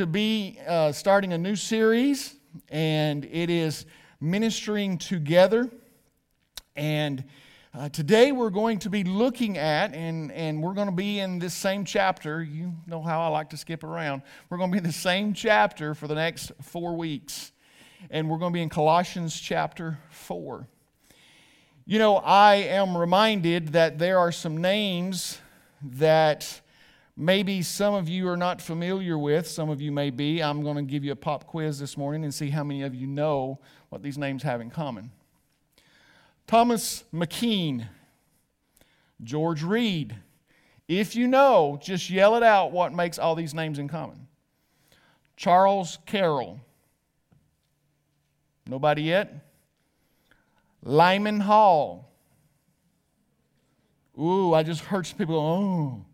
to 0.00 0.06
be 0.06 0.58
uh, 0.66 0.90
starting 0.90 1.34
a 1.34 1.36
new 1.36 1.54
series, 1.54 2.34
and 2.70 3.26
it 3.26 3.50
is 3.50 3.84
Ministering 4.18 4.96
Together. 4.96 5.68
And 6.74 7.22
uh, 7.74 7.90
today 7.90 8.32
we're 8.32 8.48
going 8.48 8.78
to 8.78 8.88
be 8.88 9.04
looking 9.04 9.58
at, 9.58 9.92
and, 9.92 10.32
and 10.32 10.62
we're 10.62 10.72
going 10.72 10.86
to 10.86 10.94
be 10.94 11.20
in 11.20 11.38
this 11.38 11.52
same 11.52 11.84
chapter. 11.84 12.42
You 12.42 12.72
know 12.86 13.02
how 13.02 13.20
I 13.20 13.26
like 13.26 13.50
to 13.50 13.58
skip 13.58 13.84
around. 13.84 14.22
We're 14.48 14.56
going 14.56 14.70
to 14.70 14.72
be 14.72 14.78
in 14.78 14.84
the 14.84 14.90
same 14.90 15.34
chapter 15.34 15.94
for 15.94 16.08
the 16.08 16.14
next 16.14 16.50
four 16.62 16.96
weeks. 16.96 17.52
And 18.08 18.30
we're 18.30 18.38
going 18.38 18.54
to 18.54 18.56
be 18.56 18.62
in 18.62 18.70
Colossians 18.70 19.38
chapter 19.38 19.98
4. 20.08 20.66
You 21.84 21.98
know, 21.98 22.16
I 22.16 22.54
am 22.54 22.96
reminded 22.96 23.74
that 23.74 23.98
there 23.98 24.18
are 24.18 24.32
some 24.32 24.62
names 24.62 25.36
that 25.82 26.62
maybe 27.20 27.60
some 27.60 27.92
of 27.92 28.08
you 28.08 28.26
are 28.28 28.36
not 28.36 28.62
familiar 28.62 29.18
with, 29.18 29.46
some 29.46 29.68
of 29.68 29.80
you 29.80 29.92
may 29.92 30.08
be. 30.08 30.42
I'm 30.42 30.62
going 30.62 30.76
to 30.76 30.82
give 30.82 31.04
you 31.04 31.12
a 31.12 31.16
pop 31.16 31.46
quiz 31.46 31.78
this 31.78 31.96
morning 31.96 32.24
and 32.24 32.32
see 32.32 32.48
how 32.48 32.64
many 32.64 32.82
of 32.82 32.94
you 32.94 33.06
know 33.06 33.60
what 33.90 34.02
these 34.02 34.16
names 34.16 34.42
have 34.42 34.60
in 34.62 34.70
common. 34.70 35.10
Thomas 36.46 37.04
McKean, 37.12 37.86
George 39.22 39.62
Read. 39.62 40.16
If 40.88 41.14
you 41.14 41.28
know, 41.28 41.78
just 41.80 42.08
yell 42.08 42.36
it 42.36 42.42
out 42.42 42.72
what 42.72 42.94
makes 42.94 43.18
all 43.18 43.34
these 43.34 43.54
names 43.54 43.78
in 43.78 43.86
common. 43.86 44.26
Charles 45.36 45.98
Carroll. 46.06 46.58
Nobody 48.66 49.02
yet? 49.02 49.46
Lyman 50.82 51.40
Hall. 51.40 52.10
Ooh, 54.18 54.54
I 54.54 54.62
just 54.62 54.80
heard 54.82 55.06
some 55.06 55.18
people 55.18 55.38
oh 55.38 56.09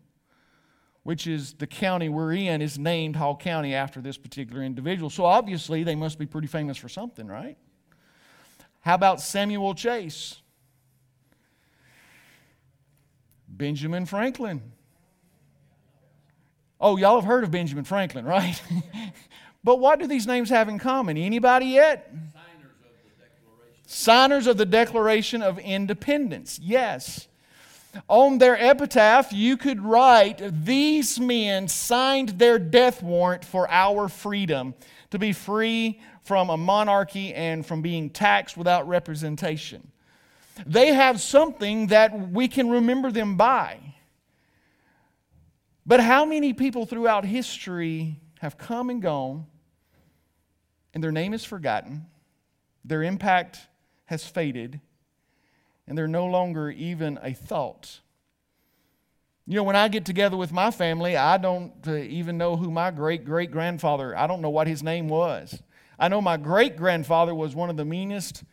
which 1.07 1.25
is 1.25 1.53
the 1.53 1.65
county 1.65 2.09
we're 2.09 2.33
in, 2.33 2.61
is 2.61 2.77
named 2.77 3.15
Hall 3.15 3.33
County 3.33 3.73
after 3.73 4.01
this 4.01 4.17
particular 4.17 4.61
individual. 4.61 5.09
So 5.09 5.23
obviously, 5.23 5.83
they 5.83 5.95
must 5.95 6.19
be 6.19 6.25
pretty 6.25 6.47
famous 6.47 6.75
for 6.75 6.89
something, 6.89 7.27
right? 7.27 7.57
How 8.81 8.95
about 8.95 9.21
Samuel 9.21 9.73
Chase? 9.73 10.41
Benjamin 13.47 14.05
Franklin. 14.05 14.61
Oh, 16.77 16.97
y'all 16.97 17.15
have 17.15 17.23
heard 17.25 17.45
of 17.45 17.51
Benjamin 17.51 17.85
Franklin, 17.85 18.25
right? 18.25 18.61
but 19.63 19.79
what 19.79 19.99
do 19.99 20.07
these 20.07 20.27
names 20.27 20.49
have 20.49 20.67
in 20.67 20.77
common? 20.77 21.15
Anybody 21.15 21.67
yet? 21.67 22.11
Signers 22.15 22.25
of 22.75 22.97
the 22.97 23.15
Declaration 23.17 23.85
Signers 23.85 24.47
of, 24.47 24.57
the 24.57 24.65
Declaration 24.65 25.41
of 25.41 25.57
Independence. 25.57 26.59
Yes. 26.61 27.29
On 28.07 28.37
their 28.37 28.57
epitaph, 28.57 29.31
you 29.31 29.57
could 29.57 29.81
write, 29.81 30.41
These 30.65 31.19
men 31.19 31.67
signed 31.67 32.29
their 32.29 32.59
death 32.59 33.01
warrant 33.01 33.43
for 33.43 33.69
our 33.69 34.07
freedom, 34.07 34.75
to 35.11 35.19
be 35.19 35.33
free 35.33 36.01
from 36.23 36.49
a 36.49 36.57
monarchy 36.57 37.33
and 37.33 37.65
from 37.65 37.81
being 37.81 38.09
taxed 38.09 38.57
without 38.57 38.87
representation. 38.87 39.91
They 40.65 40.93
have 40.93 41.21
something 41.21 41.87
that 41.87 42.31
we 42.31 42.47
can 42.47 42.69
remember 42.69 43.11
them 43.11 43.37
by. 43.37 43.95
But 45.85 46.01
how 46.01 46.25
many 46.25 46.53
people 46.53 46.85
throughout 46.85 47.23
history 47.23 48.19
have 48.39 48.57
come 48.57 48.89
and 48.89 49.01
gone, 49.01 49.45
and 50.93 51.01
their 51.01 51.11
name 51.11 51.33
is 51.33 51.45
forgotten, 51.45 52.07
their 52.83 53.03
impact 53.03 53.59
has 54.05 54.25
faded, 54.25 54.81
and 55.87 55.97
they're 55.97 56.07
no 56.07 56.25
longer 56.25 56.69
even 56.69 57.17
a 57.21 57.33
thought. 57.33 58.01
You 59.45 59.55
know, 59.55 59.63
when 59.63 59.77
I 59.77 59.87
get 59.87 60.05
together 60.05 60.35
with 60.35 60.51
my 60.51 60.71
family, 60.71 61.15
I 61.15 61.37
don't 61.37 61.71
uh, 61.87 61.95
even 61.95 62.37
know 62.37 62.57
who 62.57 62.69
my 62.69 62.91
great 62.91 63.23
great 63.23 63.49
grandfather, 63.49 64.15
I 64.15 64.27
don't 64.27 64.41
know 64.41 64.49
what 64.49 64.67
his 64.67 64.83
name 64.83 65.07
was. 65.07 65.61
I 65.97 66.09
know 66.09 66.21
my 66.21 66.37
great 66.37 66.75
grandfather 66.75 67.33
was 67.33 67.55
one 67.55 67.69
of 67.69 67.77
the 67.77 67.85
meanest, 67.85 68.43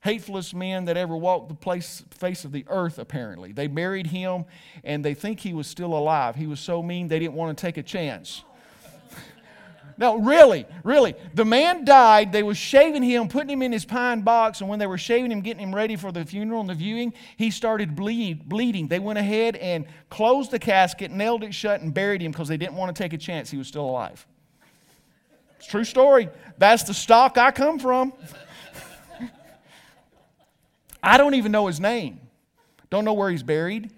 hatefulest 0.00 0.54
men 0.54 0.84
that 0.86 0.96
ever 0.96 1.16
walked 1.16 1.48
the 1.48 1.54
place, 1.54 2.04
face 2.10 2.44
of 2.44 2.52
the 2.52 2.64
earth, 2.68 2.98
apparently. 2.98 3.52
They 3.52 3.66
buried 3.66 4.08
him 4.08 4.44
and 4.84 5.04
they 5.04 5.14
think 5.14 5.40
he 5.40 5.54
was 5.54 5.66
still 5.66 5.94
alive. 5.94 6.36
He 6.36 6.46
was 6.46 6.60
so 6.60 6.82
mean 6.82 7.08
they 7.08 7.18
didn't 7.18 7.34
want 7.34 7.56
to 7.56 7.62
take 7.62 7.78
a 7.78 7.82
chance. 7.82 8.44
No, 10.02 10.16
really, 10.16 10.66
really. 10.82 11.14
The 11.32 11.44
man 11.44 11.84
died. 11.84 12.32
They 12.32 12.42
were 12.42 12.56
shaving 12.56 13.04
him, 13.04 13.28
putting 13.28 13.50
him 13.50 13.62
in 13.62 13.70
his 13.70 13.84
pine 13.84 14.22
box, 14.22 14.60
and 14.60 14.68
when 14.68 14.80
they 14.80 14.88
were 14.88 14.98
shaving 14.98 15.30
him, 15.30 15.42
getting 15.42 15.62
him 15.62 15.72
ready 15.72 15.94
for 15.94 16.10
the 16.10 16.24
funeral 16.24 16.60
and 16.60 16.68
the 16.68 16.74
viewing, 16.74 17.14
he 17.36 17.52
started 17.52 17.94
bleed, 17.94 18.48
bleeding. 18.48 18.88
They 18.88 18.98
went 18.98 19.20
ahead 19.20 19.54
and 19.54 19.86
closed 20.10 20.50
the 20.50 20.58
casket, 20.58 21.12
nailed 21.12 21.44
it 21.44 21.54
shut, 21.54 21.82
and 21.82 21.94
buried 21.94 22.20
him 22.20 22.32
because 22.32 22.48
they 22.48 22.56
didn't 22.56 22.74
want 22.74 22.92
to 22.92 23.00
take 23.00 23.12
a 23.12 23.16
chance 23.16 23.48
he 23.48 23.56
was 23.56 23.68
still 23.68 23.88
alive. 23.88 24.26
It's 25.58 25.68
true 25.68 25.84
story. 25.84 26.28
That's 26.58 26.82
the 26.82 26.94
stock 26.94 27.38
I 27.38 27.52
come 27.52 27.78
from. 27.78 28.12
I 31.00 31.16
don't 31.16 31.34
even 31.34 31.52
know 31.52 31.68
his 31.68 31.78
name. 31.78 32.18
Don't 32.90 33.04
know 33.04 33.12
where 33.12 33.30
he's 33.30 33.44
buried. 33.44 33.88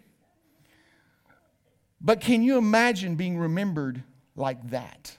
But 1.98 2.20
can 2.20 2.42
you 2.42 2.58
imagine 2.58 3.14
being 3.14 3.38
remembered 3.38 4.02
like 4.36 4.68
that? 4.68 5.16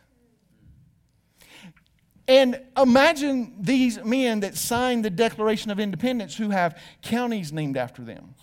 And 2.27 2.59
imagine 2.75 3.55
these 3.59 4.03
men 4.03 4.39
that 4.39 4.55
signed 4.55 5.05
the 5.05 5.09
Declaration 5.09 5.69
of 5.69 5.79
Independence 5.79 6.35
who 6.35 6.49
have 6.49 6.79
counties 7.01 7.53
named 7.53 7.77
after 7.77 8.01
them. 8.01 8.33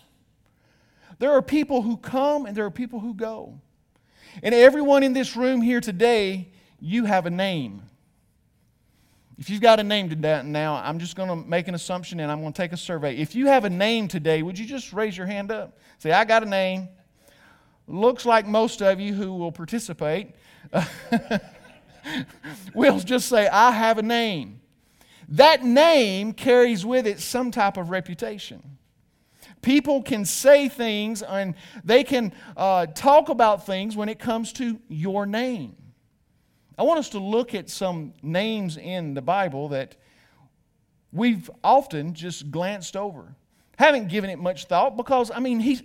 There 1.19 1.33
are 1.33 1.43
people 1.43 1.83
who 1.83 1.97
come 1.97 2.47
and 2.47 2.57
there 2.57 2.65
are 2.65 2.71
people 2.71 3.01
who 3.01 3.15
go. 3.15 3.61
And 4.43 4.55
everyone 4.55 5.03
in 5.03 5.13
this 5.13 5.37
room 5.37 5.61
here 5.61 5.81
today, 5.81 6.49
you 6.81 7.05
have 7.05 7.27
a 7.27 7.31
name. 7.31 7.83
If 9.39 9.51
you've 9.51 9.61
got 9.61 9.81
a 9.81 9.83
name 9.83 10.09
today, 10.09 10.43
now, 10.45 10.77
I'm 10.77 10.99
just 10.99 11.17
going 11.17 11.29
to 11.29 11.37
make 11.37 11.67
an 11.67 11.75
assumption 11.75 12.21
and 12.21 12.31
I'm 12.31 12.41
going 12.41 12.53
to 12.53 12.57
take 12.57 12.73
a 12.73 12.77
survey. 12.77 13.17
If 13.17 13.35
you 13.35 13.47
have 13.49 13.65
a 13.65 13.71
name 13.71 14.07
today, 14.07 14.43
would 14.43 14.59
you 14.59 14.67
just 14.67 14.93
raise 14.93 15.17
your 15.17 15.27
hand 15.27 15.51
up? 15.51 15.79
Say, 15.99 16.13
I 16.13 16.25
got 16.25 16.45
a 16.45 16.47
name. 16.47 16.89
Looks 17.89 18.25
like 18.25 18.47
most 18.47 18.83
of 18.83 19.01
you 19.01 19.15
who 19.15 19.35
will 19.35 19.53
participate. 19.53 20.35
we'll 22.75 23.01
just 23.01 23.29
say, 23.29 23.49
I 23.49 23.71
have 23.71 23.99
a 23.99 24.03
name. 24.03 24.61
That 25.29 25.65
name 25.65 26.33
carries 26.33 26.85
with 26.85 27.07
it 27.07 27.21
some 27.21 27.51
type 27.51 27.77
of 27.77 27.91
reputation. 27.91 28.79
People 29.63 30.03
can 30.03 30.25
say 30.25 30.69
things 30.69 31.23
and 31.23 31.55
they 31.85 32.05
can 32.05 32.33
uh, 32.57 32.87
talk 32.87 33.29
about 33.29 33.65
things 33.65 33.97
when 33.97 34.09
it 34.09 34.19
comes 34.19 34.53
to 34.55 34.81
your 34.89 35.25
name. 35.25 35.77
I 36.77 36.83
want 36.83 36.99
us 36.99 37.11
to 37.11 37.19
look 37.19 37.55
at 37.55 37.71
some 37.71 38.15
names 38.23 38.77
in 38.77 39.15
the 39.15 39.23
Bible 39.23 39.69
that 39.69 39.97
we've 41.13 41.49
often 41.63 42.15
just 42.15 42.51
glanced 42.51 42.97
over. 42.97 43.37
Haven't 43.79 44.09
given 44.09 44.31
it 44.31 44.39
much 44.39 44.67
thought 44.67 44.97
because, 44.97 45.31
I 45.31 45.39
mean, 45.39 45.61
he's, 45.61 45.83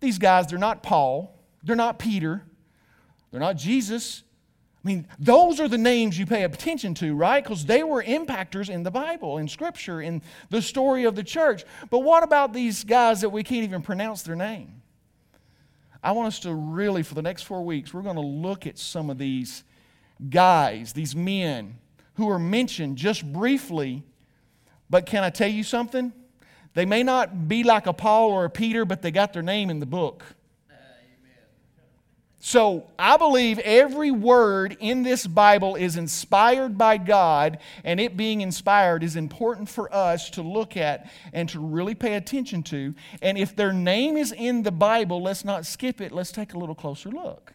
these 0.00 0.18
guys, 0.18 0.46
they're 0.46 0.58
not 0.58 0.82
Paul, 0.82 1.38
they're 1.62 1.76
not 1.76 1.98
Peter, 1.98 2.42
they're 3.30 3.40
not 3.40 3.56
Jesus, 3.56 4.22
I 4.84 4.88
mean, 4.88 5.06
those 5.18 5.60
are 5.60 5.68
the 5.68 5.78
names 5.78 6.18
you 6.18 6.26
pay 6.26 6.42
attention 6.42 6.94
to, 6.94 7.14
right? 7.14 7.42
Because 7.42 7.66
they 7.66 7.84
were 7.84 8.02
impactors 8.02 8.68
in 8.68 8.82
the 8.82 8.90
Bible, 8.90 9.38
in 9.38 9.46
Scripture, 9.46 10.02
in 10.02 10.22
the 10.50 10.60
story 10.60 11.04
of 11.04 11.14
the 11.14 11.22
church. 11.22 11.64
But 11.88 12.00
what 12.00 12.24
about 12.24 12.52
these 12.52 12.82
guys 12.82 13.20
that 13.20 13.30
we 13.30 13.44
can't 13.44 13.62
even 13.62 13.82
pronounce 13.82 14.22
their 14.22 14.34
name? 14.34 14.82
I 16.02 16.10
want 16.12 16.28
us 16.28 16.40
to 16.40 16.52
really, 16.52 17.04
for 17.04 17.14
the 17.14 17.22
next 17.22 17.42
four 17.42 17.64
weeks, 17.64 17.94
we're 17.94 18.02
going 18.02 18.16
to 18.16 18.22
look 18.22 18.66
at 18.66 18.76
some 18.76 19.08
of 19.08 19.18
these 19.18 19.62
guys, 20.28 20.92
these 20.92 21.14
men 21.14 21.78
who 22.14 22.28
are 22.28 22.40
mentioned 22.40 22.96
just 22.96 23.24
briefly. 23.32 24.02
But 24.90 25.06
can 25.06 25.22
I 25.22 25.30
tell 25.30 25.48
you 25.48 25.62
something? 25.62 26.12
They 26.74 26.86
may 26.86 27.04
not 27.04 27.46
be 27.46 27.62
like 27.62 27.86
a 27.86 27.92
Paul 27.92 28.30
or 28.30 28.44
a 28.44 28.50
Peter, 28.50 28.84
but 28.84 29.00
they 29.00 29.12
got 29.12 29.32
their 29.32 29.42
name 29.42 29.70
in 29.70 29.78
the 29.78 29.86
book. 29.86 30.24
So 32.44 32.88
I 32.98 33.18
believe 33.18 33.60
every 33.60 34.10
word 34.10 34.76
in 34.80 35.04
this 35.04 35.28
Bible 35.28 35.76
is 35.76 35.96
inspired 35.96 36.76
by 36.76 36.98
God, 36.98 37.58
and 37.84 38.00
it 38.00 38.16
being 38.16 38.40
inspired 38.40 39.04
is 39.04 39.14
important 39.14 39.68
for 39.68 39.94
us 39.94 40.28
to 40.30 40.42
look 40.42 40.76
at 40.76 41.08
and 41.32 41.48
to 41.50 41.60
really 41.60 41.94
pay 41.94 42.14
attention 42.14 42.64
to. 42.64 42.96
And 43.22 43.38
if 43.38 43.54
their 43.54 43.72
name 43.72 44.16
is 44.16 44.32
in 44.32 44.64
the 44.64 44.72
Bible, 44.72 45.22
let's 45.22 45.44
not 45.44 45.66
skip 45.66 46.00
it. 46.00 46.10
Let's 46.10 46.32
take 46.32 46.52
a 46.54 46.58
little 46.58 46.74
closer 46.74 47.10
look. 47.10 47.54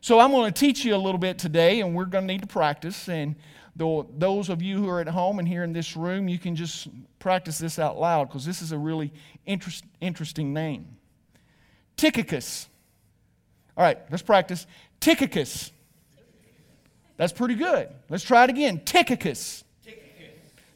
So 0.00 0.20
I'm 0.20 0.30
going 0.30 0.52
to 0.52 0.58
teach 0.58 0.84
you 0.84 0.94
a 0.94 0.96
little 0.96 1.18
bit 1.18 1.36
today, 1.36 1.80
and 1.80 1.96
we're 1.96 2.04
going 2.04 2.28
to 2.28 2.32
need 2.32 2.42
to 2.42 2.46
practice. 2.46 3.08
And 3.08 3.34
those 3.74 4.50
of 4.50 4.62
you 4.62 4.78
who 4.78 4.88
are 4.88 5.00
at 5.00 5.08
home 5.08 5.40
and 5.40 5.48
here 5.48 5.64
in 5.64 5.72
this 5.72 5.96
room, 5.96 6.28
you 6.28 6.38
can 6.38 6.54
just 6.54 6.86
practice 7.18 7.58
this 7.58 7.80
out 7.80 7.98
loud 7.98 8.28
because 8.28 8.46
this 8.46 8.62
is 8.62 8.70
a 8.70 8.78
really 8.78 9.12
interest, 9.46 9.84
interesting 10.00 10.54
name. 10.54 10.86
Tychicus. 11.96 12.67
All 13.78 13.84
right, 13.84 13.98
let's 14.10 14.22
practice. 14.22 14.66
Tychicus. 14.98 15.70
That's 17.16 17.32
pretty 17.32 17.54
good. 17.54 17.88
Let's 18.08 18.24
try 18.24 18.42
it 18.42 18.50
again. 18.50 18.80
Tychicus. 18.84 19.62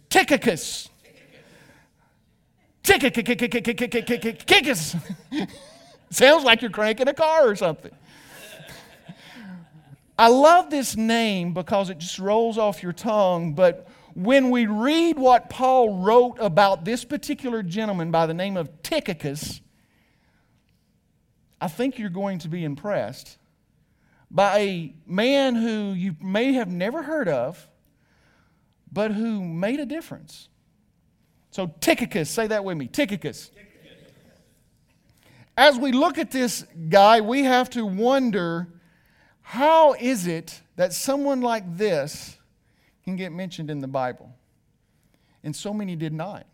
Tychicus. 0.08 0.88
Tychicus. 2.84 4.96
Sounds 6.10 6.44
like 6.44 6.62
you're 6.62 6.70
cranking 6.70 7.08
a 7.08 7.14
car 7.14 7.48
or 7.48 7.56
something. 7.56 7.90
I 10.16 10.28
love 10.28 10.70
this 10.70 10.96
name 10.96 11.54
because 11.54 11.90
it 11.90 11.98
just 11.98 12.20
rolls 12.20 12.56
off 12.56 12.84
your 12.84 12.92
tongue, 12.92 13.54
but 13.54 13.88
when 14.14 14.50
we 14.50 14.66
read 14.66 15.18
what 15.18 15.50
Paul 15.50 15.98
wrote 15.98 16.36
about 16.38 16.84
this 16.84 17.04
particular 17.04 17.64
gentleman 17.64 18.12
by 18.12 18.26
the 18.26 18.34
name 18.34 18.56
of 18.56 18.82
Tychicus, 18.82 19.60
I 21.62 21.68
think 21.68 21.96
you're 21.96 22.10
going 22.10 22.40
to 22.40 22.48
be 22.48 22.64
impressed 22.64 23.38
by 24.32 24.58
a 24.58 24.94
man 25.06 25.54
who 25.54 25.92
you 25.92 26.16
may 26.20 26.54
have 26.54 26.66
never 26.66 27.04
heard 27.04 27.28
of, 27.28 27.68
but 28.90 29.12
who 29.12 29.44
made 29.44 29.78
a 29.78 29.86
difference. 29.86 30.48
So, 31.52 31.72
Tychicus, 31.78 32.28
say 32.28 32.48
that 32.48 32.64
with 32.64 32.76
me 32.76 32.88
Tychicus. 32.88 33.52
As 35.56 35.78
we 35.78 35.92
look 35.92 36.18
at 36.18 36.32
this 36.32 36.64
guy, 36.88 37.20
we 37.20 37.44
have 37.44 37.70
to 37.70 37.86
wonder 37.86 38.66
how 39.42 39.92
is 39.92 40.26
it 40.26 40.62
that 40.74 40.92
someone 40.92 41.42
like 41.42 41.76
this 41.76 42.38
can 43.04 43.14
get 43.14 43.30
mentioned 43.30 43.70
in 43.70 43.78
the 43.78 43.86
Bible? 43.86 44.34
And 45.44 45.54
so 45.54 45.72
many 45.72 45.94
did 45.94 46.12
not. 46.12 46.44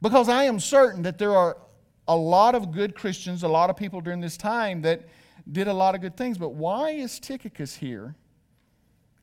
Because 0.00 0.30
I 0.30 0.44
am 0.44 0.58
certain 0.58 1.02
that 1.02 1.18
there 1.18 1.36
are 1.36 1.58
a 2.06 2.16
lot 2.16 2.54
of 2.54 2.72
good 2.72 2.94
Christians, 2.94 3.42
a 3.42 3.48
lot 3.48 3.70
of 3.70 3.76
people 3.76 4.00
during 4.00 4.20
this 4.20 4.36
time 4.36 4.82
that 4.82 5.08
did 5.50 5.68
a 5.68 5.72
lot 5.72 5.94
of 5.94 6.00
good 6.00 6.16
things. 6.16 6.38
But 6.38 6.50
why 6.54 6.90
is 6.90 7.18
Tychicus 7.18 7.76
here 7.76 8.14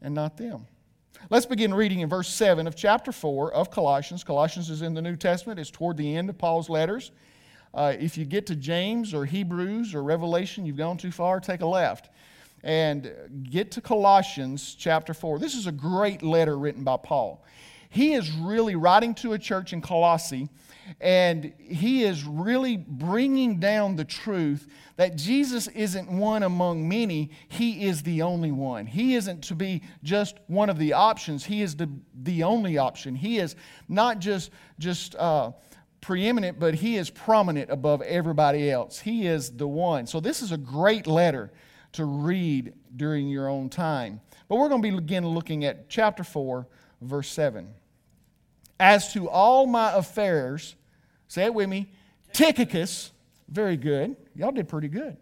and 0.01 0.13
not 0.13 0.37
them? 0.37 0.67
Let's 1.29 1.45
begin 1.45 1.73
reading 1.73 1.99
in 1.99 2.09
verse 2.09 2.29
7 2.29 2.65
of 2.65 2.75
chapter 2.75 3.11
4 3.11 3.53
of 3.53 3.69
Colossians. 3.69 4.23
Colossians 4.23 4.69
is 4.69 4.81
in 4.81 4.93
the 4.93 5.01
New 5.01 5.15
Testament, 5.15 5.59
it's 5.59 5.69
toward 5.69 5.97
the 5.97 6.15
end 6.15 6.29
of 6.29 6.37
Paul's 6.37 6.69
letters. 6.69 7.11
Uh, 7.73 7.93
if 7.99 8.17
you 8.17 8.25
get 8.25 8.45
to 8.47 8.55
James 8.55 9.13
or 9.13 9.25
Hebrews 9.25 9.93
or 9.93 10.03
Revelation, 10.03 10.65
you've 10.65 10.77
gone 10.77 10.97
too 10.97 11.11
far, 11.11 11.39
take 11.39 11.61
a 11.61 11.65
left. 11.65 12.09
And 12.63 13.11
get 13.49 13.71
to 13.71 13.81
Colossians 13.81 14.75
chapter 14.77 15.13
4. 15.13 15.39
This 15.39 15.55
is 15.55 15.67
a 15.67 15.71
great 15.71 16.21
letter 16.21 16.57
written 16.57 16.83
by 16.83 16.97
Paul. 16.97 17.43
He 17.89 18.13
is 18.13 18.31
really 18.31 18.75
writing 18.75 19.15
to 19.15 19.33
a 19.33 19.39
church 19.39 19.73
in 19.73 19.81
Colossae 19.81 20.47
and 20.99 21.53
he 21.57 22.03
is 22.03 22.23
really 22.23 22.77
bringing 22.77 23.59
down 23.59 23.95
the 23.95 24.05
truth 24.05 24.67
that 24.97 25.15
Jesus 25.15 25.67
isn't 25.69 26.11
one 26.11 26.43
among 26.43 26.87
many, 26.87 27.31
he 27.47 27.85
is 27.85 28.03
the 28.03 28.21
only 28.21 28.51
one. 28.51 28.85
He 28.85 29.15
isn't 29.15 29.43
to 29.45 29.55
be 29.55 29.81
just 30.03 30.37
one 30.47 30.69
of 30.69 30.77
the 30.77 30.93
options, 30.93 31.45
he 31.45 31.61
is 31.61 31.75
the, 31.75 31.89
the 32.23 32.43
only 32.43 32.77
option. 32.77 33.15
He 33.15 33.39
is 33.39 33.55
not 33.87 34.19
just, 34.19 34.51
just 34.79 35.15
uh, 35.15 35.51
preeminent, 36.01 36.59
but 36.59 36.75
he 36.75 36.97
is 36.97 37.09
prominent 37.09 37.69
above 37.69 38.01
everybody 38.01 38.69
else. 38.69 38.99
He 38.99 39.27
is 39.27 39.51
the 39.51 39.67
one. 39.67 40.07
So, 40.07 40.19
this 40.19 40.41
is 40.41 40.51
a 40.51 40.57
great 40.57 41.07
letter 41.07 41.51
to 41.93 42.05
read 42.05 42.73
during 42.95 43.27
your 43.27 43.47
own 43.47 43.69
time. 43.69 44.21
But 44.47 44.57
we're 44.57 44.69
going 44.69 44.81
to 44.81 45.01
begin 45.01 45.27
looking 45.27 45.65
at 45.65 45.89
chapter 45.89 46.23
4, 46.23 46.67
verse 47.01 47.29
7. 47.29 47.73
As 48.81 49.13
to 49.13 49.29
all 49.29 49.67
my 49.67 49.93
affairs, 49.93 50.75
say 51.27 51.45
it 51.45 51.53
with 51.53 51.69
me, 51.69 51.91
Tychicus, 52.33 53.11
very 53.47 53.77
good. 53.77 54.15
Y'all 54.33 54.51
did 54.51 54.67
pretty 54.67 54.87
good. 54.87 55.17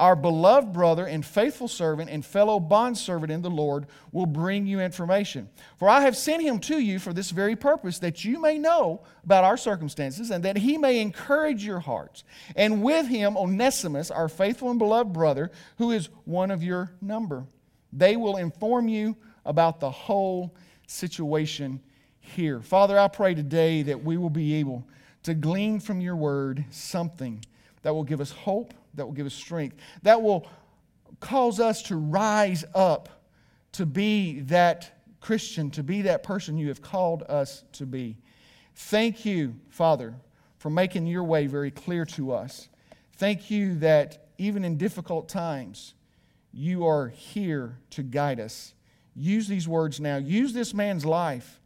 Our 0.00 0.16
beloved 0.16 0.72
brother 0.72 1.06
and 1.06 1.24
faithful 1.24 1.68
servant 1.68 2.10
and 2.10 2.26
fellow 2.26 2.58
bondservant 2.58 3.30
in 3.30 3.42
the 3.42 3.48
Lord 3.48 3.86
will 4.10 4.26
bring 4.26 4.66
you 4.66 4.80
information. 4.80 5.48
For 5.78 5.88
I 5.88 6.00
have 6.00 6.16
sent 6.16 6.42
him 6.42 6.58
to 6.58 6.80
you 6.80 6.98
for 6.98 7.12
this 7.12 7.30
very 7.30 7.54
purpose, 7.54 8.00
that 8.00 8.24
you 8.24 8.40
may 8.40 8.58
know 8.58 9.02
about 9.22 9.44
our 9.44 9.56
circumstances 9.56 10.32
and 10.32 10.44
that 10.44 10.56
he 10.56 10.76
may 10.76 11.00
encourage 11.00 11.64
your 11.64 11.78
hearts. 11.78 12.24
And 12.56 12.82
with 12.82 13.06
him, 13.06 13.36
Onesimus, 13.36 14.10
our 14.10 14.28
faithful 14.28 14.68
and 14.68 14.80
beloved 14.80 15.12
brother, 15.12 15.52
who 15.78 15.92
is 15.92 16.08
one 16.24 16.50
of 16.50 16.64
your 16.64 16.90
number. 17.00 17.46
They 17.92 18.16
will 18.16 18.36
inform 18.36 18.88
you 18.88 19.16
about 19.44 19.78
the 19.78 19.92
whole 19.92 20.56
situation 20.88 21.80
here. 22.30 22.60
Father, 22.60 22.98
I 22.98 23.08
pray 23.08 23.34
today 23.34 23.82
that 23.82 24.02
we 24.02 24.16
will 24.16 24.30
be 24.30 24.54
able 24.54 24.86
to 25.22 25.34
glean 25.34 25.80
from 25.80 26.00
your 26.00 26.16
word 26.16 26.64
something 26.70 27.44
that 27.82 27.94
will 27.94 28.04
give 28.04 28.20
us 28.20 28.30
hope, 28.30 28.74
that 28.94 29.06
will 29.06 29.12
give 29.12 29.26
us 29.26 29.34
strength, 29.34 29.76
that 30.02 30.20
will 30.20 30.48
cause 31.20 31.60
us 31.60 31.82
to 31.84 31.96
rise 31.96 32.64
up 32.74 33.08
to 33.72 33.86
be 33.86 34.40
that 34.40 34.90
Christian, 35.20 35.70
to 35.72 35.82
be 35.82 36.02
that 36.02 36.22
person 36.22 36.56
you 36.58 36.68
have 36.68 36.82
called 36.82 37.22
us 37.28 37.64
to 37.72 37.86
be. 37.86 38.16
Thank 38.74 39.24
you, 39.24 39.54
Father, 39.68 40.14
for 40.58 40.70
making 40.70 41.06
your 41.06 41.24
way 41.24 41.46
very 41.46 41.70
clear 41.70 42.04
to 42.06 42.32
us. 42.32 42.68
Thank 43.14 43.50
you 43.50 43.74
that 43.76 44.28
even 44.38 44.64
in 44.64 44.78
difficult 44.78 45.28
times, 45.28 45.94
you 46.52 46.86
are 46.86 47.08
here 47.08 47.78
to 47.90 48.02
guide 48.02 48.40
us. 48.40 48.74
Use 49.14 49.46
these 49.46 49.68
words 49.68 50.00
now. 50.00 50.16
Use 50.16 50.52
this 50.52 50.72
man's 50.72 51.04
life 51.04 51.60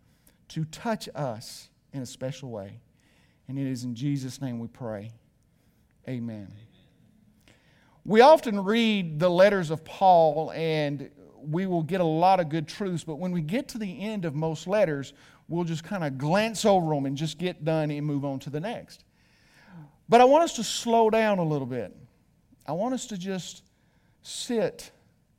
to 0.49 0.65
touch 0.67 1.09
us 1.15 1.69
in 1.93 2.03
a 2.03 2.07
special 2.07 2.51
way. 2.51 2.81
And 3.49 3.59
it 3.59 3.67
is 3.67 3.85
in 3.85 3.95
Jesus' 3.95 4.41
name 4.41 4.59
we 4.59 4.69
pray. 4.69 5.13
Amen. 6.09 6.53
We 8.05 8.21
often 8.21 8.63
read 8.63 9.19
the 9.19 9.31
letters 9.31 9.71
of 9.71 9.85
Paul 9.85 10.53
and 10.55 11.11
we 11.41 11.67
will 11.67 11.83
get 11.83 12.01
a 12.01 12.05
lot 12.05 12.41
of 12.41 12.49
good 12.49 12.69
truths, 12.69 13.05
but 13.05 13.17
when 13.17 13.33
we 13.33 13.41
get 13.41 13.69
to 13.69 13.79
the 13.79 14.01
end 14.03 14.25
of 14.25 14.35
most 14.35 14.67
letters, 14.67 15.13
we'll 15.49 15.65
just 15.65 15.85
kind 15.85 16.05
of 16.05 16.19
glance 16.19 16.65
over 16.65 16.95
them 16.95 17.07
and 17.07 17.17
just 17.17 17.39
get 17.39 17.65
done 17.65 17.91
and 17.91 18.07
move 18.07 18.25
on 18.25 18.39
to 18.41 18.51
the 18.51 18.61
next. 18.61 19.05
But 20.09 20.21
I 20.21 20.25
want 20.25 20.45
us 20.45 20.55
to 20.57 20.65
slow 20.65 21.11
down 21.11 21.39
a 21.39 21.45
little 21.45 21.67
bit. 21.67 21.95
I 22.67 22.73
want 22.73 22.95
us 22.95 23.07
to 23.07 23.19
just 23.19 23.63
sit 24.23 24.91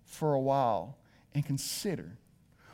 for 0.03 0.33
a 0.33 0.39
while 0.39 0.97
and 1.33 1.45
consider 1.45 2.17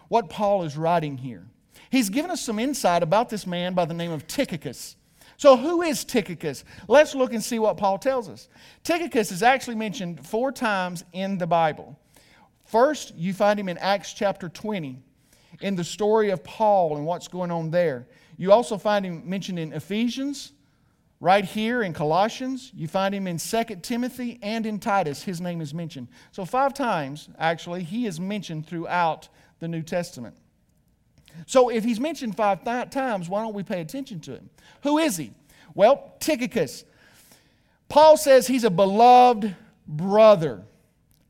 what 0.07 0.29
Paul 0.29 0.63
is 0.63 0.77
writing 0.77 1.17
here. 1.17 1.47
He's 1.91 2.09
given 2.09 2.31
us 2.31 2.41
some 2.41 2.57
insight 2.57 3.03
about 3.03 3.29
this 3.29 3.45
man 3.45 3.73
by 3.73 3.83
the 3.83 3.93
name 3.93 4.11
of 4.11 4.25
Tychicus. 4.25 4.95
So, 5.35 5.57
who 5.57 5.81
is 5.81 6.05
Tychicus? 6.05 6.63
Let's 6.87 7.13
look 7.13 7.33
and 7.33 7.43
see 7.43 7.59
what 7.59 7.75
Paul 7.75 7.97
tells 7.97 8.29
us. 8.29 8.47
Tychicus 8.83 9.31
is 9.31 9.43
actually 9.43 9.75
mentioned 9.75 10.25
four 10.25 10.53
times 10.53 11.03
in 11.11 11.37
the 11.37 11.47
Bible. 11.47 11.99
First, 12.65 13.13
you 13.15 13.33
find 13.33 13.59
him 13.59 13.67
in 13.67 13.77
Acts 13.77 14.13
chapter 14.13 14.47
20, 14.47 15.01
in 15.59 15.75
the 15.75 15.83
story 15.83 16.29
of 16.29 16.43
Paul 16.45 16.95
and 16.95 17.05
what's 17.05 17.27
going 17.27 17.51
on 17.51 17.71
there. 17.71 18.07
You 18.37 18.53
also 18.53 18.77
find 18.77 19.05
him 19.05 19.29
mentioned 19.29 19.59
in 19.59 19.73
Ephesians, 19.73 20.53
right 21.19 21.43
here 21.43 21.83
in 21.83 21.91
Colossians. 21.91 22.71
You 22.73 22.87
find 22.87 23.13
him 23.13 23.27
in 23.27 23.37
2 23.37 23.63
Timothy 23.81 24.39
and 24.41 24.65
in 24.65 24.79
Titus. 24.79 25.23
His 25.23 25.41
name 25.41 25.59
is 25.59 25.73
mentioned. 25.73 26.07
So, 26.31 26.45
five 26.45 26.73
times, 26.73 27.27
actually, 27.37 27.83
he 27.83 28.05
is 28.05 28.17
mentioned 28.17 28.65
throughout 28.65 29.27
the 29.59 29.67
New 29.67 29.81
Testament. 29.81 30.37
So 31.45 31.69
if 31.69 31.83
he's 31.83 31.99
mentioned 31.99 32.35
five 32.35 32.63
th- 32.63 32.89
times, 32.89 33.29
why 33.29 33.41
don't 33.41 33.53
we 33.53 33.63
pay 33.63 33.81
attention 33.81 34.19
to 34.21 34.31
him? 34.33 34.49
Who 34.83 34.97
is 34.97 35.17
he? 35.17 35.31
Well, 35.73 36.13
Tychicus. 36.19 36.83
Paul 37.89 38.17
says 38.17 38.47
he's 38.47 38.63
a 38.63 38.69
beloved 38.69 39.55
brother. 39.87 40.63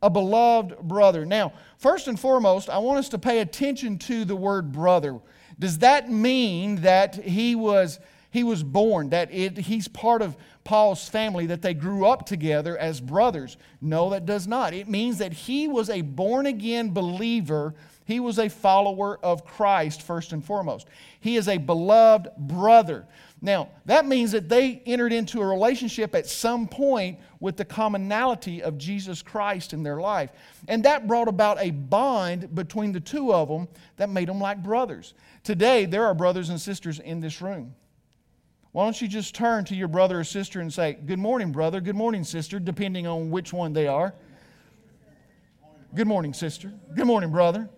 A 0.01 0.09
beloved 0.09 0.79
brother. 0.79 1.25
Now, 1.25 1.53
first 1.77 2.07
and 2.07 2.19
foremost, 2.19 2.69
I 2.69 2.77
want 2.79 2.99
us 2.99 3.09
to 3.09 3.19
pay 3.19 3.39
attention 3.39 3.97
to 3.99 4.25
the 4.25 4.35
word 4.35 4.71
brother. 4.71 5.19
Does 5.59 5.79
that 5.79 6.09
mean 6.09 6.77
that 6.77 7.15
he 7.15 7.55
was 7.55 7.99
he 8.31 8.43
was 8.45 8.63
born, 8.63 9.09
that 9.09 9.31
it, 9.33 9.57
he's 9.57 9.89
part 9.89 10.21
of 10.21 10.37
Paul's 10.63 11.09
family, 11.09 11.47
that 11.47 11.61
they 11.61 11.73
grew 11.73 12.05
up 12.05 12.25
together 12.25 12.77
as 12.77 13.01
brothers? 13.01 13.57
No, 13.81 14.09
that 14.11 14.25
does 14.25 14.47
not. 14.47 14.73
It 14.73 14.87
means 14.87 15.17
that 15.17 15.33
he 15.33 15.67
was 15.67 15.89
a 15.89 16.01
born 16.01 16.45
again 16.45 16.93
believer 16.93 17.75
he 18.05 18.19
was 18.19 18.39
a 18.39 18.49
follower 18.49 19.19
of 19.23 19.45
Christ 19.45 20.01
first 20.01 20.33
and 20.33 20.43
foremost. 20.43 20.87
He 21.19 21.37
is 21.37 21.47
a 21.47 21.57
beloved 21.57 22.29
brother. 22.37 23.05
Now, 23.41 23.69
that 23.85 24.05
means 24.05 24.31
that 24.31 24.49
they 24.49 24.81
entered 24.85 25.13
into 25.13 25.41
a 25.41 25.45
relationship 25.45 26.13
at 26.13 26.27
some 26.27 26.67
point 26.67 27.19
with 27.39 27.57
the 27.57 27.65
commonality 27.65 28.61
of 28.61 28.77
Jesus 28.77 29.21
Christ 29.21 29.73
in 29.73 29.81
their 29.81 29.99
life. 29.99 30.31
And 30.67 30.83
that 30.83 31.07
brought 31.07 31.27
about 31.27 31.59
a 31.59 31.71
bond 31.71 32.53
between 32.53 32.91
the 32.91 32.99
two 32.99 33.33
of 33.33 33.47
them 33.47 33.67
that 33.97 34.09
made 34.09 34.29
them 34.29 34.39
like 34.39 34.61
brothers. 34.61 35.13
Today, 35.43 35.85
there 35.85 36.05
are 36.05 36.13
brothers 36.13 36.49
and 36.49 36.61
sisters 36.61 36.99
in 36.99 37.19
this 37.19 37.41
room. 37.41 37.73
Why 38.73 38.85
don't 38.85 39.01
you 39.01 39.07
just 39.07 39.35
turn 39.35 39.65
to 39.65 39.75
your 39.75 39.89
brother 39.89 40.19
or 40.19 40.23
sister 40.23 40.61
and 40.61 40.71
say, 40.71 40.93
Good 40.93 41.19
morning, 41.19 41.51
brother, 41.51 41.81
good 41.81 41.95
morning, 41.95 42.23
sister, 42.23 42.59
depending 42.59 43.05
on 43.05 43.29
which 43.29 43.51
one 43.51 43.73
they 43.73 43.87
are. 43.87 44.13
Good 45.93 46.07
morning, 46.07 46.33
sister. 46.33 46.71
Good 46.95 47.05
morning, 47.05 47.31
brother. 47.31 47.69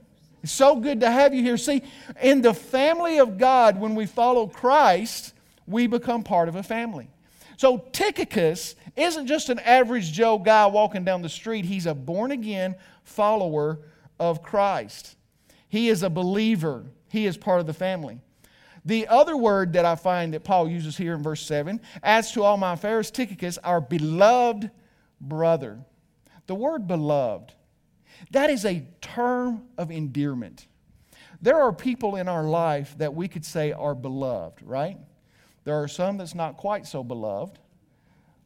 It's 0.44 0.52
so 0.52 0.76
good 0.76 1.00
to 1.00 1.10
have 1.10 1.34
you 1.34 1.42
here. 1.42 1.58
See, 1.58 1.82
in 2.22 2.42
the 2.42 2.54
family 2.54 3.20
of 3.20 3.38
God, 3.38 3.80
when 3.80 3.96
we 3.96 4.06
follow 4.06 4.46
Christ, 4.46 5.34
we 5.66 5.88
become 5.88 6.22
part 6.22 6.50
of 6.50 6.56
a 6.58 6.64
family. 6.64 7.10
So 7.56 7.78
Tychicus 7.78 8.76
isn't 8.98 9.28
just 9.28 9.50
an 9.50 9.60
average 9.60 10.12
Joe 10.12 10.38
guy 10.38 10.66
walking 10.66 11.06
down 11.06 11.22
the 11.22 11.30
street, 11.30 11.64
he's 11.64 11.86
a 11.86 11.96
born 11.96 12.32
again 12.32 12.76
follower 13.04 13.80
of 14.20 14.44
Christ. 14.44 15.16
He 15.70 15.88
is 15.88 16.04
a 16.04 16.10
believer, 16.10 16.84
he 17.10 17.26
is 17.26 17.38
part 17.38 17.62
of 17.62 17.66
the 17.66 17.74
family. 17.74 18.20
The 18.86 19.08
other 19.08 19.38
word 19.38 19.74
that 19.74 19.86
I 19.86 19.96
find 19.96 20.34
that 20.34 20.44
Paul 20.44 20.68
uses 20.68 20.98
here 20.98 21.14
in 21.14 21.24
verse 21.24 21.42
7 21.46 21.80
as 22.04 22.34
to 22.34 22.44
all 22.44 22.58
my 22.58 22.74
affairs, 22.74 23.12
Tychicus, 23.12 23.58
our 23.60 23.80
beloved 23.80 24.70
brother. 25.22 25.80
The 26.48 26.56
word 26.56 26.86
beloved 26.86 27.54
That 28.32 28.50
is 28.50 28.66
a 28.66 28.86
term 29.02 29.64
of 29.78 29.92
endearment. 29.92 30.68
There 31.42 31.62
are 31.62 31.74
people 31.74 32.16
in 32.16 32.28
our 32.28 32.44
life 32.44 32.98
that 32.98 33.14
we 33.14 33.28
could 33.28 33.46
say 33.46 33.72
are 33.72 33.96
beloved, 33.96 34.62
right? 34.64 34.98
There 35.66 35.76
are 35.76 35.88
some 35.88 36.18
that's 36.18 36.36
not 36.36 36.58
quite 36.58 36.88
so 36.88 37.04
beloved, 37.04 37.60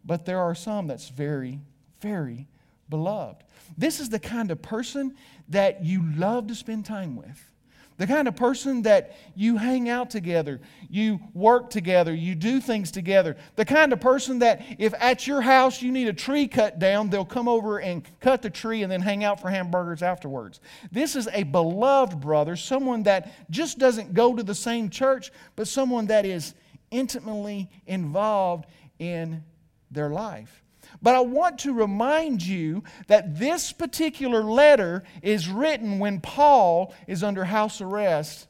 but 0.03 0.25
there 0.25 0.39
are 0.39 0.55
some 0.55 0.87
that's 0.87 1.09
very, 1.09 1.59
very 2.01 2.47
beloved. 2.89 3.43
This 3.77 3.99
is 3.99 4.09
the 4.09 4.19
kind 4.19 4.51
of 4.51 4.61
person 4.61 5.15
that 5.49 5.83
you 5.83 6.03
love 6.15 6.47
to 6.47 6.55
spend 6.55 6.85
time 6.85 7.15
with. 7.15 7.51
The 7.97 8.05
kind 8.05 8.27
of 8.27 8.35
person 8.35 8.83
that 8.83 9.17
you 9.35 9.57
hang 9.57 9.89
out 9.89 10.11
together, 10.11 10.61
you 10.87 11.19
work 11.33 11.71
together, 11.71 12.13
you 12.13 12.35
do 12.35 12.61
things 12.61 12.91
together. 12.91 13.35
The 13.55 13.65
kind 13.65 13.91
of 13.91 13.99
person 13.99 14.39
that 14.39 14.61
if 14.77 14.93
at 14.99 15.25
your 15.25 15.41
house 15.41 15.81
you 15.81 15.91
need 15.91 16.07
a 16.07 16.13
tree 16.13 16.47
cut 16.47 16.77
down, 16.77 17.09
they'll 17.09 17.25
come 17.25 17.47
over 17.47 17.79
and 17.79 18.07
cut 18.19 18.43
the 18.43 18.51
tree 18.51 18.83
and 18.83 18.91
then 18.91 19.01
hang 19.01 19.23
out 19.23 19.41
for 19.41 19.49
hamburgers 19.49 20.03
afterwards. 20.03 20.59
This 20.91 21.15
is 21.15 21.27
a 21.33 21.41
beloved 21.41 22.19
brother, 22.19 22.55
someone 22.55 23.01
that 23.03 23.33
just 23.49 23.79
doesn't 23.79 24.13
go 24.13 24.35
to 24.35 24.43
the 24.43 24.55
same 24.55 24.91
church, 24.91 25.31
but 25.55 25.67
someone 25.67 26.05
that 26.07 26.23
is 26.23 26.53
intimately 26.91 27.69
involved 27.87 28.65
in 28.99 29.43
their 29.89 30.09
life. 30.09 30.63
But 31.01 31.15
I 31.15 31.19
want 31.19 31.59
to 31.59 31.73
remind 31.73 32.43
you 32.43 32.83
that 33.07 33.37
this 33.37 33.71
particular 33.71 34.43
letter 34.43 35.03
is 35.21 35.49
written 35.49 35.99
when 35.99 36.21
Paul 36.21 36.93
is 37.07 37.23
under 37.23 37.45
house 37.45 37.81
arrest 37.81 38.47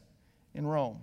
in 0.54 0.66
Rome. 0.66 1.00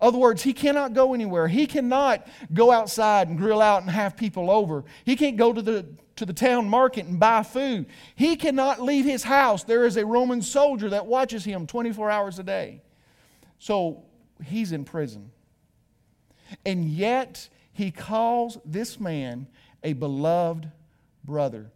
In 0.00 0.08
other 0.08 0.18
words, 0.18 0.42
he 0.42 0.52
cannot 0.52 0.92
go 0.92 1.14
anywhere. 1.14 1.48
He 1.48 1.66
cannot 1.66 2.26
go 2.52 2.70
outside 2.70 3.28
and 3.28 3.38
grill 3.38 3.62
out 3.62 3.82
and 3.82 3.90
have 3.90 4.16
people 4.16 4.50
over. 4.50 4.84
He 5.04 5.16
can't 5.16 5.36
go 5.36 5.52
to 5.52 5.62
the, 5.62 5.86
to 6.16 6.26
the 6.26 6.34
town 6.34 6.68
market 6.68 7.06
and 7.06 7.18
buy 7.18 7.42
food. 7.42 7.86
He 8.14 8.36
cannot 8.36 8.82
leave 8.82 9.06
his 9.06 9.22
house. 9.22 9.64
There 9.64 9.86
is 9.86 9.96
a 9.96 10.04
Roman 10.04 10.42
soldier 10.42 10.90
that 10.90 11.06
watches 11.06 11.44
him 11.44 11.66
24 11.66 12.10
hours 12.10 12.38
a 12.38 12.42
day. 12.42 12.82
So 13.58 14.04
he's 14.44 14.72
in 14.72 14.84
prison. 14.84 15.30
And 16.64 16.84
yet, 16.84 17.48
he 17.72 17.90
calls 17.90 18.58
this 18.64 19.00
man 19.00 19.46
a 19.86 19.92
beloved 19.92 20.68
brother. 21.24 21.70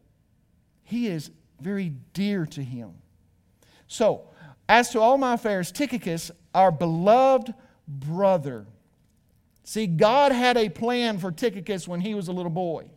He 0.82 1.06
is 1.06 1.30
very 1.60 1.92
dear 2.12 2.44
to 2.46 2.62
him. 2.62 2.94
So, 3.86 4.28
as 4.68 4.90
to 4.90 5.00
all 5.00 5.16
my 5.16 5.34
affairs, 5.34 5.70
Tychicus, 5.70 6.32
our 6.52 6.72
beloved 6.72 7.54
brother. 7.86 8.66
See, 9.62 9.86
God 9.86 10.32
had 10.32 10.56
a 10.56 10.68
plan 10.68 11.18
for 11.18 11.30
Tychicus 11.30 11.86
when 11.86 12.00
he 12.00 12.16
was 12.16 12.26
a 12.26 12.32
little 12.32 12.50
boy. 12.50 12.90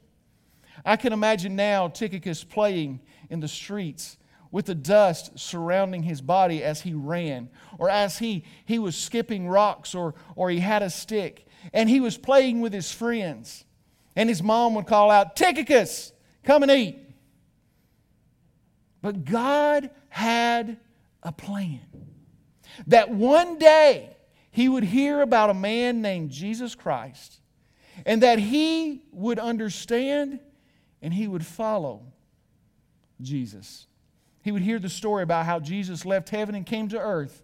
I 0.84 0.96
can 0.96 1.14
imagine 1.14 1.56
now 1.56 1.90
Tychicus 1.90 2.44
playing 2.44 3.00
in 3.30 3.40
the 3.40 3.48
streets 3.48 4.18
with 4.50 4.66
the 4.66 4.76
dust 4.76 5.38
surrounding 5.38 6.02
his 6.02 6.22
body 6.22 6.64
as 6.64 6.82
he 6.82 6.94
ran, 6.96 7.50
or 7.78 7.88
as 7.88 8.18
he, 8.18 8.46
he 8.66 8.80
was 8.80 8.96
skipping 8.96 9.48
rocks, 9.48 9.94
or, 9.94 10.16
or 10.36 10.50
he 10.50 10.60
had 10.60 10.82
a 10.82 10.90
stick, 10.90 11.46
and 11.72 11.88
he 11.88 12.00
was 12.00 12.18
playing 12.18 12.62
with 12.62 12.74
his 12.74 12.92
friends. 12.92 13.66
And 14.16 14.30
his 14.30 14.44
mom 14.44 14.76
would 14.76 14.86
call 14.86 15.10
out, 15.10 15.36
Tychicus, 15.36 16.12
come 16.44 16.64
and 16.64 16.72
eat. 16.72 17.00
But 19.02 19.26
God 19.26 19.90
had 20.10 20.78
a 21.22 21.32
plan 21.32 21.82
that 22.88 23.10
one 23.10 23.58
day 23.58 24.16
he 24.52 24.70
would 24.70 24.84
hear 24.84 25.22
about 25.22 25.50
a 25.50 25.54
man 25.54 26.02
named 26.02 26.30
Jesus 26.30 26.76
Christ 26.76 27.40
and 28.06 28.24
that 28.24 28.40
he 28.40 29.04
would 29.12 29.40
understand 29.40 30.40
and 31.02 31.14
he 31.14 31.28
would 31.28 31.46
follow 31.46 32.04
Jesus. 33.22 33.88
He 34.44 34.52
would 34.52 34.62
hear 34.62 34.80
the 34.80 34.90
story 34.90 35.24
about 35.24 35.46
how 35.46 35.60
Jesus 35.60 36.06
left 36.06 36.30
heaven 36.30 36.56
and 36.56 36.66
came 36.66 36.88
to 36.90 37.00
earth 37.00 37.44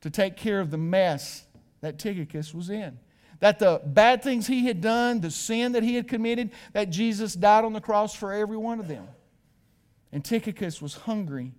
to 0.00 0.10
take 0.10 0.36
care 0.36 0.60
of 0.60 0.70
the 0.70 0.78
mess 0.78 1.44
that 1.80 1.98
Tychicus 1.98 2.54
was 2.54 2.70
in 2.70 2.98
that 3.40 3.58
the 3.58 3.80
bad 3.84 4.22
things 4.22 4.46
he 4.46 4.66
had 4.66 4.80
done, 4.80 5.20
the 5.20 5.30
sin 5.30 5.72
that 5.72 5.82
he 5.82 5.94
had 5.94 6.08
committed, 6.08 6.50
that 6.72 6.90
Jesus 6.90 7.34
died 7.34 7.64
on 7.64 7.72
the 7.72 7.80
cross 7.80 8.14
for 8.14 8.32
every 8.32 8.56
one 8.56 8.80
of 8.80 8.88
them. 8.88 9.08
And 10.12 10.24
Tychicus 10.24 10.80
was 10.80 10.94
hungry, 10.94 11.52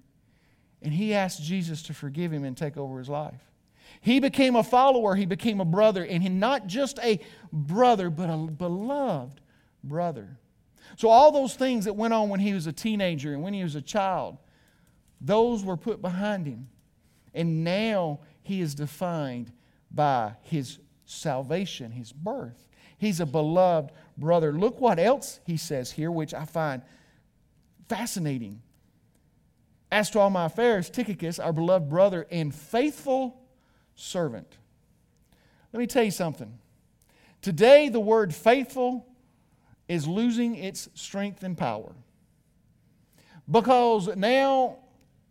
and 0.82 0.94
he 0.94 1.14
asked 1.14 1.44
Jesus 1.44 1.84
to 1.84 1.94
forgive 1.94 2.32
him 2.32 2.44
and 2.44 2.58
take 2.58 2.78
over 2.78 2.98
his 2.98 3.10
life. 3.10 3.42
He 4.02 4.20
became 4.20 4.56
a 4.56 4.64
follower, 4.64 5.16
he 5.16 5.26
became 5.26 5.60
a 5.60 5.66
brother, 5.66 6.04
and 6.04 6.40
not 6.40 6.68
just 6.68 7.00
a 7.00 7.20
brother, 7.52 8.10
but 8.10 8.30
a 8.30 8.38
beloved 8.38 9.42
brother. 9.84 10.38
So, 10.96 11.10
all 11.10 11.32
those 11.32 11.56
things 11.56 11.86
that 11.86 11.96
went 11.96 12.14
on 12.14 12.30
when 12.30 12.40
he 12.40 12.54
was 12.54 12.68
a 12.68 12.74
teenager 12.74 13.34
and 13.34 13.42
when 13.42 13.54
he 13.54 13.64
was 13.64 13.76
a 13.76 13.82
child, 13.82 14.38
those 15.20 15.64
were 15.64 15.78
put 15.78 16.02
behind 16.02 16.46
him. 16.46 16.70
And 17.34 17.64
now 17.64 18.20
he 18.42 18.62
is 18.62 18.74
defined 18.74 19.52
by 19.92 20.34
his 20.44 20.80
salvation, 21.08 21.92
his 21.92 22.12
birth. 22.12 22.68
He's 23.00 23.20
a 23.20 23.26
beloved 23.26 23.92
brother. 24.18 24.52
Look 24.52 24.80
what 24.80 25.00
else 25.00 25.40
he 25.46 25.58
says 25.58 25.92
here, 25.92 26.12
which 26.12 26.34
I 26.34 26.46
find 26.46 26.84
fascinating. 27.88 28.62
As 29.92 30.10
to 30.12 30.20
all 30.20 30.30
my 30.30 30.46
affairs, 30.46 30.90
Tychicus, 30.90 31.40
our 31.40 31.54
beloved 31.54 31.90
brother 31.90 32.28
and 32.30 32.54
faithful 32.54 33.42
servant. 33.96 34.58
Let 35.72 35.80
me 35.80 35.88
tell 35.88 36.04
you 36.04 36.12
something. 36.12 36.60
Today, 37.42 37.88
the 37.88 38.00
word 38.00 38.36
faithful 38.36 39.08
is 39.88 40.08
losing 40.08 40.56
its 40.56 40.90
strength 40.94 41.44
and 41.44 41.58
power. 41.58 41.94
Because 43.50 44.14
now 44.18 44.80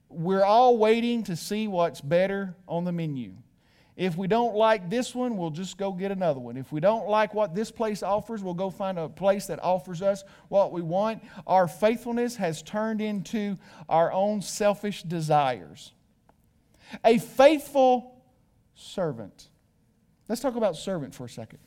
we're 0.08 0.44
all 0.44 0.78
waiting 0.78 1.24
to 1.24 1.36
see 1.36 1.68
what's 1.68 2.00
better 2.00 2.54
on 2.66 2.84
the 2.84 2.92
menu. 2.92 3.34
If 3.96 4.14
we 4.16 4.26
don't 4.26 4.54
like 4.54 4.90
this 4.90 5.14
one, 5.14 5.38
we'll 5.38 5.50
just 5.50 5.78
go 5.78 5.90
get 5.90 6.12
another 6.12 6.38
one. 6.38 6.58
If 6.58 6.70
we 6.70 6.80
don't 6.80 7.08
like 7.08 7.32
what 7.32 7.54
this 7.54 7.70
place 7.70 8.02
offers, 8.02 8.42
we'll 8.42 8.52
go 8.52 8.68
find 8.68 8.98
a 8.98 9.08
place 9.08 9.46
that 9.46 9.62
offers 9.62 10.02
us 10.02 10.22
what 10.48 10.70
we 10.70 10.82
want. 10.82 11.22
Our 11.46 11.66
faithfulness 11.66 12.36
has 12.36 12.60
turned 12.60 13.00
into 13.00 13.56
our 13.88 14.12
own 14.12 14.42
selfish 14.42 15.02
desires. 15.02 15.92
A 17.04 17.18
faithful 17.18 18.20
servant. 18.74 19.48
Let's 20.28 20.42
talk 20.42 20.56
about 20.56 20.76
servant 20.76 21.14
for 21.14 21.24
a 21.24 21.30
second. 21.30 21.60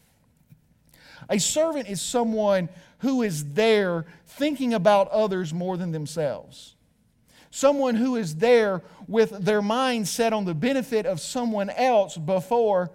A 1.29 1.39
servant 1.39 1.89
is 1.89 1.99
someone 1.99 2.69
who 2.99 3.23
is 3.23 3.53
there 3.53 4.05
thinking 4.27 4.75
about 4.75 5.07
others 5.09 5.51
more 5.51 5.77
than 5.77 5.91
themselves 5.91 6.75
someone 7.51 7.95
who 7.95 8.15
is 8.15 8.35
there 8.35 8.83
with 9.07 9.31
their 9.31 9.61
mind 9.61 10.07
set 10.07 10.33
on 10.33 10.45
the 10.45 10.53
benefit 10.53 11.05
of 11.05 11.19
someone 11.19 11.69
else 11.69 12.17
before 12.17 12.91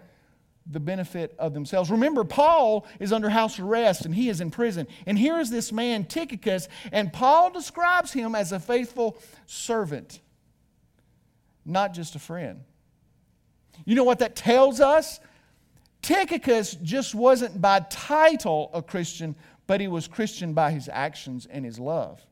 the 0.66 0.80
benefit 0.80 1.34
of 1.38 1.52
themselves. 1.52 1.90
Remember, 1.90 2.24
Paul 2.24 2.86
is 2.98 3.12
under 3.12 3.28
house 3.28 3.58
arrest 3.58 4.06
and 4.06 4.14
he 4.14 4.28
is 4.28 4.40
in 4.40 4.50
prison. 4.50 4.86
And 5.06 5.18
here 5.18 5.38
is 5.38 5.50
this 5.50 5.72
man, 5.72 6.04
Tychicus, 6.04 6.68
and 6.90 7.12
Paul 7.12 7.50
describes 7.50 8.12
him 8.12 8.34
as 8.34 8.52
a 8.52 8.60
faithful 8.60 9.18
servant, 9.46 10.20
not 11.66 11.92
just 11.92 12.14
a 12.14 12.18
friend. 12.18 12.62
You 13.84 13.94
know 13.94 14.04
what 14.04 14.20
that 14.20 14.36
tells 14.36 14.80
us? 14.80 15.20
Tychicus 16.00 16.76
just 16.82 17.14
wasn't 17.14 17.60
by 17.60 17.80
title 17.90 18.70
a 18.72 18.82
Christian, 18.82 19.34
but 19.66 19.80
he 19.80 19.88
was 19.88 20.06
Christian 20.06 20.54
by 20.54 20.70
his 20.70 20.88
actions 20.90 21.46
and 21.50 21.64
his 21.64 21.78
love 21.78 22.24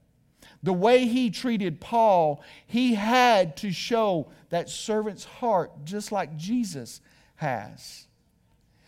the 0.62 0.72
way 0.72 1.06
he 1.06 1.30
treated 1.30 1.80
Paul, 1.80 2.42
he 2.66 2.94
had 2.94 3.56
to 3.58 3.72
show 3.72 4.30
that 4.50 4.68
servant's 4.68 5.24
heart, 5.24 5.84
just 5.84 6.12
like 6.12 6.36
Jesus 6.36 7.00
has. 7.36 8.06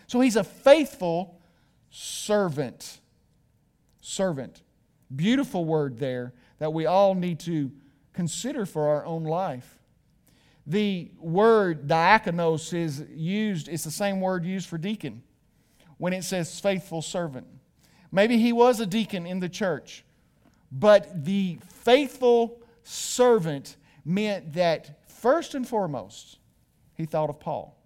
So 0.07 0.21
he's 0.21 0.37
a 0.37 0.45
faithful 0.45 1.41
servant. 1.91 3.01
Servant. 4.01 4.63
Beautiful 5.15 5.65
word 5.65 5.99
there 5.99 6.33
that 6.59 6.73
we 6.73 6.87
all 6.87 7.15
need 7.15 7.41
to 7.41 7.73
consider 8.13 8.65
for 8.67 8.89
our 8.89 9.05
own 9.05 9.25
life. 9.25 9.79
The 10.67 11.11
word 11.19 11.89
diakonos 11.89 12.73
is 12.73 13.05
used, 13.13 13.69
it's 13.69 13.85
the 13.85 13.91
same 13.91 14.21
word 14.21 14.45
used 14.45 14.69
for 14.69 14.79
deacon 14.79 15.23
when 15.99 16.13
it 16.13 16.25
says 16.25 16.59
faithful 16.59 17.03
servant. 17.03 17.47
Maybe 18.11 18.39
he 18.39 18.53
was 18.53 18.81
a 18.81 18.87
deacon 18.87 19.27
in 19.27 19.41
the 19.41 19.49
church. 19.49 20.05
But 20.75 21.25
the 21.25 21.59
faithful 21.69 22.61
servant 22.83 23.77
meant 24.05 24.55
that 24.55 25.09
first 25.09 25.55
and 25.55 25.67
foremost, 25.67 26.39
he 26.95 27.07
thought 27.07 27.31
of 27.31 27.39
Paul. 27.39 27.81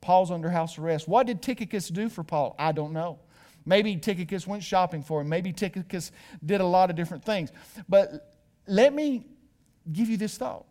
Paul's 0.00 0.30
under 0.30 0.50
house 0.50 0.78
arrest. 0.78 1.06
What 1.06 1.26
did 1.26 1.40
Tychicus 1.40 1.88
do 1.88 2.08
for 2.08 2.24
Paul? 2.24 2.56
I 2.58 2.72
don't 2.72 2.92
know. 2.92 3.20
Maybe 3.64 3.96
Tychicus 3.96 4.46
went 4.46 4.62
shopping 4.62 5.02
for 5.02 5.20
him. 5.20 5.28
Maybe 5.28 5.52
Tychicus 5.52 6.10
did 6.44 6.60
a 6.60 6.66
lot 6.66 6.90
of 6.90 6.96
different 6.96 7.24
things. 7.24 7.52
But 7.88 8.34
let 8.66 8.92
me 8.92 9.26
give 9.92 10.08
you 10.08 10.16
this 10.16 10.36
thought. 10.36 10.66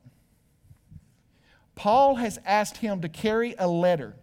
Paul 1.75 2.15
has 2.15 2.39
asked 2.45 2.77
him 2.77 3.01
to 3.01 3.09
carry 3.09 3.55
a 3.57 3.67
letter, 3.67 4.15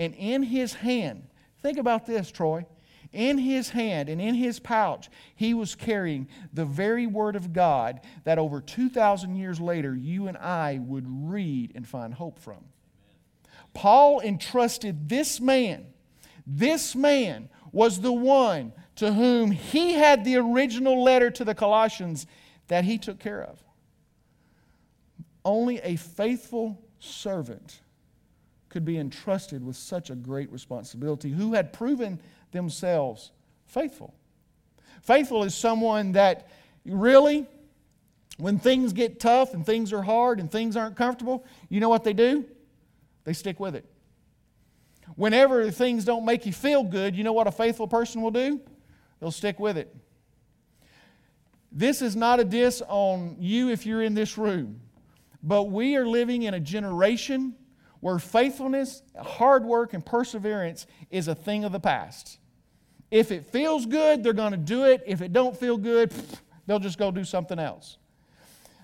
and 0.00 0.14
in 0.14 0.42
his 0.42 0.72
hand, 0.72 1.24
think 1.60 1.78
about 1.78 2.06
this, 2.06 2.30
Troy. 2.30 2.64
In 3.12 3.36
his 3.36 3.70
hand 3.70 4.08
and 4.08 4.20
in 4.20 4.34
his 4.34 4.58
pouch, 4.58 5.10
he 5.34 5.52
was 5.52 5.74
carrying 5.74 6.28
the 6.52 6.64
very 6.64 7.06
Word 7.06 7.36
of 7.36 7.52
God 7.52 8.00
that 8.24 8.38
over 8.38 8.60
2,000 8.60 9.36
years 9.36 9.60
later 9.60 9.94
you 9.94 10.28
and 10.28 10.38
I 10.38 10.78
would 10.78 11.04
read 11.06 11.72
and 11.74 11.86
find 11.86 12.14
hope 12.14 12.38
from. 12.38 12.64
Paul 13.74 14.20
entrusted 14.20 15.08
this 15.08 15.40
man, 15.40 15.86
this 16.46 16.94
man 16.94 17.50
was 17.70 18.00
the 18.00 18.12
one 18.12 18.72
to 18.96 19.12
whom 19.12 19.50
he 19.50 19.94
had 19.94 20.24
the 20.24 20.36
original 20.36 21.02
letter 21.02 21.30
to 21.30 21.44
the 21.44 21.54
Colossians 21.54 22.26
that 22.68 22.84
he 22.84 22.96
took 22.98 23.18
care 23.18 23.42
of. 23.42 23.62
Only 25.44 25.80
a 25.80 25.96
faithful 25.96 26.80
servant 26.98 27.81
could 28.72 28.84
be 28.86 28.98
entrusted 28.98 29.62
with 29.62 29.76
such 29.76 30.08
a 30.08 30.14
great 30.14 30.50
responsibility 30.50 31.30
who 31.30 31.52
had 31.52 31.74
proven 31.74 32.18
themselves 32.52 33.30
faithful. 33.66 34.14
Faithful 35.02 35.44
is 35.44 35.54
someone 35.54 36.12
that 36.12 36.48
really, 36.86 37.46
when 38.38 38.58
things 38.58 38.94
get 38.94 39.20
tough 39.20 39.52
and 39.52 39.66
things 39.66 39.92
are 39.92 40.02
hard 40.02 40.40
and 40.40 40.50
things 40.50 40.74
aren't 40.74 40.96
comfortable, 40.96 41.44
you 41.68 41.80
know 41.80 41.90
what 41.90 42.02
they 42.02 42.14
do? 42.14 42.46
They 43.24 43.34
stick 43.34 43.60
with 43.60 43.76
it. 43.76 43.84
Whenever 45.16 45.70
things 45.70 46.06
don't 46.06 46.24
make 46.24 46.46
you 46.46 46.52
feel 46.52 46.82
good, 46.82 47.14
you 47.14 47.24
know 47.24 47.34
what 47.34 47.46
a 47.46 47.52
faithful 47.52 47.86
person 47.86 48.22
will 48.22 48.30
do? 48.30 48.58
They'll 49.20 49.30
stick 49.30 49.60
with 49.60 49.76
it. 49.76 49.94
This 51.70 52.00
is 52.00 52.16
not 52.16 52.40
a 52.40 52.44
diss 52.44 52.82
on 52.88 53.36
you 53.38 53.68
if 53.68 53.84
you're 53.84 54.02
in 54.02 54.14
this 54.14 54.38
room, 54.38 54.80
but 55.42 55.64
we 55.64 55.96
are 55.96 56.06
living 56.06 56.44
in 56.44 56.54
a 56.54 56.60
generation 56.60 57.54
where 58.02 58.18
faithfulness, 58.18 59.00
hard 59.16 59.64
work, 59.64 59.94
and 59.94 60.04
perseverance 60.04 60.88
is 61.12 61.28
a 61.28 61.36
thing 61.36 61.62
of 61.62 61.70
the 61.70 61.78
past. 61.78 62.36
If 63.12 63.30
it 63.30 63.46
feels 63.46 63.86
good, 63.86 64.24
they're 64.24 64.32
going 64.32 64.50
to 64.50 64.56
do 64.56 64.86
it. 64.86 65.04
If 65.06 65.22
it 65.22 65.32
don't 65.32 65.56
feel 65.56 65.78
good, 65.78 66.12
they'll 66.66 66.80
just 66.80 66.98
go 66.98 67.12
do 67.12 67.22
something 67.22 67.60
else. 67.60 67.98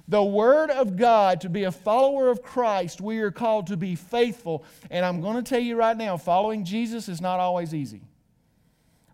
The 0.07 0.23
Word 0.23 0.71
of 0.71 0.97
God, 0.97 1.41
to 1.41 1.49
be 1.49 1.65
a 1.65 1.73
follower 1.73 2.29
of 2.29 2.43
Christ, 2.43 3.01
we 3.01 3.19
are 3.19 3.33
called 3.33 3.67
to 3.67 3.77
be 3.77 3.97
faithful. 3.97 4.65
And 4.89 5.05
I'm 5.05 5.21
going 5.21 5.35
to 5.35 5.43
tell 5.43 5.59
you 5.59 5.75
right 5.75 5.97
now, 5.97 6.17
following 6.17 6.65
Jesus 6.65 7.09
is 7.09 7.21
not 7.21 7.41
always 7.41 7.75
easy. 7.75 8.03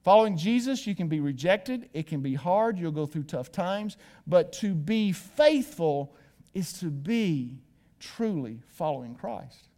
Following 0.02 0.36
Jesus, 0.36 0.86
you 0.86 0.94
can 0.94 1.08
be 1.08 1.20
rejected, 1.20 1.88
it 1.94 2.06
can 2.06 2.20
be 2.20 2.34
hard, 2.34 2.78
you'll 2.78 2.92
go 2.92 3.06
through 3.06 3.22
tough 3.22 3.50
times, 3.50 3.96
but 4.26 4.52
to 4.52 4.74
be 4.74 5.12
faithful 5.12 6.14
is 6.52 6.74
to 6.74 6.90
be 6.90 7.56
truly 7.98 8.60
following 8.68 9.14
Christ. 9.14 9.68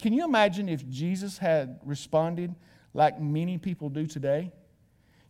Can 0.00 0.12
you 0.12 0.24
imagine 0.24 0.68
if 0.68 0.88
Jesus 0.88 1.38
had 1.38 1.80
responded 1.84 2.54
like 2.94 3.20
many 3.20 3.58
people 3.58 3.88
do 3.88 4.06
today? 4.06 4.52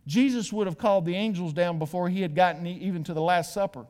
Jesus 0.05 0.53
would 0.53 0.67
have 0.67 0.77
called 0.77 1.05
the 1.05 1.15
angels 1.15 1.53
down 1.53 1.79
before 1.79 2.09
he 2.09 2.21
had 2.21 2.33
gotten 2.35 2.65
even 2.65 3.03
to 3.05 3.13
the 3.13 3.21
Last 3.21 3.53
Supper. 3.53 3.85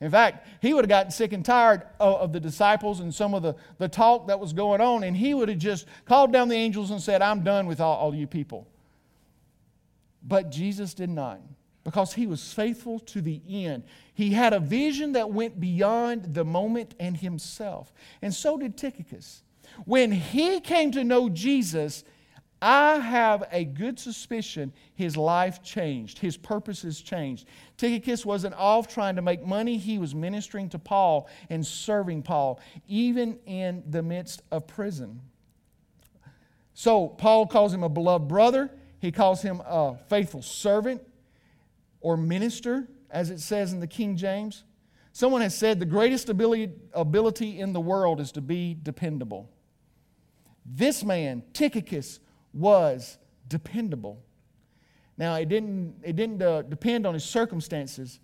In 0.00 0.10
fact, 0.10 0.46
he 0.60 0.74
would 0.74 0.84
have 0.84 0.90
gotten 0.90 1.10
sick 1.10 1.32
and 1.32 1.44
tired 1.44 1.82
of, 1.98 2.32
the 2.32 2.40
disciples 2.40 3.00
and 3.00 3.14
some 3.14 3.34
of 3.34 3.42
the, 3.42 3.54
the 3.78 3.88
talk 3.88 4.26
that 4.26 4.38
was 4.38 4.52
going 4.52 4.80
on, 4.80 5.04
and 5.04 5.16
he 5.16 5.32
would 5.32 5.48
have 5.48 5.58
just 5.58 5.86
called 6.04 6.32
down 6.32 6.48
the 6.48 6.54
angels 6.54 6.90
and 6.90 7.00
said, 7.00 7.22
I'm 7.22 7.42
done 7.42 7.66
with 7.66 7.80
all, 7.80 7.96
all 7.96 8.14
you 8.14 8.26
people. 8.26 8.68
But 10.22 10.50
Jesus 10.50 10.92
did 10.92 11.08
not, 11.08 11.40
because 11.82 12.12
he 12.12 12.26
was 12.26 12.52
faithful 12.52 12.98
to 13.00 13.22
the 13.22 13.40
end. 13.48 13.84
He 14.12 14.30
had 14.30 14.52
a 14.52 14.60
vision 14.60 15.12
that 15.12 15.30
went 15.30 15.58
beyond 15.58 16.34
the 16.34 16.44
moment 16.44 16.94
and 17.00 17.16
himself. 17.16 17.92
And 18.20 18.34
so 18.34 18.58
did 18.58 18.76
Tychicus. 18.76 19.42
When 19.84 20.12
he 20.12 20.60
came 20.60 20.92
to 20.92 21.04
know 21.04 21.28
Jesus, 21.28 22.04
I 22.60 22.96
have 22.96 23.44
a 23.52 23.64
good 23.64 23.98
suspicion 23.98 24.72
his 24.94 25.16
life 25.16 25.62
changed, 25.62 26.18
his 26.18 26.36
purposes 26.36 27.00
changed. 27.00 27.46
Tychicus 27.76 28.24
wasn't 28.24 28.54
off 28.54 28.88
trying 28.88 29.16
to 29.16 29.22
make 29.22 29.44
money, 29.44 29.76
he 29.76 29.98
was 29.98 30.14
ministering 30.14 30.70
to 30.70 30.78
Paul 30.78 31.28
and 31.50 31.66
serving 31.66 32.22
Paul, 32.22 32.60
even 32.88 33.38
in 33.46 33.82
the 33.88 34.02
midst 34.02 34.42
of 34.50 34.66
prison. 34.66 35.20
So, 36.72 37.08
Paul 37.08 37.46
calls 37.46 37.72
him 37.72 37.82
a 37.82 37.88
beloved 37.88 38.26
brother, 38.26 38.70
he 38.98 39.12
calls 39.12 39.42
him 39.42 39.60
a 39.66 39.96
faithful 40.08 40.42
servant 40.42 41.02
or 42.00 42.16
minister, 42.16 42.88
as 43.10 43.30
it 43.30 43.40
says 43.40 43.72
in 43.72 43.80
the 43.80 43.86
King 43.86 44.16
James. 44.16 44.64
Someone 45.12 45.40
has 45.40 45.56
said 45.56 45.78
the 45.78 45.86
greatest 45.86 46.28
ability, 46.28 46.72
ability 46.92 47.60
in 47.60 47.72
the 47.72 47.80
world 47.80 48.20
is 48.20 48.32
to 48.32 48.40
be 48.40 48.76
dependable. 48.82 49.50
This 50.68 51.04
man, 51.04 51.42
Tychicus, 51.52 52.18
was 52.52 53.18
dependable. 53.48 54.22
Now, 55.16 55.36
it 55.36 55.48
didn't, 55.48 55.96
it 56.02 56.16
didn't 56.16 56.42
uh, 56.42 56.62
depend 56.62 57.06
on 57.06 57.14
his 57.14 57.24
circumstances. 57.24 58.18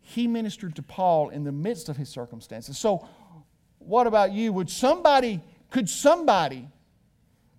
He 0.00 0.26
ministered 0.26 0.76
to 0.76 0.82
Paul 0.82 1.28
in 1.30 1.44
the 1.44 1.52
midst 1.52 1.88
of 1.88 1.96
his 1.96 2.08
circumstances. 2.08 2.78
So, 2.78 3.06
what 3.78 4.06
about 4.06 4.32
you? 4.32 4.52
Would 4.52 4.68
somebody, 4.68 5.40
could 5.70 5.88
somebody, 5.88 6.68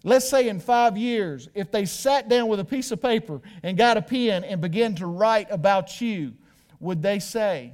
let's 0.04 0.30
say 0.30 0.50
in 0.50 0.60
five 0.60 0.98
years, 0.98 1.48
if 1.56 1.72
they 1.72 1.86
sat 1.86 2.30
down 2.30 2.48
with 2.48 2.60
a 2.60 2.65
piece 2.65 2.92
of 2.92 3.02
paper 3.02 3.42
and 3.63 3.78
got 3.78 3.98
a 3.98 4.02
pen 4.02 4.44
and 4.44 4.62
began 4.62 4.94
to 4.96 5.08
write 5.08 5.48
about 5.50 6.02
you, 6.02 6.34
would 6.80 7.02
they 7.02 7.20
say, 7.20 7.74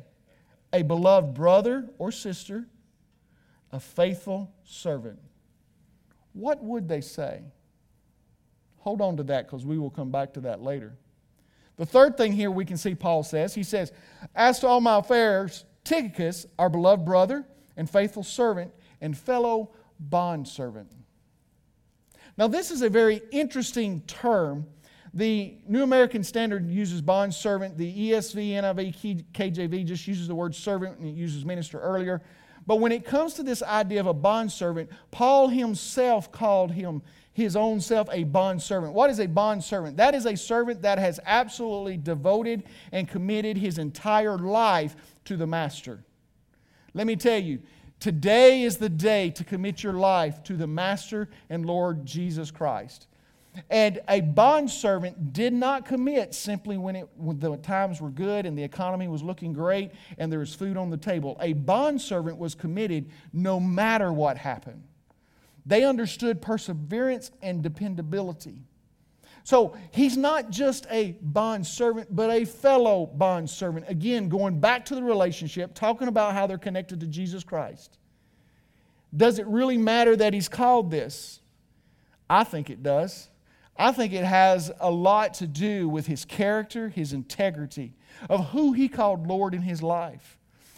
a 0.72 0.84
beloved 0.84 1.34
brother 1.34 1.90
or 1.98 2.12
sister, 2.12 2.68
a 3.72 3.80
faithful 3.80 4.54
servant? 4.64 5.20
What 6.36 6.62
would 6.62 6.90
they 6.90 7.00
say? 7.00 7.42
Hold 8.80 9.02
on 9.02 9.18
to 9.18 9.24
that 9.24 9.48
because 9.48 9.66
we 9.66 9.78
will 9.80 9.90
come 9.90 10.12
back 10.12 10.34
to 10.34 10.42
that 10.42 10.62
later. 10.62 10.98
The 11.78 11.86
third 11.86 12.18
thing 12.18 12.34
here 12.34 12.52
we 12.52 12.66
can 12.66 12.78
see 12.78 12.94
Paul 12.94 13.24
says, 13.24 13.56
he 13.56 13.64
says, 13.64 13.94
As 14.36 14.60
to 14.60 14.68
all 14.68 14.82
my 14.82 14.98
affairs, 14.98 15.64
Tychicus, 15.86 16.46
our 16.60 16.70
beloved 16.70 17.06
brother 17.06 17.46
and 17.78 17.90
faithful 17.90 18.24
servant 18.24 18.72
and 19.00 19.18
fellow 19.18 19.72
bondservant. 20.00 20.92
Now, 22.38 22.48
this 22.48 22.70
is 22.70 22.82
a 22.82 22.90
very 22.90 23.22
interesting 23.32 24.02
term. 24.02 24.68
The 25.14 25.56
New 25.70 25.84
American 25.84 26.22
Standard 26.22 26.70
uses 26.70 27.02
bondservant. 27.02 27.78
The 27.78 28.12
ESV, 28.12 28.52
NIV, 28.52 29.26
KJV 29.32 29.86
just 29.86 30.06
uses 30.06 30.28
the 30.28 30.36
word 30.36 30.54
servant 30.54 31.00
and 31.00 31.08
it 31.08 31.16
uses 31.16 31.46
minister 31.46 31.80
earlier. 31.80 32.22
But 32.68 32.78
when 32.78 32.92
it 32.92 33.06
comes 33.06 33.36
to 33.36 33.44
this 33.44 33.62
idea 33.62 34.00
of 34.00 34.08
a 34.08 34.14
bondservant, 34.14 34.90
Paul 35.12 35.50
himself 35.50 36.32
called 36.32 36.72
him 36.72 37.02
his 37.36 37.56
own 37.56 37.82
self 37.82 38.08
a 38.12 38.24
bond 38.24 38.62
servant. 38.62 38.94
What 38.94 39.10
is 39.10 39.20
a 39.20 39.28
bond 39.28 39.64
servant? 39.64 39.98
That 39.98 40.16
is 40.16 40.26
a 40.26 40.38
servant 40.38 40.82
that 40.84 40.98
has 40.98 41.20
absolutely 41.26 41.98
devoted 41.98 42.64
and 42.92 43.10
committed 43.10 43.58
his 43.58 43.78
entire 43.78 44.38
life 44.38 44.96
to 45.26 45.36
the 45.36 45.46
master. 45.46 46.04
Let 46.94 47.06
me 47.06 47.18
tell 47.18 47.40
you, 47.40 47.60
today 48.00 48.64
is 48.64 48.78
the 48.78 48.90
day 48.90 49.32
to 49.32 49.44
commit 49.44 49.84
your 49.84 49.94
life 49.94 50.42
to 50.44 50.56
the 50.56 50.66
master 50.66 51.30
and 51.50 51.66
Lord 51.66 52.06
Jesus 52.06 52.52
Christ. 52.52 53.08
And 53.70 54.02
a 54.10 54.22
bond 54.22 54.70
servant 54.70 55.34
did 55.34 55.54
not 55.54 55.86
commit 55.86 56.34
simply 56.34 56.78
when, 56.78 56.96
it, 56.96 57.10
when 57.16 57.40
the 57.40 57.58
times 57.58 58.02
were 58.02 58.10
good 58.10 58.46
and 58.46 58.58
the 58.58 58.64
economy 58.64 59.08
was 59.08 59.24
looking 59.24 59.54
great 59.54 59.92
and 60.18 60.32
there 60.32 60.40
was 60.40 60.54
food 60.54 60.78
on 60.78 60.90
the 60.90 60.98
table. 60.98 61.38
A 61.42 61.54
bond 61.54 62.02
servant 62.02 62.38
was 62.38 62.56
committed 62.56 63.10
no 63.34 63.60
matter 63.60 64.12
what 64.12 64.38
happened. 64.38 64.84
They 65.66 65.84
understood 65.84 66.42
perseverance 66.42 67.32
and 67.42 67.62
dependability. 67.62 68.62
So 69.44 69.76
he's 69.92 70.18
not 70.18 70.50
just 70.50 70.88
a 70.90 71.18
bond 71.22 71.68
servant, 71.68 72.16
but 72.16 72.32
a 72.32 72.46
fellow 72.46 73.06
bond 73.06 73.50
servant. 73.50 73.86
Again, 73.88 74.28
going 74.28 74.60
back 74.60 74.86
to 74.86 74.96
the 74.96 75.04
relationship, 75.04 75.76
talking 75.76 76.08
about 76.08 76.34
how 76.34 76.48
they're 76.48 76.58
connected 76.58 77.00
to 77.02 77.08
Jesus 77.08 77.44
Christ. 77.44 78.00
Does 79.16 79.40
it 79.40 79.46
really 79.48 79.78
matter 79.78 80.16
that 80.16 80.34
he's 80.34 80.50
called 80.50 80.90
this? 80.90 81.42
I 82.30 82.44
think 82.44 82.70
it 82.70 82.82
does. 82.82 83.30
I 83.78 83.92
think 83.92 84.14
it 84.14 84.24
has 84.24 84.72
a 84.80 84.90
lot 84.90 85.34
to 85.36 85.48
do 85.48 85.90
with 85.90 86.08
his 86.08 86.24
character, 86.24 86.90
his 86.90 87.12
integrity, 87.12 87.94
of 88.30 88.50
who 88.50 88.74
he 88.74 88.88
called 88.88 89.28
Lord 89.28 89.54
in 89.54 89.62
his 89.62 89.84
life. 89.84 90.38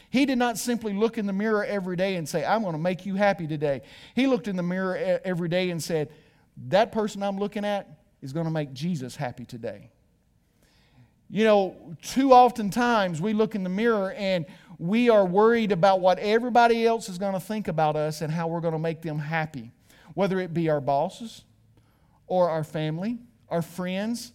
He 0.10 0.26
did 0.26 0.38
not 0.38 0.58
simply 0.58 0.94
look 0.94 1.18
in 1.18 1.28
the 1.28 1.34
mirror 1.34 1.64
every 1.64 1.96
day 1.96 2.16
and 2.16 2.28
say, 2.28 2.44
I'm 2.44 2.62
going 2.62 2.74
to 2.74 2.80
make 2.80 3.06
you 3.06 3.16
happy 3.16 3.46
today. 3.46 3.82
He 4.16 4.26
looked 4.26 4.48
in 4.48 4.56
the 4.56 4.64
mirror 4.64 5.20
every 5.24 5.50
day 5.50 5.70
and 5.70 5.84
said, 5.84 6.10
That 6.70 6.92
person 6.92 7.22
I'm 7.22 7.38
looking 7.38 7.66
at 7.66 7.88
is 8.22 8.34
going 8.34 8.46
to 8.46 8.52
make 8.52 8.74
Jesus 8.74 9.16
happy 9.16 9.46
today. 9.46 9.92
You 11.30 11.44
know, 11.44 11.96
too 12.02 12.32
often 12.34 12.70
times 12.70 13.22
we 13.22 13.34
look 13.34 13.54
in 13.54 13.64
the 13.64 13.70
mirror 13.70 14.14
and 14.14 14.46
we 14.80 15.10
are 15.10 15.26
worried 15.26 15.74
about 15.74 16.00
what 16.00 16.20
everybody 16.20 16.88
else 16.88 17.10
is 17.10 17.18
going 17.18 17.34
to 17.34 17.40
think 17.40 17.68
about 17.68 17.96
us 17.96 18.22
and 18.22 18.32
how 18.32 18.48
we're 18.48 18.62
going 18.62 18.74
to 18.74 18.80
make 18.80 19.02
them 19.02 19.20
happy, 19.20 19.72
whether 20.14 20.40
it 20.40 20.54
be 20.54 20.70
our 20.70 20.80
bosses 20.80 21.44
or 22.28 22.50
our 22.50 22.64
family, 22.64 23.18
our 23.50 23.62
friends, 23.62 24.34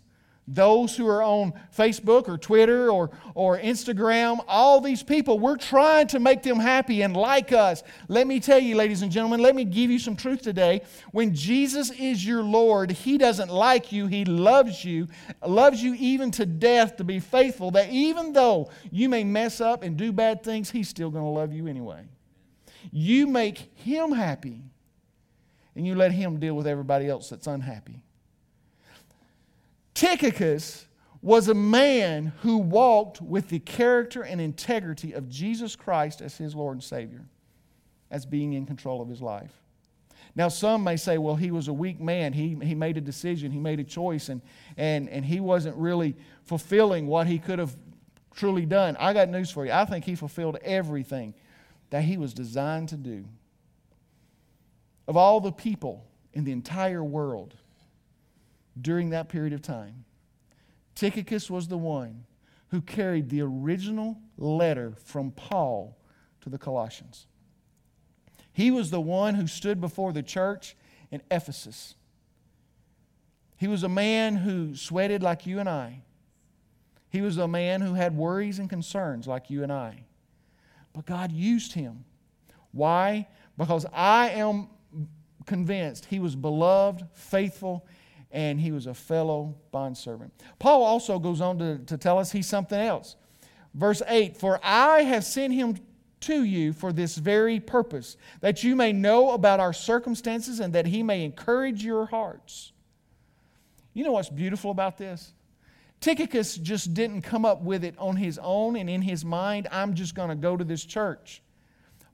those 0.48 0.96
who 0.96 1.06
are 1.06 1.22
on 1.22 1.52
Facebook 1.76 2.28
or 2.28 2.36
Twitter 2.36 2.90
or, 2.90 3.10
or 3.34 3.58
Instagram, 3.58 4.44
all 4.48 4.80
these 4.80 5.02
people, 5.02 5.38
we're 5.38 5.56
trying 5.56 6.08
to 6.08 6.18
make 6.18 6.42
them 6.42 6.58
happy 6.58 7.02
and 7.02 7.16
like 7.16 7.52
us. 7.52 7.82
Let 8.08 8.26
me 8.26 8.40
tell 8.40 8.58
you, 8.58 8.74
ladies 8.74 9.02
and 9.02 9.12
gentlemen, 9.12 9.40
let 9.40 9.54
me 9.54 9.64
give 9.64 9.90
you 9.90 10.00
some 10.00 10.16
truth 10.16 10.42
today. 10.42 10.82
When 11.12 11.32
Jesus 11.34 11.90
is 11.90 12.26
your 12.26 12.42
Lord, 12.42 12.90
He 12.90 13.18
doesn't 13.18 13.50
like 13.50 13.92
you, 13.92 14.08
He 14.08 14.24
loves 14.24 14.84
you, 14.84 15.06
loves 15.46 15.82
you 15.82 15.94
even 15.94 16.32
to 16.32 16.46
death 16.46 16.96
to 16.96 17.04
be 17.04 17.20
faithful, 17.20 17.70
that 17.72 17.90
even 17.90 18.32
though 18.32 18.70
you 18.90 19.08
may 19.08 19.22
mess 19.22 19.60
up 19.60 19.84
and 19.84 19.96
do 19.96 20.12
bad 20.12 20.42
things, 20.42 20.70
He's 20.70 20.88
still 20.88 21.10
going 21.10 21.24
to 21.24 21.30
love 21.30 21.52
you 21.52 21.68
anyway. 21.68 22.04
You 22.90 23.28
make 23.28 23.58
Him 23.76 24.10
happy, 24.10 24.60
and 25.74 25.86
you 25.86 25.94
let 25.94 26.12
Him 26.12 26.38
deal 26.38 26.54
with 26.54 26.66
everybody 26.66 27.08
else 27.08 27.28
that's 27.28 27.46
unhappy. 27.46 28.02
Tychicus 29.94 30.86
was 31.22 31.46
a 31.46 31.54
man 31.54 32.32
who 32.42 32.58
walked 32.58 33.22
with 33.22 33.48
the 33.48 33.60
character 33.60 34.22
and 34.22 34.40
integrity 34.40 35.12
of 35.12 35.28
Jesus 35.28 35.76
Christ 35.76 36.20
as 36.20 36.36
his 36.36 36.54
Lord 36.54 36.74
and 36.74 36.82
Savior, 36.82 37.24
as 38.10 38.26
being 38.26 38.54
in 38.54 38.66
control 38.66 39.00
of 39.00 39.08
his 39.08 39.22
life. 39.22 39.52
Now, 40.34 40.48
some 40.48 40.82
may 40.82 40.96
say, 40.96 41.18
well, 41.18 41.36
he 41.36 41.50
was 41.50 41.68
a 41.68 41.72
weak 41.72 42.00
man. 42.00 42.32
He, 42.32 42.56
he 42.62 42.74
made 42.74 42.96
a 42.96 43.00
decision, 43.00 43.52
he 43.52 43.60
made 43.60 43.78
a 43.78 43.84
choice, 43.84 44.28
and, 44.28 44.40
and, 44.76 45.08
and 45.10 45.24
he 45.24 45.40
wasn't 45.40 45.76
really 45.76 46.16
fulfilling 46.42 47.06
what 47.06 47.26
he 47.26 47.38
could 47.38 47.58
have 47.58 47.76
truly 48.34 48.66
done. 48.66 48.96
I 48.98 49.12
got 49.12 49.28
news 49.28 49.50
for 49.50 49.66
you. 49.66 49.72
I 49.72 49.84
think 49.84 50.04
he 50.04 50.14
fulfilled 50.14 50.56
everything 50.62 51.34
that 51.90 52.02
he 52.02 52.16
was 52.16 52.32
designed 52.32 52.88
to 52.88 52.96
do. 52.96 53.26
Of 55.06 55.16
all 55.16 55.40
the 55.40 55.52
people 55.52 56.06
in 56.32 56.44
the 56.44 56.52
entire 56.52 57.04
world, 57.04 57.54
during 58.80 59.10
that 59.10 59.28
period 59.28 59.52
of 59.52 59.62
time. 59.62 60.04
Tychicus 60.94 61.50
was 61.50 61.68
the 61.68 61.78
one 61.78 62.24
who 62.68 62.80
carried 62.80 63.28
the 63.28 63.42
original 63.42 64.18
letter 64.38 64.94
from 65.04 65.30
Paul 65.30 65.98
to 66.40 66.48
the 66.48 66.58
Colossians. 66.58 67.26
He 68.52 68.70
was 68.70 68.90
the 68.90 69.00
one 69.00 69.34
who 69.34 69.46
stood 69.46 69.80
before 69.80 70.12
the 70.12 70.22
church 70.22 70.76
in 71.10 71.22
Ephesus. 71.30 71.94
He 73.56 73.68
was 73.68 73.82
a 73.82 73.88
man 73.88 74.36
who 74.36 74.74
sweated 74.74 75.22
like 75.22 75.46
you 75.46 75.58
and 75.58 75.68
I. 75.68 76.02
He 77.08 77.20
was 77.20 77.36
a 77.36 77.48
man 77.48 77.82
who 77.82 77.94
had 77.94 78.16
worries 78.16 78.58
and 78.58 78.68
concerns 78.68 79.26
like 79.26 79.50
you 79.50 79.62
and 79.62 79.72
I. 79.72 80.04
But 80.94 81.06
God 81.06 81.30
used 81.30 81.74
him. 81.74 82.04
Why? 82.72 83.28
Because 83.56 83.86
I 83.92 84.30
am 84.30 84.68
convinced 85.46 86.06
he 86.06 86.18
was 86.18 86.34
beloved, 86.36 87.04
faithful, 87.12 87.86
and 88.30 88.60
he 88.60 88.72
was 88.72 88.86
a 88.86 88.94
fellow 88.94 89.54
bondservant. 89.70 90.32
Paul 90.58 90.82
also 90.82 91.18
goes 91.18 91.40
on 91.40 91.58
to, 91.58 91.78
to 91.78 91.98
tell 91.98 92.18
us 92.18 92.32
he's 92.32 92.46
something 92.46 92.78
else. 92.78 93.16
Verse 93.74 94.02
8 94.06 94.36
For 94.36 94.58
I 94.62 95.02
have 95.02 95.24
sent 95.24 95.52
him 95.52 95.76
to 96.20 96.44
you 96.44 96.72
for 96.72 96.92
this 96.92 97.16
very 97.16 97.60
purpose, 97.60 98.16
that 98.40 98.62
you 98.62 98.74
may 98.76 98.92
know 98.92 99.30
about 99.30 99.60
our 99.60 99.72
circumstances 99.72 100.60
and 100.60 100.72
that 100.72 100.86
he 100.86 101.02
may 101.02 101.24
encourage 101.24 101.84
your 101.84 102.06
hearts. 102.06 102.72
You 103.92 104.04
know 104.04 104.12
what's 104.12 104.30
beautiful 104.30 104.70
about 104.70 104.96
this? 104.96 105.32
Tychicus 106.00 106.56
just 106.56 106.94
didn't 106.94 107.22
come 107.22 107.44
up 107.44 107.62
with 107.62 107.84
it 107.84 107.94
on 107.98 108.16
his 108.16 108.38
own 108.42 108.76
and 108.76 108.88
in 108.88 109.02
his 109.02 109.24
mind, 109.24 109.68
I'm 109.70 109.94
just 109.94 110.14
going 110.14 110.30
to 110.30 110.34
go 110.34 110.56
to 110.56 110.64
this 110.64 110.84
church. 110.84 111.42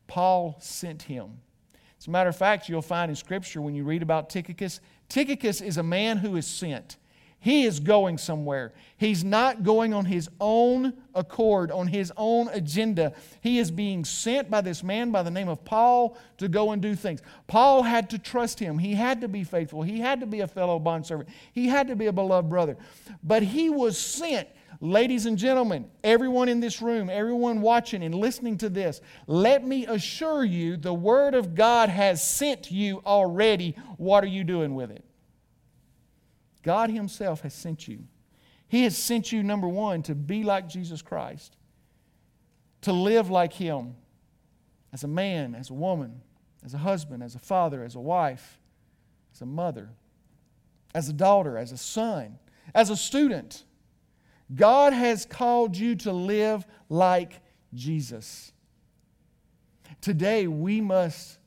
Paul 0.07 0.57
sent 0.61 1.03
him. 1.03 1.39
As 1.99 2.07
a 2.07 2.11
matter 2.11 2.29
of 2.29 2.37
fact, 2.37 2.69
you'll 2.69 2.83
find 2.83 3.11
in 3.11 3.17
Scripture 3.17 3.61
when 3.61 3.75
you 3.75 3.85
read 3.85 4.03
about 4.03 4.31
Tychicus, 4.31 4.81
Tychicus 5.09 5.61
is 5.61 5.79
a 5.79 5.83
man 5.83 6.19
who 6.19 6.37
is 6.37 6.47
sent. 6.47 6.97
He 7.41 7.65
is 7.65 7.79
going 7.79 8.19
somewhere. 8.19 8.73
He's 8.97 9.23
not 9.23 9.63
going 9.63 9.95
on 9.95 10.05
his 10.05 10.29
own 10.41 10.93
accord, 11.15 11.71
on 11.71 11.87
his 11.87 12.13
own 12.17 12.49
agenda. 12.49 13.13
He 13.41 13.59
is 13.61 13.71
being 13.71 14.05
sent 14.05 14.51
by 14.51 14.61
this 14.61 14.83
man 14.83 15.13
by 15.13 15.23
the 15.23 15.31
name 15.31 15.49
of 15.49 15.65
Paul 15.65 16.19
to 16.39 16.49
go 16.49 16.73
and 16.73 16.83
do 16.83 16.97
things. 16.97 17.23
Paul 17.47 17.85
had 17.85 18.11
to 18.11 18.19
trust 18.19 18.59
him. 18.59 18.77
He 18.77 18.95
had 18.95 19.21
to 19.21 19.29
be 19.29 19.45
faithful. 19.45 19.83
He 19.83 20.01
had 20.01 20.19
to 20.19 20.27
be 20.27 20.41
a 20.41 20.49
fellow 20.49 20.81
bondservant. 20.81 21.29
He 21.53 21.69
had 21.69 21.87
to 21.89 21.97
be 21.97 22.07
a 22.07 22.13
beloved 22.13 22.51
brother. 22.51 22.77
But 23.23 23.45
he 23.45 23.71
was 23.71 23.97
sent. 23.97 24.49
Ladies 24.81 25.27
and 25.27 25.37
gentlemen, 25.37 25.91
everyone 26.05 26.49
in 26.49 26.61
this 26.61 26.81
room, 26.81 27.11
everyone 27.11 27.61
watching 27.61 28.03
and 28.05 28.15
listening 28.15 28.57
to 28.59 28.69
this, 28.69 29.01
let 29.27 29.67
me 29.67 29.87
assure 29.87 30.45
you 30.45 30.77
the 30.77 30.95
Word 30.95 31.35
of 31.35 31.55
God 31.55 31.89
has 31.89 32.23
sent 32.23 32.71
you 32.71 33.03
already. 33.05 33.75
What 33.97 34.23
are 34.23 34.29
you 34.29 34.45
doing 34.45 34.75
with 34.75 34.91
it? 34.91 35.05
God 36.63 36.91
Himself 36.91 37.41
has 37.41 37.55
sent 37.55 37.89
you. 37.89 38.05
He 38.69 38.85
has 38.85 38.97
sent 38.97 39.33
you, 39.33 39.43
number 39.43 39.67
one, 39.67 40.03
to 40.05 40.15
be 40.15 40.45
like 40.45 40.69
Jesus 40.69 41.03
Christ, 41.03 41.57
to 42.83 42.93
live 42.93 43.31
like 43.31 43.55
Him 43.55 43.97
as 44.93 45.03
a 45.03 45.09
man, 45.09 45.55
as 45.55 45.71
a 45.71 45.75
woman, 45.75 46.21
as 46.65 46.75
a 46.75 46.79
husband, 46.79 47.23
as 47.23 47.35
a 47.35 47.39
father, 47.41 47.83
as 47.83 47.97
a 47.97 48.01
wife, 48.01 48.61
as 49.35 49.41
a 49.41 49.47
mother, 49.47 49.91
as 50.95 51.09
a 51.09 51.13
daughter, 51.13 51.59
as 51.59 51.73
a 51.73 51.77
son, 51.77 52.39
as 52.75 52.91
a 52.91 52.97
student 52.97 53.65
God 54.55 54.93
has 54.93 55.27
called 55.27 55.77
you 55.77 55.95
to 55.97 56.13
live 56.13 56.67
like 56.89 57.41
Jesus. 57.75 58.53
Today 60.01 60.47
we 60.47 60.81
must 60.81 61.39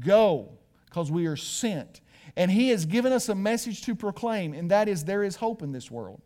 go 0.00 0.58
because 0.86 1.10
we 1.10 1.26
are 1.26 1.36
sent. 1.36 2.00
And 2.36 2.50
He 2.50 2.68
has 2.70 2.86
given 2.86 3.12
us 3.12 3.28
a 3.28 3.34
message 3.34 3.82
to 3.82 3.94
proclaim, 3.94 4.54
and 4.54 4.70
that 4.70 4.88
is 4.88 5.04
there 5.04 5.24
is 5.24 5.36
hope 5.36 5.62
in 5.62 5.72
this 5.72 5.90
world. 5.90 6.20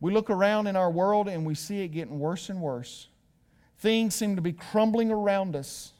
We 0.00 0.12
look 0.12 0.30
around 0.30 0.66
in 0.66 0.76
our 0.76 0.90
world 0.90 1.28
and 1.28 1.46
we 1.46 1.54
see 1.54 1.82
it 1.82 1.88
getting 1.88 2.18
worse 2.18 2.48
and 2.48 2.60
worse. 2.60 3.08
Things 3.78 4.14
seem 4.14 4.36
to 4.36 4.42
be 4.42 4.52
crumbling 4.52 5.10
around 5.10 5.54
us. 5.54 5.92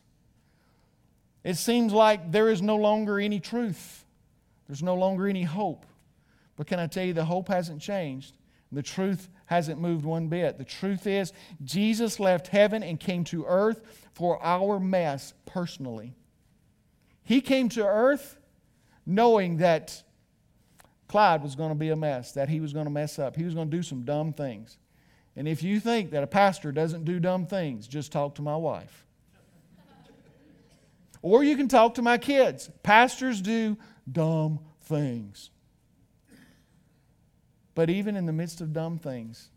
It 1.44 1.54
seems 1.54 1.92
like 1.92 2.32
there 2.32 2.48
is 2.48 2.62
no 2.62 2.76
longer 2.76 3.18
any 3.18 3.40
truth, 3.40 4.04
there's 4.66 4.82
no 4.82 4.94
longer 4.94 5.26
any 5.26 5.42
hope. 5.44 5.86
But 6.56 6.66
can 6.66 6.78
I 6.78 6.86
tell 6.86 7.04
you, 7.04 7.12
the 7.12 7.24
hope 7.24 7.48
hasn't 7.48 7.80
changed. 7.80 8.36
The 8.72 8.82
truth 8.82 9.28
hasn't 9.46 9.80
moved 9.80 10.04
one 10.04 10.28
bit. 10.28 10.56
The 10.56 10.64
truth 10.64 11.06
is, 11.06 11.32
Jesus 11.62 12.18
left 12.18 12.48
heaven 12.48 12.82
and 12.82 12.98
came 12.98 13.22
to 13.24 13.44
earth 13.46 13.82
for 14.14 14.42
our 14.42 14.80
mess 14.80 15.34
personally. 15.44 16.14
He 17.22 17.40
came 17.40 17.68
to 17.70 17.86
earth 17.86 18.38
knowing 19.04 19.58
that 19.58 20.02
Clyde 21.06 21.42
was 21.42 21.54
going 21.54 21.68
to 21.68 21.74
be 21.74 21.90
a 21.90 21.96
mess, 21.96 22.32
that 22.32 22.48
he 22.48 22.60
was 22.60 22.72
going 22.72 22.86
to 22.86 22.90
mess 22.90 23.18
up. 23.18 23.36
He 23.36 23.44
was 23.44 23.52
going 23.54 23.70
to 23.70 23.76
do 23.76 23.82
some 23.82 24.02
dumb 24.02 24.32
things. 24.32 24.78
And 25.36 25.46
if 25.46 25.62
you 25.62 25.78
think 25.78 26.10
that 26.10 26.22
a 26.22 26.26
pastor 26.26 26.72
doesn't 26.72 27.04
do 27.04 27.20
dumb 27.20 27.46
things, 27.46 27.86
just 27.86 28.12
talk 28.12 28.34
to 28.36 28.42
my 28.42 28.56
wife. 28.56 29.06
or 31.20 31.44
you 31.44 31.56
can 31.56 31.68
talk 31.68 31.94
to 31.94 32.02
my 32.02 32.16
kids. 32.18 32.70
Pastors 32.82 33.40
do 33.40 33.76
dumb 34.10 34.60
things. 34.82 35.50
But 37.74 37.90
even 37.90 38.16
in 38.16 38.26
the 38.26 38.32
midst 38.32 38.60
of 38.60 38.72
dumb 38.72 38.98
things, 38.98 39.48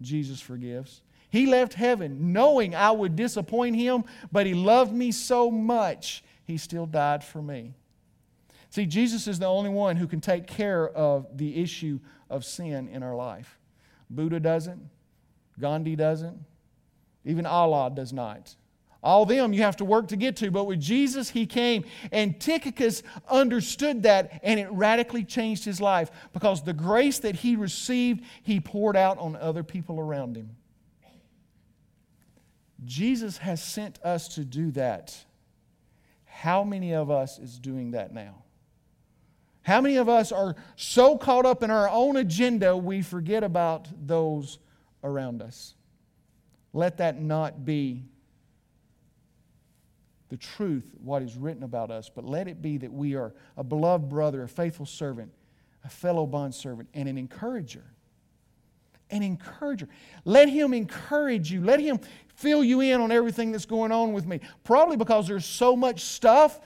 Jesus 0.00 0.40
forgives. 0.40 1.02
He 1.30 1.46
left 1.46 1.74
heaven 1.74 2.32
knowing 2.32 2.74
I 2.74 2.90
would 2.90 3.16
disappoint 3.16 3.76
him, 3.76 4.04
but 4.32 4.46
he 4.46 4.54
loved 4.54 4.92
me 4.92 5.12
so 5.12 5.50
much, 5.50 6.24
he 6.44 6.56
still 6.56 6.86
died 6.86 7.22
for 7.22 7.42
me. 7.42 7.74
See, 8.70 8.86
Jesus 8.86 9.26
is 9.26 9.38
the 9.38 9.46
only 9.46 9.70
one 9.70 9.96
who 9.96 10.06
can 10.06 10.20
take 10.20 10.46
care 10.46 10.88
of 10.88 11.36
the 11.36 11.62
issue 11.62 12.00
of 12.28 12.44
sin 12.44 12.88
in 12.88 13.02
our 13.02 13.14
life. 13.14 13.58
Buddha 14.10 14.40
doesn't, 14.40 14.88
Gandhi 15.58 15.96
doesn't, 15.96 16.38
even 17.24 17.46
Allah 17.46 17.90
does 17.94 18.12
not. 18.12 18.54
All 19.06 19.24
them 19.24 19.52
you 19.52 19.62
have 19.62 19.76
to 19.76 19.84
work 19.84 20.08
to 20.08 20.16
get 20.16 20.34
to. 20.38 20.50
But 20.50 20.64
with 20.64 20.80
Jesus, 20.80 21.30
he 21.30 21.46
came. 21.46 21.84
And 22.10 22.40
Tychicus 22.40 23.04
understood 23.28 24.02
that, 24.02 24.40
and 24.42 24.58
it 24.58 24.68
radically 24.72 25.22
changed 25.22 25.64
his 25.64 25.80
life 25.80 26.10
because 26.32 26.64
the 26.64 26.72
grace 26.72 27.20
that 27.20 27.36
he 27.36 27.54
received, 27.54 28.24
he 28.42 28.58
poured 28.58 28.96
out 28.96 29.16
on 29.18 29.36
other 29.36 29.62
people 29.62 30.00
around 30.00 30.36
him. 30.36 30.56
Jesus 32.84 33.38
has 33.38 33.62
sent 33.62 34.02
us 34.02 34.26
to 34.34 34.44
do 34.44 34.72
that. 34.72 35.16
How 36.24 36.64
many 36.64 36.92
of 36.92 37.08
us 37.08 37.38
is 37.38 37.60
doing 37.60 37.92
that 37.92 38.12
now? 38.12 38.42
How 39.62 39.80
many 39.80 39.98
of 39.98 40.08
us 40.08 40.32
are 40.32 40.56
so 40.74 41.16
caught 41.16 41.46
up 41.46 41.62
in 41.62 41.70
our 41.70 41.88
own 41.88 42.16
agenda 42.16 42.76
we 42.76 43.02
forget 43.02 43.44
about 43.44 43.86
those 44.04 44.58
around 45.04 45.42
us? 45.42 45.76
Let 46.72 46.96
that 46.96 47.20
not 47.20 47.64
be 47.64 48.02
the 50.36 50.46
truth, 50.46 50.84
what 51.02 51.22
is 51.22 51.34
written 51.36 51.62
about 51.62 51.90
us, 51.90 52.10
but 52.14 52.24
let 52.24 52.46
it 52.46 52.60
be 52.60 52.76
that 52.76 52.92
we 52.92 53.14
are 53.14 53.32
a 53.56 53.64
beloved 53.64 54.08
brother, 54.08 54.42
a 54.42 54.48
faithful 54.48 54.84
servant, 54.84 55.32
a 55.82 55.88
fellow 55.88 56.26
bondservant, 56.26 56.88
and 56.92 57.08
an 57.08 57.16
encourager. 57.16 57.84
An 59.10 59.22
encourager. 59.22 59.88
Let 60.24 60.50
him 60.50 60.74
encourage 60.74 61.50
you. 61.50 61.64
Let 61.64 61.80
him 61.80 62.00
fill 62.34 62.62
you 62.62 62.82
in 62.82 63.00
on 63.00 63.10
everything 63.12 63.50
that's 63.50 63.64
going 63.64 63.92
on 63.92 64.12
with 64.12 64.26
me. 64.26 64.40
Probably 64.62 64.96
because 64.96 65.26
there's 65.26 65.46
so 65.46 65.74
much 65.74 66.02
stuff 66.02 66.60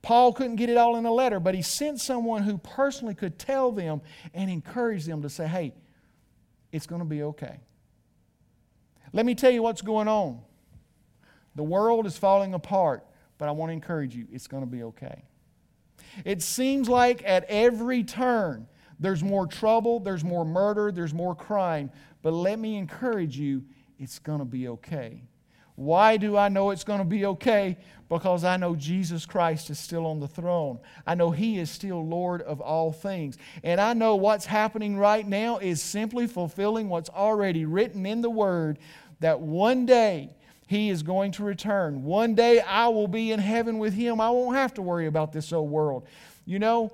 Paul 0.00 0.32
couldn't 0.32 0.56
get 0.56 0.68
it 0.68 0.76
all 0.76 0.96
in 0.96 1.06
a 1.06 1.12
letter, 1.12 1.38
but 1.38 1.54
he 1.54 1.62
sent 1.62 2.00
someone 2.00 2.42
who 2.42 2.58
personally 2.58 3.14
could 3.14 3.38
tell 3.38 3.70
them 3.70 4.02
and 4.34 4.50
encourage 4.50 5.04
them 5.04 5.22
to 5.22 5.30
say, 5.30 5.46
hey, 5.46 5.72
it's 6.72 6.88
going 6.88 7.00
to 7.00 7.06
be 7.06 7.22
okay. 7.22 7.60
Let 9.12 9.24
me 9.24 9.36
tell 9.36 9.52
you 9.52 9.62
what's 9.62 9.82
going 9.82 10.08
on. 10.08 10.40
The 11.54 11.62
world 11.62 12.06
is 12.06 12.16
falling 12.16 12.54
apart, 12.54 13.04
but 13.38 13.48
I 13.48 13.52
want 13.52 13.70
to 13.70 13.74
encourage 13.74 14.14
you, 14.14 14.26
it's 14.32 14.46
going 14.46 14.62
to 14.62 14.70
be 14.70 14.82
okay. 14.84 15.24
It 16.24 16.42
seems 16.42 16.88
like 16.88 17.22
at 17.24 17.44
every 17.44 18.04
turn, 18.04 18.66
there's 18.98 19.22
more 19.22 19.46
trouble, 19.46 20.00
there's 20.00 20.24
more 20.24 20.44
murder, 20.44 20.92
there's 20.92 21.14
more 21.14 21.34
crime. 21.34 21.90
But 22.22 22.32
let 22.32 22.58
me 22.58 22.76
encourage 22.76 23.36
you, 23.36 23.64
it's 23.98 24.18
going 24.18 24.38
to 24.38 24.44
be 24.44 24.68
okay. 24.68 25.22
Why 25.74 26.16
do 26.18 26.36
I 26.36 26.48
know 26.48 26.70
it's 26.70 26.84
going 26.84 26.98
to 26.98 27.04
be 27.04 27.24
okay? 27.26 27.78
Because 28.08 28.44
I 28.44 28.56
know 28.58 28.76
Jesus 28.76 29.24
Christ 29.24 29.70
is 29.70 29.78
still 29.78 30.06
on 30.06 30.20
the 30.20 30.28
throne. 30.28 30.78
I 31.06 31.14
know 31.14 31.30
He 31.30 31.58
is 31.58 31.70
still 31.70 32.06
Lord 32.06 32.42
of 32.42 32.60
all 32.60 32.92
things. 32.92 33.38
And 33.64 33.80
I 33.80 33.94
know 33.94 34.16
what's 34.16 34.44
happening 34.44 34.98
right 34.98 35.26
now 35.26 35.58
is 35.58 35.80
simply 35.80 36.26
fulfilling 36.26 36.88
what's 36.88 37.08
already 37.08 37.64
written 37.64 38.04
in 38.04 38.20
the 38.20 38.30
Word 38.30 38.78
that 39.20 39.40
one 39.40 39.86
day 39.86 40.36
He 40.72 40.88
is 40.88 41.02
going 41.02 41.32
to 41.32 41.44
return. 41.44 42.02
One 42.02 42.34
day 42.34 42.58
I 42.58 42.88
will 42.88 43.06
be 43.06 43.30
in 43.30 43.38
heaven 43.38 43.76
with 43.76 43.92
Him. 43.92 44.22
I 44.22 44.30
won't 44.30 44.56
have 44.56 44.72
to 44.74 44.82
worry 44.82 45.06
about 45.06 45.30
this 45.30 45.52
old 45.52 45.68
world. 45.68 46.06
You 46.46 46.58
know, 46.58 46.92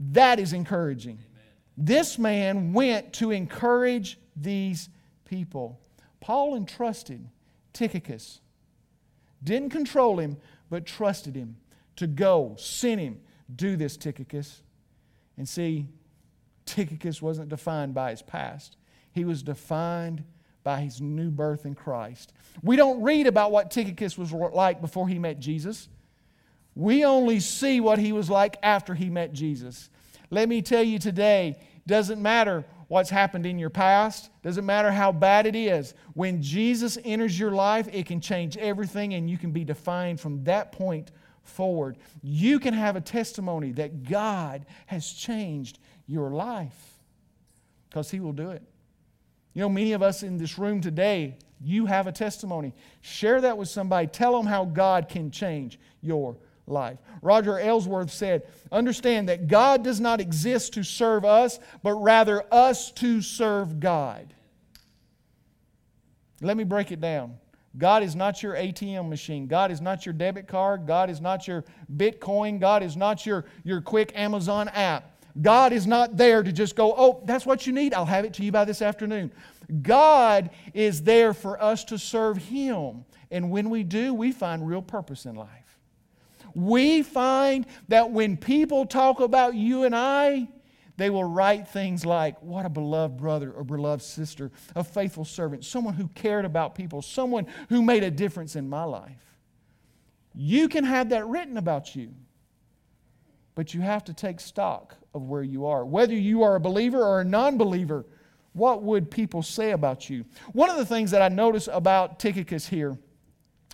that 0.00 0.40
is 0.40 0.54
encouraging. 0.54 1.18
Amen. 1.18 1.44
This 1.76 2.18
man 2.18 2.72
went 2.72 3.12
to 3.14 3.30
encourage 3.30 4.18
these 4.34 4.88
people. 5.26 5.78
Paul 6.20 6.56
entrusted 6.56 7.28
Tychicus. 7.74 8.40
Didn't 9.42 9.68
control 9.68 10.18
him, 10.18 10.38
but 10.70 10.86
trusted 10.86 11.36
him 11.36 11.56
to 11.96 12.06
go, 12.06 12.56
sent 12.58 13.02
him, 13.02 13.20
do 13.54 13.76
this, 13.76 13.98
Tychicus. 13.98 14.62
And 15.36 15.46
see, 15.46 15.88
Tychicus 16.64 17.20
wasn't 17.20 17.50
defined 17.50 17.92
by 17.92 18.12
his 18.12 18.22
past, 18.22 18.78
he 19.12 19.26
was 19.26 19.42
defined 19.42 20.24
by 20.64 20.80
his 20.80 21.00
new 21.00 21.30
birth 21.30 21.66
in 21.66 21.74
Christ. 21.74 22.32
We 22.62 22.74
don't 22.74 23.02
read 23.02 23.26
about 23.26 23.52
what 23.52 23.70
Tychicus 23.70 24.18
was 24.18 24.32
like 24.32 24.80
before 24.80 25.06
he 25.06 25.18
met 25.18 25.38
Jesus. 25.38 25.88
We 26.74 27.04
only 27.04 27.38
see 27.38 27.80
what 27.80 27.98
he 27.98 28.12
was 28.12 28.28
like 28.28 28.56
after 28.62 28.94
he 28.94 29.10
met 29.10 29.32
Jesus. 29.32 29.90
Let 30.30 30.48
me 30.48 30.62
tell 30.62 30.82
you 30.82 30.98
today, 30.98 31.56
doesn't 31.86 32.20
matter 32.20 32.64
what's 32.88 33.10
happened 33.10 33.46
in 33.46 33.58
your 33.58 33.70
past, 33.70 34.30
doesn't 34.42 34.66
matter 34.66 34.90
how 34.90 35.12
bad 35.12 35.46
it 35.46 35.54
is. 35.54 35.94
When 36.14 36.42
Jesus 36.42 36.98
enters 37.04 37.38
your 37.38 37.52
life, 37.52 37.88
it 37.92 38.06
can 38.06 38.20
change 38.20 38.56
everything 38.56 39.14
and 39.14 39.28
you 39.28 39.38
can 39.38 39.52
be 39.52 39.64
defined 39.64 40.18
from 40.18 40.42
that 40.44 40.72
point 40.72 41.10
forward. 41.42 41.98
You 42.22 42.58
can 42.58 42.74
have 42.74 42.96
a 42.96 43.00
testimony 43.00 43.72
that 43.72 44.04
God 44.08 44.66
has 44.86 45.12
changed 45.12 45.78
your 46.06 46.30
life 46.30 46.98
because 47.88 48.10
He 48.10 48.20
will 48.20 48.32
do 48.32 48.50
it. 48.50 48.62
You 49.54 49.62
know, 49.62 49.68
many 49.68 49.92
of 49.92 50.02
us 50.02 50.22
in 50.22 50.36
this 50.36 50.58
room 50.58 50.80
today, 50.80 51.36
you 51.60 51.86
have 51.86 52.06
a 52.06 52.12
testimony. 52.12 52.74
Share 53.00 53.40
that 53.40 53.56
with 53.56 53.68
somebody. 53.68 54.08
Tell 54.08 54.36
them 54.36 54.46
how 54.46 54.64
God 54.64 55.08
can 55.08 55.30
change 55.30 55.78
your 56.02 56.36
life. 56.66 56.98
Roger 57.22 57.58
Ellsworth 57.58 58.10
said, 58.10 58.42
Understand 58.72 59.28
that 59.28 59.48
God 59.48 59.84
does 59.84 60.00
not 60.00 60.20
exist 60.20 60.74
to 60.74 60.82
serve 60.82 61.24
us, 61.24 61.58
but 61.82 61.94
rather 61.94 62.44
us 62.52 62.90
to 62.92 63.22
serve 63.22 63.80
God. 63.80 64.34
Let 66.40 66.56
me 66.56 66.64
break 66.64 66.90
it 66.90 67.00
down. 67.00 67.36
God 67.76 68.02
is 68.02 68.14
not 68.14 68.42
your 68.42 68.54
ATM 68.54 69.08
machine. 69.08 69.46
God 69.46 69.70
is 69.70 69.80
not 69.80 70.06
your 70.06 70.12
debit 70.12 70.46
card. 70.46 70.86
God 70.86 71.10
is 71.10 71.20
not 71.20 71.48
your 71.48 71.64
Bitcoin. 71.96 72.60
God 72.60 72.82
is 72.82 72.96
not 72.96 73.26
your, 73.26 73.46
your 73.64 73.80
quick 73.80 74.12
Amazon 74.14 74.68
app. 74.68 75.13
God 75.40 75.72
is 75.72 75.86
not 75.86 76.16
there 76.16 76.42
to 76.42 76.52
just 76.52 76.76
go, 76.76 76.94
oh, 76.96 77.22
that's 77.24 77.44
what 77.44 77.66
you 77.66 77.72
need. 77.72 77.92
I'll 77.92 78.04
have 78.04 78.24
it 78.24 78.34
to 78.34 78.44
you 78.44 78.52
by 78.52 78.64
this 78.64 78.80
afternoon. 78.80 79.32
God 79.82 80.50
is 80.72 81.02
there 81.02 81.34
for 81.34 81.60
us 81.60 81.84
to 81.84 81.98
serve 81.98 82.36
Him. 82.36 83.04
And 83.30 83.50
when 83.50 83.70
we 83.70 83.82
do, 83.82 84.14
we 84.14 84.30
find 84.30 84.66
real 84.66 84.82
purpose 84.82 85.26
in 85.26 85.34
life 85.34 85.64
we 86.54 87.02
find 87.02 87.66
that 87.88 88.10
when 88.10 88.36
people 88.36 88.86
talk 88.86 89.20
about 89.20 89.54
you 89.54 89.84
and 89.84 89.94
I, 89.94 90.48
they 90.96 91.10
will 91.10 91.24
write 91.24 91.68
things 91.68 92.06
like, 92.06 92.40
What 92.40 92.64
a 92.64 92.68
beloved 92.68 93.16
brother 93.16 93.50
or 93.50 93.64
beloved 93.64 94.02
sister, 94.02 94.52
a 94.76 94.84
faithful 94.84 95.24
servant, 95.24 95.64
someone 95.64 95.94
who 95.94 96.08
cared 96.08 96.44
about 96.44 96.74
people, 96.74 97.02
someone 97.02 97.46
who 97.68 97.82
made 97.82 98.04
a 98.04 98.10
difference 98.10 98.54
in 98.54 98.68
my 98.68 98.84
life. 98.84 99.38
You 100.34 100.68
can 100.68 100.84
have 100.84 101.10
that 101.10 101.26
written 101.26 101.56
about 101.56 101.94
you, 101.96 102.14
but 103.54 103.74
you 103.74 103.80
have 103.80 104.04
to 104.04 104.12
take 104.12 104.40
stock 104.40 104.94
of 105.14 105.22
where 105.22 105.42
you 105.42 105.66
are. 105.66 105.84
Whether 105.84 106.14
you 106.14 106.42
are 106.42 106.56
a 106.56 106.60
believer 106.60 107.02
or 107.02 107.20
a 107.20 107.24
non 107.24 107.56
believer, 107.58 108.04
what 108.52 108.82
would 108.82 109.10
people 109.10 109.42
say 109.42 109.72
about 109.72 110.08
you? 110.08 110.24
One 110.52 110.70
of 110.70 110.76
the 110.76 110.86
things 110.86 111.10
that 111.10 111.22
I 111.22 111.28
notice 111.28 111.68
about 111.70 112.18
Tychicus 112.18 112.68
here 112.68 112.98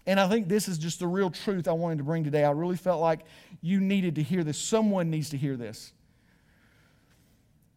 and 0.07 0.19
I 0.19 0.29
think 0.29 0.49
this 0.49 0.67
is 0.67 0.77
just 0.77 0.99
the 0.99 1.07
real 1.07 1.31
truth 1.31 1.69
I 1.69 1.73
wanted 1.73 1.99
to 1.99 2.05
bring 2.05 2.25
today. 2.25 2.45
I 2.45 2.51
really 2.51 2.77
felt 2.77 3.01
like 3.01 3.21
you 3.61 3.81
needed 3.81 4.17
to 4.17 4.25
hear 4.25 4.43
this. 4.43 4.59
Someone 4.59 5.09
needs 5.09 5.31
to 5.31 5.37
hear 5.37 5.57
this. 5.57 5.93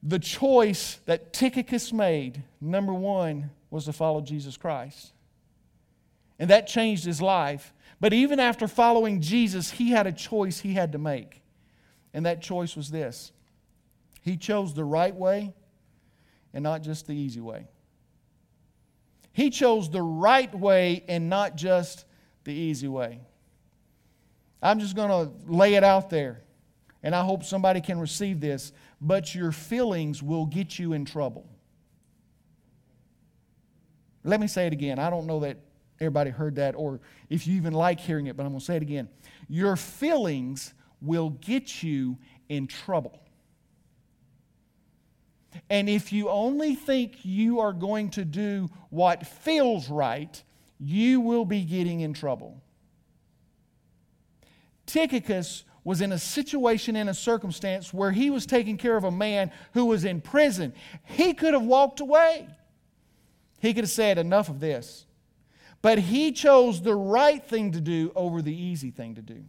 The 0.02 0.18
choice 0.18 1.00
that 1.06 1.34
Tychicus 1.34 1.94
made, 1.94 2.42
number 2.60 2.92
one, 2.92 3.52
was 3.70 3.86
to 3.86 3.94
follow 3.94 4.22
Jesus 4.22 4.58
Christ. 4.58 5.14
And 6.40 6.50
that 6.50 6.66
changed 6.66 7.06
his 7.06 7.22
life. 7.22 7.72
But 8.00 8.14
even 8.14 8.40
after 8.40 8.68
following 8.68 9.22
Jesus, 9.22 9.70
he 9.70 9.92
had 9.92 10.08
a 10.08 10.12
choice 10.12 10.60
he 10.60 10.74
had 10.74 10.92
to 10.94 10.98
make. 10.98 11.43
And 12.14 12.26
that 12.26 12.42
choice 12.42 12.76
was 12.76 12.92
this 12.92 13.32
he 14.22 14.38
chose 14.38 14.74
the 14.74 14.86
right 14.86 15.16
way 15.16 15.54
and 16.54 16.64
not 16.64 16.82
just 16.82 17.08
the 17.08 17.14
easy 17.14 17.42
way. 17.42 17.68
He 19.34 19.50
chose 19.50 19.90
the 19.90 20.02
right 20.02 20.54
way 20.54 21.04
and 21.08 21.30
not 21.30 21.56
just 21.56 22.06
the 22.44 22.54
easy 22.54 22.88
way. 22.88 23.20
I'm 24.62 24.80
just 24.80 24.96
going 24.96 25.10
to 25.10 25.52
lay 25.52 25.74
it 25.74 25.84
out 25.84 26.10
there, 26.10 26.42
and 27.02 27.14
I 27.14 27.24
hope 27.24 27.44
somebody 27.44 27.82
can 27.82 28.00
receive 28.00 28.40
this. 28.40 28.72
But 29.02 29.36
your 29.36 29.52
feelings 29.52 30.24
will 30.24 30.46
get 30.46 30.80
you 30.80 30.94
in 30.94 31.04
trouble. 31.04 31.50
Let 34.24 34.40
me 34.40 34.48
say 34.48 34.68
it 34.68 34.74
again. 34.74 35.00
I 35.00 35.10
don't 35.10 35.26
know 35.26 35.42
that 35.42 35.58
everybody 36.00 36.30
heard 36.30 36.56
that 36.56 36.76
or 36.76 37.02
if 37.30 37.46
you 37.48 37.56
even 37.56 37.74
like 37.74 38.00
hearing 38.00 38.28
it, 38.28 38.38
but 38.38 38.44
I'm 38.44 38.52
going 38.52 38.60
to 38.60 38.66
say 38.66 38.78
it 38.78 38.82
again. 38.82 39.10
Your 39.50 39.76
feelings 39.76 40.74
will 41.04 41.30
get 41.30 41.84
you 41.84 42.18
in 42.50 42.66
trouble. 42.68 43.20
And 45.70 45.88
if 45.88 46.12
you 46.12 46.30
only 46.30 46.76
think 46.76 47.18
you 47.24 47.60
are 47.60 47.74
going 47.74 48.10
to 48.12 48.26
do 48.26 48.70
what 48.90 49.28
feels 49.28 49.90
right, 49.90 50.42
you 50.80 51.20
will 51.20 51.46
be 51.46 51.64
getting 51.64 52.00
in 52.02 52.14
trouble. 52.14 52.62
Tychicus 54.86 55.64
was 55.84 56.02
in 56.02 56.12
a 56.12 56.20
situation, 56.20 56.96
in 56.96 57.10
a 57.10 57.14
circumstance 57.14 57.94
where 57.94 58.12
he 58.12 58.30
was 58.30 58.46
taking 58.46 58.78
care 58.78 58.96
of 58.96 59.04
a 59.04 59.12
man 59.12 59.52
who 59.74 59.86
was 59.86 60.06
in 60.06 60.22
prison. 60.22 60.74
He 61.04 61.34
could 61.34 61.54
have 61.54 61.64
walked 61.64 62.00
away. 62.00 62.48
He 63.60 63.74
could 63.74 63.84
have 63.84 63.92
said, 63.92 64.18
Enough 64.18 64.50
of 64.50 64.60
this. 64.60 65.06
But 65.82 66.00
he 66.00 66.32
chose 66.32 66.82
the 66.82 66.96
right 66.96 67.44
thing 67.44 67.74
to 67.74 67.82
do 67.82 68.12
over 68.16 68.42
the 68.42 68.56
easy 68.56 68.92
thing 68.92 69.16
to 69.16 69.22
do. 69.22 69.44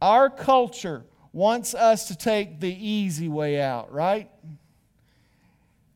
Our 0.00 0.30
culture 0.30 1.04
wants 1.32 1.74
us 1.74 2.08
to 2.08 2.16
take 2.16 2.60
the 2.60 2.72
easy 2.72 3.28
way 3.28 3.60
out, 3.60 3.92
right? 3.92 4.30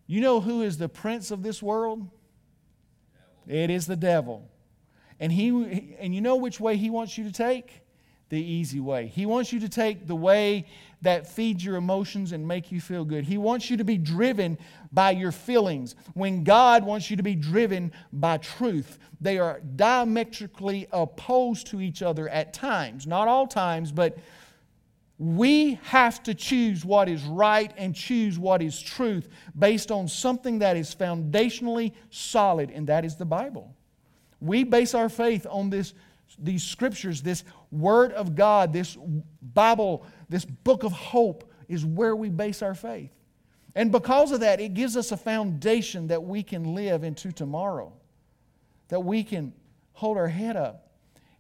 You 0.07 0.21
know 0.21 0.41
who 0.41 0.63
is 0.63 0.79
the 0.79 0.89
prince 0.89 1.31
of 1.31 1.43
this 1.43 1.63
world? 1.63 2.09
It 3.47 3.71
is 3.71 3.87
the 3.87 3.97
devil. 3.97 4.49
And, 5.21 5.33
he, 5.33 5.97
and 5.99 6.15
you 6.15 6.21
know 6.21 6.37
which 6.37 6.61
way 6.61 6.77
he 6.77 6.91
wants 6.91 7.19
you 7.19 7.25
to 7.25 7.33
take? 7.33 7.83
The 8.31 8.41
easy 8.41 8.81
way. 8.81 9.07
He 9.07 9.25
wants 9.25 9.53
you 9.53 9.61
to 9.61 9.69
take 9.69 10.07
the 10.07 10.15
way 10.15 10.67
that 11.01 11.27
feeds 11.27 11.65
your 11.65 11.77
emotions 11.77 12.33
and 12.33 12.47
make 12.47 12.71
you 12.71 12.81
feel 12.81 13.05
good. 13.05 13.25
He 13.25 13.39
wants 13.39 13.71
you 13.71 13.77
to 13.79 13.85
be 13.85 13.97
driven 13.97 14.59
by 14.93 15.13
your 15.13 15.33
feelings 15.33 15.95
when 16.15 16.45
God 16.45 16.85
wants 16.85 17.11
you 17.11 17.17
to 17.17 17.23
be 17.23 17.35
driven 17.35 17.93
by 18.13 18.39
truth. 18.39 18.99
They 19.21 19.39
are 19.39 19.61
diametrically 19.77 20.89
opposed 20.93 21.69
to 21.69 21.81
each 21.81 22.03
other 22.03 22.29
at 22.29 22.53
times. 22.53 23.07
Not 23.07 23.29
all 23.29 23.47
times, 23.47 23.93
but 23.93 24.19
we 25.19 25.81
have 25.85 26.23
to 26.25 26.35
choose 26.35 26.85
what 26.85 27.09
is 27.09 27.25
right 27.25 27.73
and 27.77 27.95
choose 27.95 28.39
what 28.39 28.63
is 28.63 28.81
truth 28.81 29.29
based 29.59 29.91
on 29.91 30.07
something 30.07 30.61
that 30.61 30.77
is 30.77 30.95
foundationally 30.95 31.93
solid, 32.11 32.71
and 32.71 32.87
that 32.87 33.05
is 33.05 33.17
the 33.17 33.25
Bible. 33.25 33.75
We 34.41 34.63
base 34.63 34.95
our 34.95 35.09
faith 35.09 35.45
on 35.51 35.71
this, 35.71 35.95
these 36.39 36.63
scriptures, 36.63 37.21
this 37.21 37.43
Word 37.71 38.13
of 38.13 38.35
God, 38.35 38.73
this 38.73 38.97
Bible, 39.43 40.07
this 40.29 40.45
book 40.45 40.85
of 40.85 40.93
hope 40.93 41.51
is 41.69 41.85
where 41.85 42.17
we 42.17 42.29
base 42.31 42.63
our 42.63 42.75
faith. 42.75 43.13
And 43.75 43.93
because 43.93 44.33
of 44.33 44.41
that, 44.41 44.61
it 44.61 44.75
gives 44.75 44.97
us 44.97 45.13
a 45.13 45.17
foundation 45.17 46.09
that 46.09 46.23
we 46.25 46.43
can 46.43 46.75
live 46.75 47.05
into 47.05 47.31
tomorrow, 47.31 47.93
that 48.89 49.01
we 49.01 49.23
can 49.23 49.53
hold 49.93 50.17
our 50.17 50.29
head 50.29 50.57
up 50.57 50.91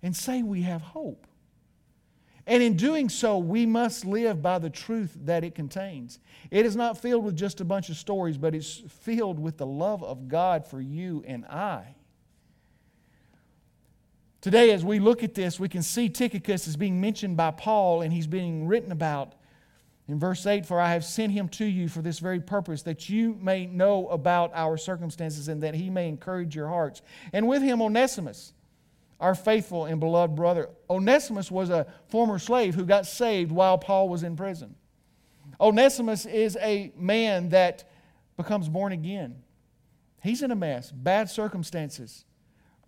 and 0.02 0.14
say 0.14 0.42
we 0.42 0.62
have 0.62 0.82
hope. 0.82 1.26
And 2.46 2.62
in 2.62 2.76
doing 2.76 3.08
so, 3.08 3.38
we 3.38 3.66
must 3.66 4.06
live 4.06 4.40
by 4.40 4.58
the 4.58 4.70
truth 4.70 5.14
that 5.24 5.44
it 5.44 5.54
contains. 5.54 6.18
It 6.50 6.64
is 6.64 6.76
not 6.76 6.96
filled 6.96 7.24
with 7.24 7.36
just 7.36 7.60
a 7.60 7.64
bunch 7.64 7.90
of 7.90 7.96
stories, 7.96 8.38
but 8.38 8.54
it's 8.54 8.82
filled 8.88 9.38
with 9.38 9.58
the 9.58 9.66
love 9.66 10.02
of 10.02 10.28
God 10.28 10.66
for 10.66 10.80
you 10.80 11.22
and 11.26 11.44
I. 11.44 11.94
Today, 14.40 14.70
as 14.70 14.84
we 14.84 14.98
look 14.98 15.22
at 15.22 15.34
this, 15.34 15.58
we 15.58 15.68
can 15.68 15.82
see 15.82 16.08
Tychicus 16.08 16.66
is 16.66 16.76
being 16.76 17.00
mentioned 17.00 17.36
by 17.36 17.50
Paul 17.50 18.02
and 18.02 18.12
he's 18.12 18.26
being 18.26 18.66
written 18.66 18.92
about 18.92 19.34
in 20.06 20.18
verse 20.18 20.46
8, 20.46 20.64
for 20.64 20.80
I 20.80 20.92
have 20.92 21.04
sent 21.04 21.32
him 21.32 21.48
to 21.50 21.66
you 21.66 21.88
for 21.88 22.00
this 22.00 22.18
very 22.18 22.40
purpose, 22.40 22.82
that 22.82 23.10
you 23.10 23.36
may 23.42 23.66
know 23.66 24.08
about 24.08 24.52
our 24.54 24.78
circumstances 24.78 25.48
and 25.48 25.62
that 25.62 25.74
he 25.74 25.90
may 25.90 26.08
encourage 26.08 26.56
your 26.56 26.68
hearts. 26.68 27.02
And 27.32 27.46
with 27.46 27.62
him, 27.62 27.82
Onesimus 27.82 28.54
our 29.20 29.34
faithful 29.34 29.84
and 29.86 30.00
beloved 30.00 30.36
brother. 30.36 30.70
Onesimus 30.88 31.50
was 31.50 31.70
a 31.70 31.86
former 32.06 32.38
slave 32.38 32.74
who 32.74 32.84
got 32.84 33.06
saved 33.06 33.50
while 33.50 33.78
Paul 33.78 34.08
was 34.08 34.22
in 34.22 34.36
prison. 34.36 34.74
Onesimus 35.60 36.24
is 36.24 36.56
a 36.60 36.92
man 36.96 37.48
that 37.48 37.88
becomes 38.36 38.68
born 38.68 38.92
again. 38.92 39.42
He's 40.22 40.42
in 40.42 40.50
a 40.50 40.56
mess, 40.56 40.92
bad 40.92 41.28
circumstances, 41.30 42.24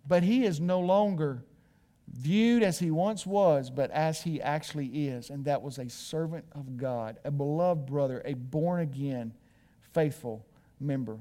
but 0.07 0.23
he 0.23 0.45
is 0.45 0.59
no 0.59 0.79
longer 0.79 1.43
viewed 2.07 2.63
as 2.63 2.79
he 2.79 2.91
once 2.91 3.25
was, 3.25 3.69
but 3.69 3.89
as 3.91 4.21
he 4.21 4.41
actually 4.41 5.07
is. 5.07 5.29
And 5.29 5.45
that 5.45 5.61
was 5.61 5.77
a 5.77 5.89
servant 5.89 6.45
of 6.53 6.77
God, 6.77 7.17
a 7.23 7.31
beloved 7.31 7.85
brother, 7.85 8.21
a 8.25 8.33
born 8.33 8.81
again, 8.81 9.33
faithful 9.93 10.45
member 10.79 11.19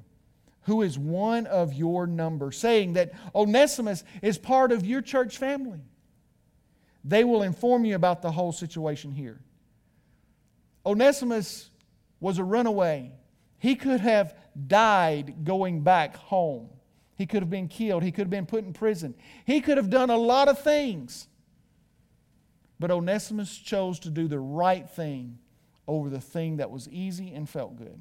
who 0.62 0.82
is 0.82 0.98
one 0.98 1.46
of 1.46 1.72
your 1.72 2.06
number, 2.06 2.52
saying 2.52 2.94
that 2.94 3.12
Onesimus 3.34 4.04
is 4.22 4.38
part 4.38 4.72
of 4.72 4.84
your 4.84 5.00
church 5.00 5.38
family. 5.38 5.80
They 7.04 7.24
will 7.24 7.42
inform 7.42 7.84
you 7.84 7.94
about 7.94 8.22
the 8.22 8.30
whole 8.30 8.52
situation 8.52 9.10
here. 9.12 9.40
Onesimus 10.84 11.70
was 12.20 12.38
a 12.38 12.44
runaway. 12.44 13.12
He 13.58 13.74
could 13.74 14.00
have 14.00 14.34
died 14.66 15.44
going 15.44 15.82
back 15.82 16.16
home. 16.16 16.68
He 17.20 17.26
could 17.26 17.42
have 17.42 17.50
been 17.50 17.68
killed. 17.68 18.02
He 18.02 18.12
could 18.12 18.22
have 18.22 18.30
been 18.30 18.46
put 18.46 18.64
in 18.64 18.72
prison. 18.72 19.14
He 19.44 19.60
could 19.60 19.76
have 19.76 19.90
done 19.90 20.08
a 20.08 20.16
lot 20.16 20.48
of 20.48 20.58
things. 20.58 21.28
But 22.78 22.90
Onesimus 22.90 23.58
chose 23.58 23.98
to 24.00 24.08
do 24.08 24.26
the 24.26 24.38
right 24.38 24.88
thing 24.88 25.36
over 25.86 26.08
the 26.08 26.22
thing 26.22 26.56
that 26.56 26.70
was 26.70 26.88
easy 26.88 27.34
and 27.34 27.46
felt 27.46 27.76
good. 27.76 28.00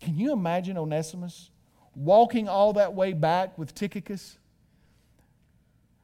Can 0.00 0.16
you 0.16 0.32
imagine 0.32 0.78
Onesimus 0.78 1.50
walking 1.96 2.48
all 2.48 2.74
that 2.74 2.94
way 2.94 3.12
back 3.12 3.58
with 3.58 3.74
Tychicus? 3.74 4.38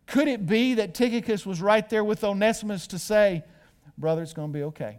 Could 0.09 0.27
it 0.27 0.47
be 0.47 0.75
that 0.75 0.93
Tychicus 0.93 1.47
was 1.47 1.63
right 1.63 1.89
there 1.89 2.03
with 2.03 2.25
Onesimus 2.25 2.89
to 2.89 2.99
say, 2.99 3.45
Brother, 3.97 4.23
it's 4.23 4.33
going 4.33 4.53
to 4.53 4.59
be 4.59 4.65
okay? 4.65 4.99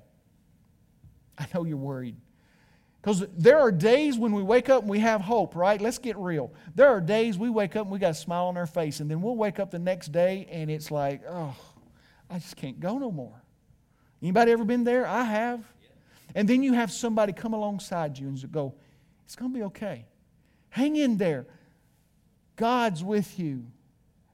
I 1.38 1.48
know 1.54 1.66
you're 1.66 1.76
worried. 1.76 2.16
Because 3.02 3.26
there 3.36 3.60
are 3.60 3.72
days 3.72 4.18
when 4.20 4.32
we 4.32 4.44
wake 4.44 4.70
up 4.70 4.82
and 4.82 4.90
we 4.90 5.00
have 5.00 5.22
hope, 5.22 5.56
right? 5.56 5.82
Let's 5.82 5.98
get 5.98 6.18
real. 6.18 6.54
There 6.76 6.88
are 6.88 7.02
days 7.02 7.36
we 7.38 7.50
wake 7.50 7.76
up 7.76 7.84
and 7.84 7.92
we 7.92 7.98
got 7.98 8.12
a 8.12 8.16
smile 8.16 8.46
on 8.46 8.58
our 8.58 8.68
face, 8.68 9.00
and 9.00 9.10
then 9.10 9.22
we'll 9.24 9.36
wake 9.36 9.60
up 9.60 9.72
the 9.72 9.80
next 9.80 10.12
day 10.12 10.48
and 10.52 10.70
it's 10.70 10.92
like, 10.92 11.22
oh, 11.28 11.56
I 12.30 12.36
just 12.36 12.56
can't 12.56 12.80
go 12.80 13.00
no 13.00 13.12
more. 13.12 13.42
Anybody 14.22 14.52
ever 14.52 14.64
been 14.64 14.84
there? 14.84 15.08
I 15.08 15.24
have. 15.24 15.64
And 16.36 16.48
then 16.48 16.62
you 16.62 16.74
have 16.74 16.92
somebody 16.92 17.34
come 17.34 17.54
alongside 17.54 18.18
you 18.20 18.28
and 18.28 18.52
go, 18.52 18.76
it's 19.26 19.36
going 19.36 19.52
to 19.52 19.58
be 19.58 19.64
okay. 19.64 20.06
Hang 20.70 20.96
in 20.96 21.18
there. 21.18 21.48
God's 22.56 23.04
with 23.04 23.40
you. 23.40 23.66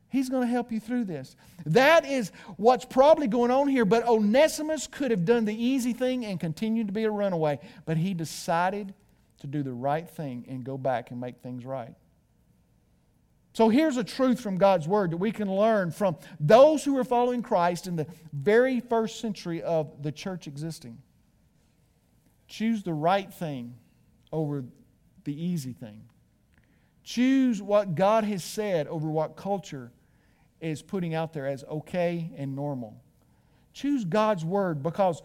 He's 0.09 0.29
going 0.29 0.43
to 0.43 0.51
help 0.51 0.71
you 0.71 0.79
through 0.79 1.05
this. 1.05 1.35
That 1.65 2.05
is 2.05 2.31
what's 2.55 2.85
probably 2.85 3.27
going 3.27 3.51
on 3.51 3.67
here. 3.67 3.85
But 3.85 4.07
Onesimus 4.07 4.87
could 4.87 5.11
have 5.11 5.25
done 5.25 5.45
the 5.45 5.55
easy 5.55 5.93
thing 5.93 6.25
and 6.25 6.39
continued 6.39 6.87
to 6.87 6.93
be 6.93 7.03
a 7.03 7.11
runaway, 7.11 7.59
but 7.85 7.97
he 7.97 8.13
decided 8.13 8.93
to 9.39 9.47
do 9.47 9.63
the 9.63 9.73
right 9.73 10.09
thing 10.09 10.45
and 10.47 10.63
go 10.63 10.77
back 10.77 11.11
and 11.11 11.19
make 11.19 11.39
things 11.39 11.65
right. 11.65 11.93
So 13.53 13.69
here's 13.69 13.97
a 13.97 14.03
truth 14.03 14.39
from 14.39 14.57
God's 14.57 14.87
Word 14.87 15.11
that 15.11 15.17
we 15.17 15.31
can 15.31 15.53
learn 15.53 15.91
from 15.91 16.15
those 16.39 16.83
who 16.83 16.93
were 16.93 17.03
following 17.03 17.41
Christ 17.41 17.87
in 17.87 17.95
the 17.95 18.05
very 18.31 18.79
first 18.79 19.19
century 19.19 19.63
of 19.63 20.03
the 20.03 20.11
church 20.11 20.47
existing. 20.47 20.99
Choose 22.47 22.83
the 22.83 22.93
right 22.93 23.33
thing 23.33 23.73
over 24.31 24.63
the 25.23 25.43
easy 25.43 25.73
thing. 25.73 26.03
Choose 27.03 27.61
what 27.61 27.95
God 27.95 28.23
has 28.25 28.43
said 28.43 28.87
over 28.87 29.09
what 29.09 29.35
culture 29.35 29.91
is 30.61 30.81
putting 30.81 31.13
out 31.13 31.33
there 31.33 31.47
as 31.47 31.63
okay 31.65 32.31
and 32.37 32.55
normal. 32.55 32.95
Choose 33.73 34.05
God's 34.05 34.43
word 34.43 34.81
because 34.81 35.21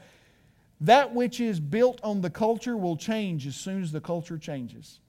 that 0.81 1.15
which 1.15 1.41
is 1.41 1.61
built 1.61 2.01
on 2.03 2.21
the 2.21 2.31
culture 2.31 2.77
will 2.77 2.97
change 2.97 3.47
as 3.47 3.57
soon 3.57 3.83
as 3.83 3.93
the 3.93 4.01
culture 4.01 4.37
changes. 4.37 5.01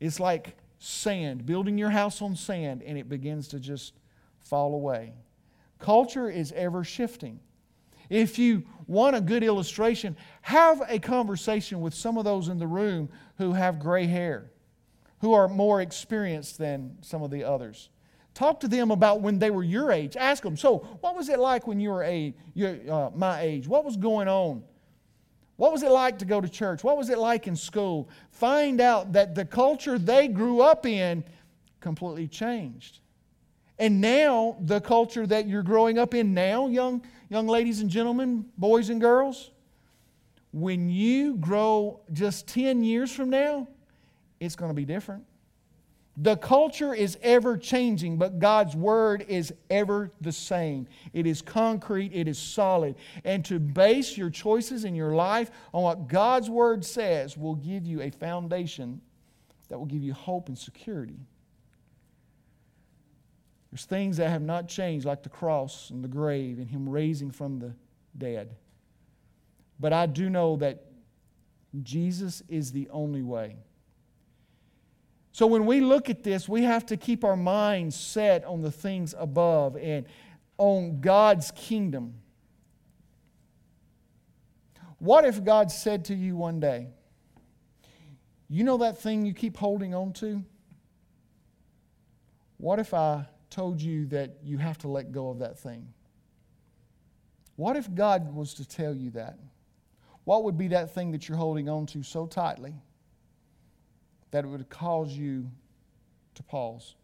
It's 0.00 0.18
like 0.18 0.56
sand, 0.78 1.44
building 1.44 1.76
your 1.76 1.90
house 1.90 2.22
on 2.22 2.34
sand, 2.34 2.82
and 2.82 2.96
it 2.96 3.08
begins 3.08 3.48
to 3.48 3.60
just 3.60 3.92
fall 4.38 4.74
away. 4.74 5.12
Culture 5.78 6.28
is 6.28 6.52
ever 6.52 6.84
shifting. 6.84 7.38
If 8.08 8.38
you 8.38 8.64
want 8.86 9.14
a 9.14 9.20
good 9.20 9.44
illustration, 9.44 10.16
have 10.42 10.82
a 10.88 10.98
conversation 10.98 11.80
with 11.80 11.94
some 11.94 12.18
of 12.18 12.24
those 12.24 12.48
in 12.48 12.58
the 12.58 12.66
room 12.66 13.08
who 13.36 13.52
have 13.52 13.78
gray 13.78 14.06
hair, 14.06 14.50
who 15.20 15.32
are 15.32 15.48
more 15.48 15.80
experienced 15.80 16.58
than 16.58 16.96
some 17.02 17.22
of 17.22 17.30
the 17.30 17.44
others. 17.44 17.90
Talk 18.34 18.60
to 18.60 18.68
them 18.68 18.90
about 18.90 19.20
when 19.20 19.38
they 19.38 19.50
were 19.50 19.64
your 19.64 19.90
age. 19.90 20.16
Ask 20.16 20.42
them, 20.42 20.56
so 20.56 20.78
what 21.00 21.16
was 21.16 21.28
it 21.28 21.38
like 21.38 21.66
when 21.66 21.80
you 21.80 21.90
were 21.90 22.04
a, 22.04 22.34
uh, 22.88 23.10
my 23.14 23.40
age? 23.40 23.66
What 23.66 23.84
was 23.84 23.96
going 23.96 24.28
on? 24.28 24.62
What 25.56 25.72
was 25.72 25.82
it 25.82 25.90
like 25.90 26.18
to 26.20 26.24
go 26.24 26.40
to 26.40 26.48
church? 26.48 26.82
What 26.82 26.96
was 26.96 27.10
it 27.10 27.18
like 27.18 27.46
in 27.46 27.54
school? 27.54 28.08
Find 28.30 28.80
out 28.80 29.12
that 29.12 29.34
the 29.34 29.44
culture 29.44 29.98
they 29.98 30.26
grew 30.28 30.62
up 30.62 30.86
in 30.86 31.22
completely 31.80 32.28
changed. 32.28 33.00
And 33.78 34.00
now, 34.00 34.56
the 34.60 34.80
culture 34.80 35.26
that 35.26 35.48
you're 35.48 35.62
growing 35.62 35.98
up 35.98 36.14
in 36.14 36.34
now, 36.34 36.68
young 36.68 37.02
young 37.30 37.46
ladies 37.46 37.80
and 37.80 37.88
gentlemen, 37.88 38.44
boys 38.58 38.90
and 38.90 39.00
girls, 39.00 39.50
when 40.52 40.90
you 40.90 41.36
grow 41.36 42.00
just 42.12 42.46
10 42.48 42.82
years 42.82 43.12
from 43.12 43.30
now, 43.30 43.68
it's 44.40 44.56
going 44.56 44.70
to 44.70 44.74
be 44.74 44.84
different. 44.84 45.24
The 46.16 46.36
culture 46.36 46.92
is 46.92 47.16
ever 47.22 47.56
changing, 47.56 48.18
but 48.18 48.38
God's 48.38 48.76
word 48.76 49.24
is 49.28 49.54
ever 49.70 50.10
the 50.20 50.32
same. 50.32 50.86
It 51.12 51.26
is 51.26 51.40
concrete, 51.40 52.12
it 52.12 52.28
is 52.28 52.38
solid. 52.38 52.96
And 53.24 53.44
to 53.46 53.58
base 53.58 54.16
your 54.18 54.28
choices 54.28 54.84
in 54.84 54.94
your 54.94 55.14
life 55.14 55.50
on 55.72 55.82
what 55.82 56.08
God's 56.08 56.50
word 56.50 56.84
says 56.84 57.36
will 57.36 57.54
give 57.54 57.86
you 57.86 58.02
a 58.02 58.10
foundation 58.10 59.00
that 59.68 59.78
will 59.78 59.86
give 59.86 60.02
you 60.02 60.12
hope 60.12 60.48
and 60.48 60.58
security. 60.58 61.18
There's 63.70 63.84
things 63.84 64.16
that 64.16 64.28
have 64.30 64.42
not 64.42 64.68
changed, 64.68 65.06
like 65.06 65.22
the 65.22 65.28
cross 65.28 65.90
and 65.90 66.02
the 66.02 66.08
grave 66.08 66.58
and 66.58 66.68
Him 66.68 66.88
raising 66.88 67.30
from 67.30 67.60
the 67.60 67.72
dead. 68.18 68.56
But 69.78 69.92
I 69.92 70.06
do 70.06 70.28
know 70.28 70.56
that 70.56 70.84
Jesus 71.82 72.42
is 72.48 72.72
the 72.72 72.88
only 72.90 73.22
way. 73.22 73.56
So 75.32 75.46
when 75.46 75.66
we 75.66 75.80
look 75.80 76.10
at 76.10 76.22
this, 76.22 76.48
we 76.48 76.64
have 76.64 76.86
to 76.86 76.96
keep 76.96 77.24
our 77.24 77.36
minds 77.36 77.94
set 77.94 78.44
on 78.44 78.62
the 78.62 78.70
things 78.70 79.14
above 79.16 79.76
and 79.76 80.06
on 80.58 81.00
God's 81.00 81.52
kingdom. 81.52 82.14
What 84.98 85.24
if 85.24 85.42
God 85.42 85.70
said 85.70 86.04
to 86.06 86.14
you 86.14 86.36
one 86.36 86.60
day, 86.60 86.88
You 88.48 88.64
know 88.64 88.78
that 88.78 88.98
thing 88.98 89.24
you 89.24 89.32
keep 89.32 89.56
holding 89.56 89.94
on 89.94 90.12
to? 90.14 90.42
What 92.58 92.80
if 92.80 92.92
I 92.92 93.26
told 93.48 93.80
you 93.80 94.06
that 94.06 94.38
you 94.42 94.58
have 94.58 94.76
to 94.78 94.88
let 94.88 95.12
go 95.12 95.30
of 95.30 95.38
that 95.38 95.58
thing? 95.58 95.86
What 97.54 97.76
if 97.76 97.94
God 97.94 98.34
was 98.34 98.54
to 98.54 98.66
tell 98.66 98.94
you 98.94 99.10
that? 99.12 99.38
What 100.24 100.44
would 100.44 100.58
be 100.58 100.68
that 100.68 100.92
thing 100.92 101.12
that 101.12 101.28
you're 101.28 101.38
holding 101.38 101.68
on 101.68 101.86
to 101.86 102.02
so 102.02 102.26
tightly 102.26 102.74
that 104.30 104.46
would 104.46 104.68
cause 104.68 105.12
you 105.12 105.50
to 106.34 106.42
pause? 106.42 106.94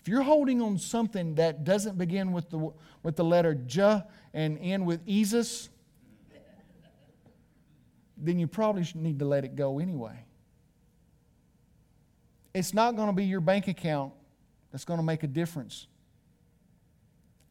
If 0.00 0.08
you're 0.08 0.22
holding 0.22 0.60
on 0.60 0.76
something 0.76 1.34
that 1.36 1.64
doesn't 1.64 1.96
begin 1.96 2.32
with 2.32 2.50
the, 2.50 2.70
with 3.02 3.16
the 3.16 3.24
letter 3.24 3.54
J 3.54 4.02
and 4.34 4.58
end 4.60 4.84
with 4.84 5.06
Jesus, 5.06 5.70
then 8.16 8.38
you 8.38 8.46
probably 8.46 8.86
need 8.94 9.18
to 9.18 9.24
let 9.24 9.44
it 9.44 9.56
go 9.56 9.78
anyway. 9.78 10.24
It's 12.52 12.74
not 12.74 12.96
going 12.96 13.08
to 13.08 13.14
be 13.14 13.24
your 13.24 13.40
bank 13.40 13.66
account 13.66 14.12
that's 14.70 14.84
going 14.84 14.98
to 14.98 15.04
make 15.04 15.22
a 15.22 15.26
difference. 15.26 15.86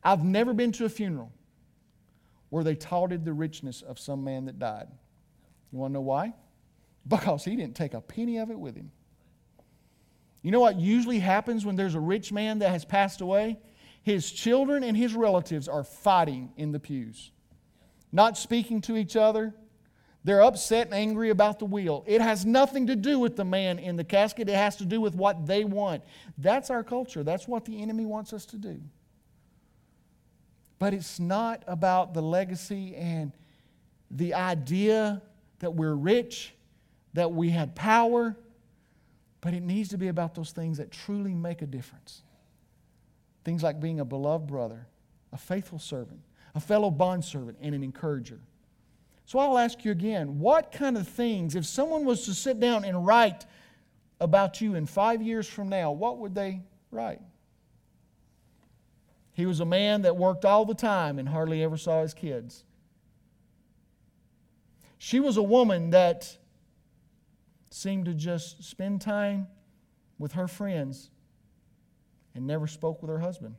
I've 0.04 0.24
never 0.24 0.54
been 0.54 0.72
to 0.74 0.86
a 0.86 0.90
funeral 0.90 1.32
where 2.50 2.64
they 2.64 2.76
touted 2.76 3.26
the 3.26 3.34
richness 3.34 3.82
of 3.82 3.98
some 3.98 4.24
man 4.24 4.46
that 4.46 4.60
died. 4.60 4.88
You 5.72 5.80
want 5.80 5.92
to 5.92 5.94
know 5.96 6.02
why? 6.02 6.34
Because 7.08 7.44
he 7.44 7.56
didn't 7.56 7.76
take 7.76 7.94
a 7.94 8.02
penny 8.02 8.38
of 8.38 8.50
it 8.50 8.60
with 8.60 8.76
him. 8.76 8.92
You 10.42 10.52
know 10.52 10.60
what 10.60 10.78
usually 10.78 11.20
happens 11.20 11.66
when 11.66 11.76
there's 11.76 11.96
a 11.96 12.00
rich 12.00 12.32
man 12.32 12.60
that 12.60 12.70
has 12.70 12.86
passed 12.86 13.22
away? 13.22 13.58
His 14.04 14.30
children 14.30 14.84
and 14.84 14.96
his 14.96 15.14
relatives 15.14 15.70
are 15.70 15.84
fighting 15.84 16.52
in 16.58 16.74
the 16.74 16.80
pews, 16.80 17.32
not 18.12 18.38
speaking 18.38 18.82
to 18.82 18.98
each 18.98 19.16
other. 19.16 19.54
They're 20.26 20.42
upset 20.42 20.88
and 20.88 20.94
angry 20.94 21.30
about 21.30 21.60
the 21.60 21.66
will. 21.66 22.04
It 22.06 22.22
has 22.22 22.46
nothing 22.46 22.88
to 22.88 22.96
do 22.96 23.20
with 23.20 23.38
the 23.38 23.46
man 23.46 23.80
in 23.80 23.96
the 23.96 24.04
casket, 24.04 24.50
it 24.50 24.56
has 24.56 24.76
to 24.78 24.86
do 24.86 25.00
with 25.00 25.16
what 25.16 25.46
they 25.46 25.64
want. 25.64 26.04
That's 26.38 26.70
our 26.70 26.84
culture. 26.84 27.24
That's 27.24 27.48
what 27.48 27.66
the 27.66 27.82
enemy 27.82 28.06
wants 28.06 28.34
us 28.34 28.46
to 28.48 28.58
do. 28.58 28.82
But 30.80 30.94
it's 30.94 31.20
not 31.20 31.64
about 31.68 32.14
the 32.14 32.22
legacy 32.22 32.94
and 32.96 33.32
the 34.12 34.34
idea 34.34 35.22
that 35.60 35.74
we're 35.74 35.96
rich, 35.96 36.54
that 37.14 37.32
we 37.32 37.50
had 37.50 37.76
power, 37.76 38.36
but 39.42 39.54
it 39.54 39.62
needs 39.62 39.90
to 39.90 39.98
be 39.98 40.08
about 40.08 40.36
those 40.36 40.52
things 40.52 40.78
that 40.78 40.92
truly 40.92 41.34
make 41.34 41.62
a 41.62 41.66
difference. 41.66 42.24
Things 43.44 43.62
like 43.62 43.80
being 43.80 44.00
a 44.00 44.06
beloved 44.06 44.48
brother, 44.48 44.88
a 45.32 45.38
faithful 45.38 45.80
servant, 45.80 46.22
a 46.56 46.60
fellow 46.60 46.90
bondservant, 46.90 47.58
and 47.62 47.76
an 47.76 47.84
encourager. 47.84 48.40
So 49.26 49.40
I'll 49.40 49.58
ask 49.58 49.84
you 49.86 49.92
again 49.92 50.40
what 50.40 50.72
kind 50.72 50.98
of 50.98 51.08
things, 51.08 51.56
if 51.56 51.66
someone 51.66 52.06
was 52.06 52.26
to 52.26 52.34
sit 52.34 52.60
down 52.60 52.86
and 52.86 53.06
write 53.06 53.46
about 54.20 54.62
you 54.62 54.76
in 54.76 54.86
five 54.86 55.22
years 55.22 55.48
from 55.48 55.70
now, 55.70 55.92
what 55.92 56.18
would 56.20 56.36
they 56.36 56.62
write? 56.92 57.22
He 59.34 59.46
was 59.46 59.60
a 59.60 59.66
man 59.66 60.04
that 60.04 60.16
worked 60.16 60.46
all 60.46 60.64
the 60.64 60.76
time 60.76 61.20
and 61.20 61.28
hardly 61.28 61.64
ever 61.64 61.78
saw 61.78 62.02
his 62.02 62.14
kids. 62.14 62.64
She 65.00 65.20
was 65.20 65.38
a 65.38 65.44
woman 65.44 65.90
that 65.90 66.38
seemed 67.74 68.06
to 68.06 68.14
just 68.14 68.64
spend 68.64 69.02
time 69.02 69.48
with 70.20 70.34
her 70.34 70.48
friends 70.48 71.10
and 72.36 72.46
never 72.46 72.68
spoke 72.68 73.02
with 73.02 73.10
her 73.10 73.20
husband. 73.20 73.56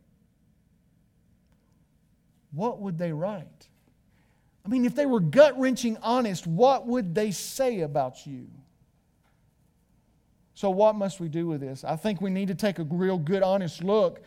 What 2.52 2.80
would 2.80 2.96
they 2.96 3.12
write? 3.12 3.68
I 4.64 4.68
mean, 4.68 4.84
if 4.84 4.94
they 4.94 5.06
were 5.06 5.20
gut 5.20 5.58
wrenching 5.58 5.98
honest, 6.00 6.46
what 6.46 6.86
would 6.86 7.14
they 7.14 7.32
say 7.32 7.80
about 7.80 8.26
you? 8.26 8.46
So, 10.54 10.70
what 10.70 10.94
must 10.94 11.18
we 11.18 11.28
do 11.28 11.48
with 11.48 11.60
this? 11.60 11.82
I 11.82 11.96
think 11.96 12.20
we 12.20 12.30
need 12.30 12.48
to 12.48 12.54
take 12.54 12.78
a 12.78 12.84
real 12.84 13.18
good, 13.18 13.42
honest 13.42 13.82
look 13.82 14.22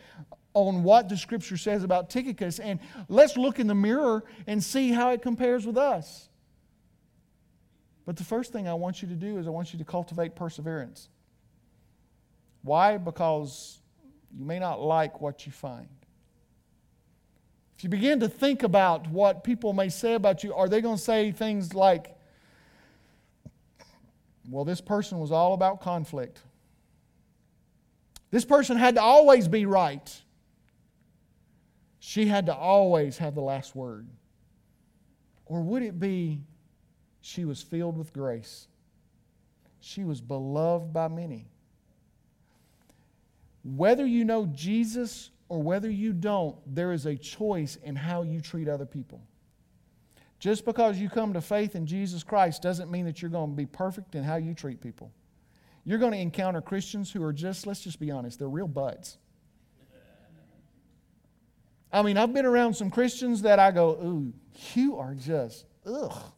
on 0.52 0.82
what 0.82 1.08
the 1.08 1.16
scripture 1.16 1.56
says 1.56 1.82
about 1.82 2.10
Tychicus, 2.10 2.58
and 2.58 2.78
let's 3.08 3.36
look 3.36 3.58
in 3.58 3.66
the 3.66 3.74
mirror 3.74 4.24
and 4.46 4.62
see 4.62 4.90
how 4.92 5.10
it 5.10 5.22
compares 5.22 5.66
with 5.66 5.78
us. 5.78 6.27
But 8.08 8.16
the 8.16 8.24
first 8.24 8.54
thing 8.54 8.66
I 8.66 8.72
want 8.72 9.02
you 9.02 9.08
to 9.08 9.14
do 9.14 9.36
is 9.36 9.46
I 9.46 9.50
want 9.50 9.74
you 9.74 9.78
to 9.80 9.84
cultivate 9.84 10.34
perseverance. 10.34 11.10
Why? 12.62 12.96
Because 12.96 13.82
you 14.34 14.46
may 14.46 14.58
not 14.58 14.80
like 14.80 15.20
what 15.20 15.44
you 15.44 15.52
find. 15.52 15.90
If 17.76 17.84
you 17.84 17.90
begin 17.90 18.20
to 18.20 18.28
think 18.30 18.62
about 18.62 19.06
what 19.10 19.44
people 19.44 19.74
may 19.74 19.90
say 19.90 20.14
about 20.14 20.42
you, 20.42 20.54
are 20.54 20.70
they 20.70 20.80
going 20.80 20.96
to 20.96 21.02
say 21.02 21.32
things 21.32 21.74
like, 21.74 22.16
well, 24.48 24.64
this 24.64 24.80
person 24.80 25.18
was 25.18 25.30
all 25.30 25.52
about 25.52 25.82
conflict? 25.82 26.40
This 28.30 28.46
person 28.46 28.78
had 28.78 28.94
to 28.94 29.02
always 29.02 29.48
be 29.48 29.66
right. 29.66 30.22
She 31.98 32.24
had 32.24 32.46
to 32.46 32.54
always 32.54 33.18
have 33.18 33.34
the 33.34 33.42
last 33.42 33.76
word. 33.76 34.08
Or 35.44 35.60
would 35.60 35.82
it 35.82 36.00
be 36.00 36.40
she 37.28 37.44
was 37.44 37.60
filled 37.60 37.98
with 37.98 38.14
grace? 38.14 38.68
She 39.80 40.02
was 40.02 40.22
beloved 40.22 40.94
by 40.94 41.08
many. 41.08 41.46
Whether 43.62 44.06
you 44.06 44.24
know 44.24 44.46
Jesus 44.46 45.30
or 45.50 45.62
whether 45.62 45.90
you 45.90 46.14
don't, 46.14 46.56
there 46.74 46.90
is 46.92 47.04
a 47.04 47.16
choice 47.16 47.76
in 47.84 47.96
how 47.96 48.22
you 48.22 48.40
treat 48.40 48.66
other 48.66 48.86
people. 48.86 49.20
Just 50.38 50.64
because 50.64 50.98
you 50.98 51.10
come 51.10 51.34
to 51.34 51.42
faith 51.42 51.76
in 51.76 51.84
Jesus 51.84 52.22
Christ 52.22 52.62
doesn't 52.62 52.90
mean 52.90 53.04
that 53.04 53.20
you're 53.20 53.30
going 53.30 53.50
to 53.50 53.56
be 53.56 53.66
perfect 53.66 54.14
in 54.14 54.24
how 54.24 54.36
you 54.36 54.54
treat 54.54 54.80
people. 54.80 55.12
You're 55.84 55.98
going 55.98 56.12
to 56.12 56.18
encounter 56.18 56.62
Christians 56.62 57.12
who 57.12 57.22
are 57.22 57.32
just, 57.32 57.66
let's 57.66 57.80
just 57.80 58.00
be 58.00 58.10
honest, 58.10 58.38
they're 58.38 58.48
real 58.48 58.68
butts. 58.68 59.18
I 61.92 62.00
mean, 62.00 62.16
I've 62.16 62.32
been 62.32 62.46
around 62.46 62.74
some 62.74 62.90
Christians 62.90 63.42
that 63.42 63.58
I 63.58 63.70
go, 63.70 63.90
ooh, 64.02 64.32
you 64.74 64.96
are 64.96 65.14
just, 65.14 65.66
ugh. 65.84 66.32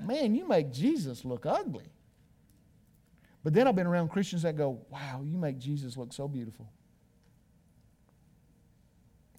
Man, 0.00 0.34
you 0.34 0.48
make 0.48 0.72
Jesus 0.72 1.24
look 1.24 1.46
ugly. 1.46 1.92
But 3.42 3.54
then 3.54 3.66
I've 3.66 3.76
been 3.76 3.86
around 3.86 4.08
Christians 4.08 4.42
that 4.42 4.56
go, 4.56 4.80
wow, 4.90 5.22
you 5.24 5.38
make 5.38 5.58
Jesus 5.58 5.96
look 5.96 6.12
so 6.12 6.28
beautiful. 6.28 6.70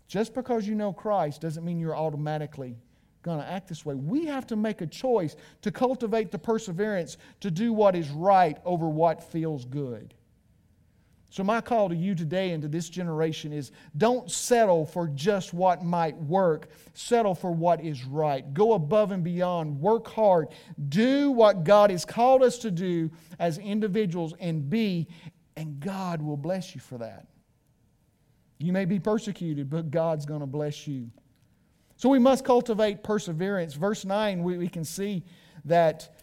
Just 0.07 0.33
because 0.33 0.67
you 0.67 0.75
know 0.75 0.91
Christ 0.91 1.41
doesn't 1.41 1.63
mean 1.63 1.79
you're 1.79 1.95
automatically 1.95 2.75
going 3.21 3.39
to 3.39 3.47
act 3.47 3.69
this 3.69 3.85
way. 3.85 3.95
We 3.95 4.25
have 4.25 4.47
to 4.47 4.55
make 4.55 4.81
a 4.81 4.87
choice 4.87 5.35
to 5.61 5.71
cultivate 5.71 6.31
the 6.31 6.39
perseverance 6.39 7.17
to 7.39 7.51
do 7.51 7.71
what 7.71 7.95
is 7.95 8.09
right 8.09 8.57
over 8.65 8.89
what 8.89 9.23
feels 9.23 9.63
good. 9.65 10.13
So, 11.31 11.45
my 11.45 11.61
call 11.61 11.87
to 11.87 11.95
you 11.95 12.13
today 12.13 12.51
and 12.51 12.61
to 12.61 12.67
this 12.67 12.89
generation 12.89 13.53
is 13.53 13.71
don't 13.97 14.29
settle 14.29 14.85
for 14.85 15.07
just 15.07 15.53
what 15.53 15.81
might 15.81 16.17
work. 16.17 16.67
Settle 16.93 17.35
for 17.35 17.53
what 17.53 17.81
is 17.81 18.03
right. 18.03 18.53
Go 18.53 18.73
above 18.73 19.13
and 19.13 19.23
beyond. 19.23 19.79
Work 19.79 20.09
hard. 20.09 20.49
Do 20.89 21.31
what 21.31 21.63
God 21.63 21.89
has 21.89 22.03
called 22.03 22.43
us 22.43 22.57
to 22.59 22.69
do 22.69 23.09
as 23.39 23.57
individuals 23.59 24.33
and 24.41 24.69
be, 24.69 25.07
and 25.55 25.79
God 25.79 26.21
will 26.21 26.35
bless 26.35 26.75
you 26.75 26.81
for 26.81 26.97
that. 26.97 27.27
You 28.59 28.73
may 28.73 28.83
be 28.83 28.99
persecuted, 28.99 29.69
but 29.69 29.89
God's 29.89 30.25
going 30.25 30.41
to 30.41 30.45
bless 30.45 30.85
you. 30.85 31.09
So 31.95 32.09
we 32.09 32.19
must 32.19 32.43
cultivate 32.43 33.03
perseverance. 33.03 33.73
Verse 33.73 34.03
9, 34.03 34.43
we, 34.43 34.57
we 34.57 34.67
can 34.67 34.83
see 34.83 35.23
that, 35.63 36.13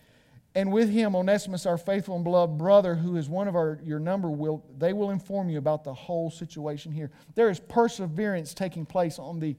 and 0.54 0.72
with 0.72 0.90
him, 0.90 1.14
Onesimus, 1.14 1.66
our 1.66 1.78
faithful 1.78 2.14
and 2.16 2.24
beloved 2.24 2.58
brother, 2.58 2.94
who 2.94 3.16
is 3.16 3.28
one 3.28 3.48
of 3.48 3.54
our, 3.54 3.78
your 3.84 4.00
number, 4.00 4.30
will, 4.30 4.64
they 4.76 4.92
will 4.92 5.10
inform 5.10 5.50
you 5.50 5.58
about 5.58 5.84
the 5.84 5.94
whole 5.94 6.30
situation 6.30 6.90
here. 6.90 7.10
There 7.34 7.50
is 7.50 7.60
perseverance 7.60 8.54
taking 8.54 8.86
place 8.86 9.18
on 9.18 9.38
the, 9.38 9.56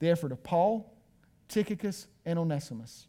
the 0.00 0.10
effort 0.10 0.32
of 0.32 0.42
Paul, 0.42 0.92
Tychicus, 1.48 2.08
and 2.26 2.38
Onesimus. 2.38 3.06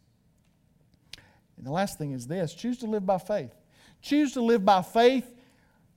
And 1.56 1.66
the 1.66 1.72
last 1.72 1.98
thing 1.98 2.12
is 2.12 2.26
this 2.26 2.54
choose 2.54 2.78
to 2.78 2.86
live 2.86 3.04
by 3.04 3.18
faith. 3.18 3.54
Choose 4.00 4.32
to 4.32 4.40
live 4.40 4.64
by 4.64 4.80
faith 4.80 5.30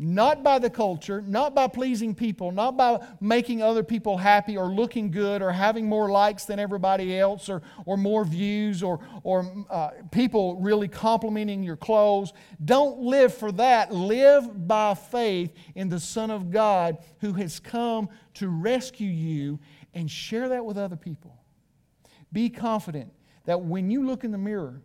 not 0.04 0.44
by 0.44 0.60
the 0.60 0.70
culture, 0.70 1.22
not 1.22 1.56
by 1.56 1.68
pleasing 1.68 2.14
people, 2.14 2.52
not 2.52 2.76
by 2.76 3.00
making 3.22 3.62
other 3.62 3.84
people 3.84 4.18
happy 4.18 4.58
or 4.58 4.66
looking 4.66 5.10
good 5.10 5.42
or 5.42 5.52
having 5.52 5.88
more 5.88 6.12
likes 6.12 6.44
than 6.44 6.60
everybody 6.60 7.18
else 7.18 7.48
or, 7.48 7.62
or 7.86 7.96
more 7.96 8.26
views 8.26 8.84
or, 8.84 9.00
or 9.24 9.66
uh, 9.70 9.92
people 10.12 10.58
really 10.58 10.90
complimenting 10.90 11.64
your 11.64 11.78
clothes. 11.78 12.34
Don't 12.66 13.00
live 13.00 13.34
for 13.34 13.52
that. 13.54 13.94
Live 13.94 14.68
by 14.68 14.94
faith 14.94 15.54
in 15.74 15.88
the 15.88 16.00
Son 16.00 16.30
of 16.30 16.52
God 16.52 16.98
who 17.22 17.32
has 17.34 17.62
come 17.62 18.10
to 18.36 18.50
rescue 18.50 19.10
you 19.10 19.58
and 19.94 20.12
share 20.12 20.50
that 20.50 20.66
with 20.66 20.78
other 20.78 20.98
people. 20.98 21.38
Be 22.34 22.50
confident 22.50 23.14
that 23.46 23.62
when 23.62 23.90
you 23.90 24.06
look 24.06 24.26
in 24.26 24.32
the 24.32 24.38
mirror, 24.38 24.82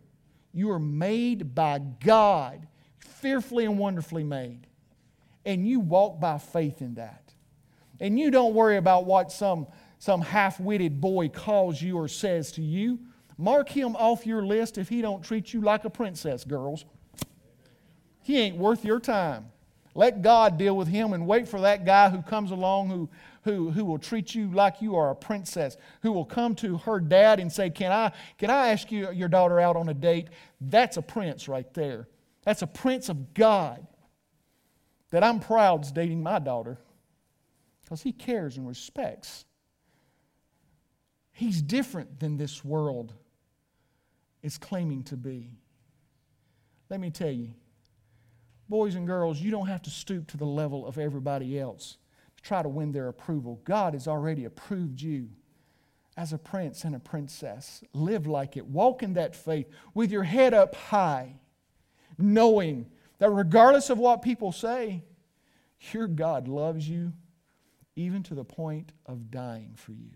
you 0.53 0.71
are 0.71 0.79
made 0.79 1.53
by 1.53 1.79
God, 1.79 2.67
fearfully 2.99 3.65
and 3.65 3.77
wonderfully 3.77 4.23
made 4.23 4.68
and 5.45 5.67
you 5.67 5.79
walk 5.79 6.19
by 6.19 6.37
faith 6.37 6.81
in 6.81 6.95
that. 6.95 7.33
And 7.99 8.19
you 8.19 8.31
don't 8.31 8.53
worry 8.53 8.77
about 8.77 9.05
what 9.05 9.31
some, 9.31 9.67
some 9.97 10.21
half-witted 10.21 11.01
boy 11.01 11.29
calls 11.29 11.81
you 11.81 11.97
or 11.97 12.07
says 12.07 12.51
to 12.53 12.61
you. 12.61 12.99
Mark 13.37 13.69
him 13.69 13.95
off 13.95 14.25
your 14.25 14.45
list 14.45 14.77
if 14.77 14.89
he 14.89 15.01
don't 15.01 15.23
treat 15.23 15.53
you 15.53 15.61
like 15.61 15.85
a 15.85 15.89
princess, 15.89 16.43
girls. 16.43 16.85
He 18.21 18.37
ain't 18.37 18.57
worth 18.57 18.85
your 18.85 18.99
time. 18.99 19.47
Let 19.95 20.21
God 20.21 20.57
deal 20.57 20.77
with 20.77 20.87
him 20.87 21.13
and 21.13 21.25
wait 21.25 21.47
for 21.47 21.61
that 21.61 21.85
guy 21.85 22.09
who 22.09 22.21
comes 22.21 22.51
along 22.51 22.89
who, 22.89 23.09
who, 23.43 23.71
who 23.71 23.83
will 23.83 23.97
treat 23.97 24.35
you 24.35 24.51
like 24.51 24.81
you 24.81 24.95
are 24.95 25.09
a 25.09 25.15
princess, 25.15 25.77
who 26.01 26.11
will 26.11 26.25
come 26.25 26.53
to 26.55 26.77
her 26.77 26.99
dad 26.99 27.39
and 27.39 27.51
say, 27.51 27.69
Can 27.69 27.91
I, 27.91 28.11
can 28.37 28.49
I 28.49 28.69
ask 28.69 28.91
you, 28.91 29.11
your 29.11 29.27
daughter 29.27 29.59
out 29.59 29.75
on 29.75 29.89
a 29.89 29.93
date? 29.93 30.27
That's 30.61 30.97
a 30.97 31.01
prince 31.01 31.47
right 31.47 31.73
there. 31.73 32.07
That's 32.43 32.61
a 32.61 32.67
prince 32.67 33.09
of 33.09 33.33
God 33.33 33.85
that 35.11 35.23
I'm 35.23 35.39
proud 35.39 35.85
is 35.85 35.91
dating 35.91 36.21
my 36.21 36.39
daughter 36.39 36.77
because 37.83 38.01
he 38.01 38.11
cares 38.11 38.57
and 38.57 38.67
respects. 38.67 39.45
He's 41.31 41.61
different 41.61 42.19
than 42.19 42.37
this 42.37 42.63
world 42.63 43.13
is 44.43 44.57
claiming 44.57 45.03
to 45.03 45.17
be. 45.17 45.51
Let 46.89 46.99
me 46.99 47.09
tell 47.11 47.31
you, 47.31 47.53
boys 48.67 48.95
and 48.95 49.07
girls, 49.07 49.39
you 49.39 49.51
don't 49.51 49.67
have 49.67 49.81
to 49.83 49.89
stoop 49.89 50.27
to 50.27 50.37
the 50.37 50.45
level 50.45 50.85
of 50.85 50.97
everybody 50.97 51.59
else 51.59 51.97
to 52.35 52.43
try 52.43 52.61
to 52.61 52.69
win 52.69 52.91
their 52.91 53.07
approval. 53.07 53.61
God 53.63 53.93
has 53.93 54.07
already 54.07 54.45
approved 54.45 55.01
you 55.01 55.29
as 56.17 56.33
a 56.33 56.37
prince 56.37 56.83
and 56.83 56.95
a 56.95 56.99
princess. 56.99 57.83
Live 57.93 58.27
like 58.27 58.57
it. 58.57 58.65
Walk 58.65 59.03
in 59.03 59.13
that 59.13 59.35
faith 59.35 59.67
with 59.93 60.11
your 60.11 60.23
head 60.23 60.53
up 60.53 60.75
high, 60.75 61.35
knowing 62.17 62.85
that 63.19 63.29
regardless 63.29 63.89
of 63.89 63.99
what 63.99 64.21
people 64.21 64.51
say, 64.51 65.03
your 65.91 66.07
God 66.07 66.47
loves 66.47 66.89
you 66.89 67.13
even 67.95 68.23
to 68.23 68.33
the 68.33 68.43
point 68.43 68.91
of 69.05 69.29
dying 69.29 69.73
for 69.75 69.91
you. 69.91 70.11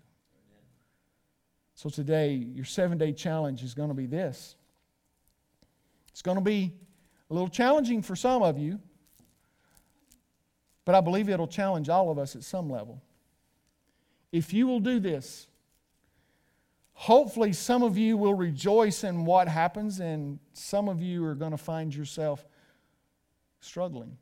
So 1.75 1.89
today, 1.89 2.33
your 2.33 2.65
seven 2.65 2.97
day 2.97 3.13
challenge 3.13 3.63
is 3.63 3.73
going 3.73 3.89
to 3.89 3.95
be 3.95 4.05
this. 4.05 4.55
It's 6.11 6.21
going 6.21 6.37
to 6.37 6.43
be 6.43 6.73
a 7.29 7.33
little 7.33 7.49
challenging 7.49 8.01
for 8.01 8.15
some 8.15 8.43
of 8.43 8.57
you, 8.57 8.79
but 10.85 10.95
I 10.95 11.01
believe 11.01 11.29
it'll 11.29 11.47
challenge 11.47 11.89
all 11.89 12.09
of 12.09 12.19
us 12.19 12.35
at 12.35 12.43
some 12.43 12.69
level. 12.69 13.01
If 14.31 14.53
you 14.53 14.67
will 14.67 14.79
do 14.79 14.99
this, 14.99 15.47
hopefully 16.93 17.51
some 17.53 17.83
of 17.83 17.97
you 17.97 18.15
will 18.15 18.35
rejoice 18.35 19.03
in 19.03 19.25
what 19.25 19.47
happens, 19.47 19.99
and 19.99 20.39
some 20.53 20.87
of 20.87 21.01
you 21.01 21.25
are 21.25 21.35
going 21.35 21.51
to 21.51 21.57
find 21.57 21.93
yourself 21.93 22.45
struggling. 23.63 24.17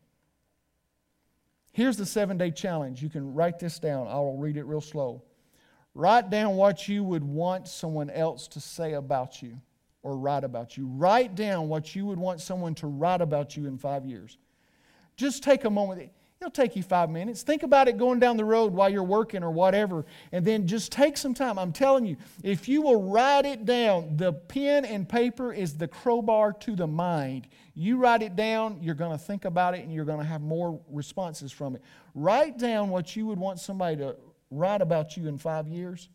Here's 1.72 1.98
the 1.98 2.06
seven 2.06 2.38
day 2.38 2.52
challenge. 2.52 3.02
You 3.02 3.10
can 3.10 3.34
write 3.34 3.60
this 3.60 3.80
down. 3.80 4.08
I'll 4.08 4.38
read 4.38 4.58
it 4.58 4.66
real 4.66 4.82
slow. 4.82 5.24
Write 5.94 6.30
down 6.30 6.56
what 6.56 6.88
you 6.88 7.04
would 7.04 7.24
want 7.24 7.68
someone 7.68 8.10
else 8.10 8.48
to 8.50 8.60
say 8.60 8.94
about 8.94 9.42
you 9.42 9.60
or 10.04 10.18
write 10.18 10.44
about 10.44 10.78
you. 10.78 10.88
Write 10.88 11.36
down 11.36 11.68
what 11.70 11.96
you 11.96 12.06
would 12.06 12.18
want 12.18 12.42
someone 12.42 12.76
to 12.76 12.88
write 12.88 13.22
about 13.22 13.56
you 13.56 13.68
in 13.68 13.78
five 13.78 14.06
years. 14.06 14.38
Just 15.18 15.44
take 15.44 15.66
a 15.66 15.70
moment. 15.70 16.12
It'll 16.42 16.50
take 16.50 16.76
you 16.76 16.82
five 16.82 17.12
minutes. 17.12 17.44
Think 17.44 17.62
about 17.62 17.88
it 17.88 18.00
going 18.00 18.18
down 18.18 18.36
the 18.36 18.44
road 18.44 18.74
while 18.74 18.89
you're 18.89 19.04
working 19.04 19.44
or 19.44 19.52
whatever, 19.52 20.08
and 20.32 20.44
then 20.44 20.66
just 20.66 20.92
take 20.92 21.16
some 21.16 21.36
time. 21.36 21.60
I'm 21.60 21.72
telling 21.72 22.04
you, 22.04 22.18
if 22.42 22.68
you 22.68 22.82
will 22.82 23.00
write 23.00 23.46
it 23.46 23.64
down, 23.64 24.18
the 24.18 24.34
pen 24.34 24.84
and 24.84 25.08
paper 25.08 25.54
is 25.54 25.78
the 25.78 25.88
crowbar 25.88 26.54
to 26.54 26.76
the 26.76 26.88
mind. 26.88 27.48
You 27.76 27.98
write 27.98 28.24
it 28.24 28.36
down, 28.36 28.80
you're 28.82 28.96
going 28.96 29.12
to 29.12 29.24
think 29.24 29.46
about 29.46 29.76
it, 29.76 29.84
and 29.84 29.94
you're 29.94 30.04
going 30.04 30.18
to 30.18 30.26
have 30.26 30.42
more 30.42 30.82
responses 30.89 31.52
from 31.52 31.76
it. 31.76 31.84
Write 32.16 32.58
down 32.58 32.89
what 32.89 33.16
you 33.16 33.28
would 33.28 33.38
want 33.38 33.60
somebody 33.60 33.98
to 33.98 34.16
write 34.50 34.82
about 34.82 35.16
you 35.16 35.28
in 35.28 35.38
five 35.38 35.68
years, 35.68 36.10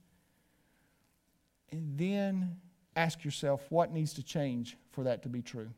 and 1.71 1.97
then 1.97 2.57
ask 2.97 3.25
yourself 3.25 3.65
what 3.69 3.93
needs 3.93 4.13
to 4.15 4.25
change 4.25 4.77
for 4.91 5.05
that 5.05 5.23
to 5.23 5.29
be 5.29 5.41
true. 5.41 5.71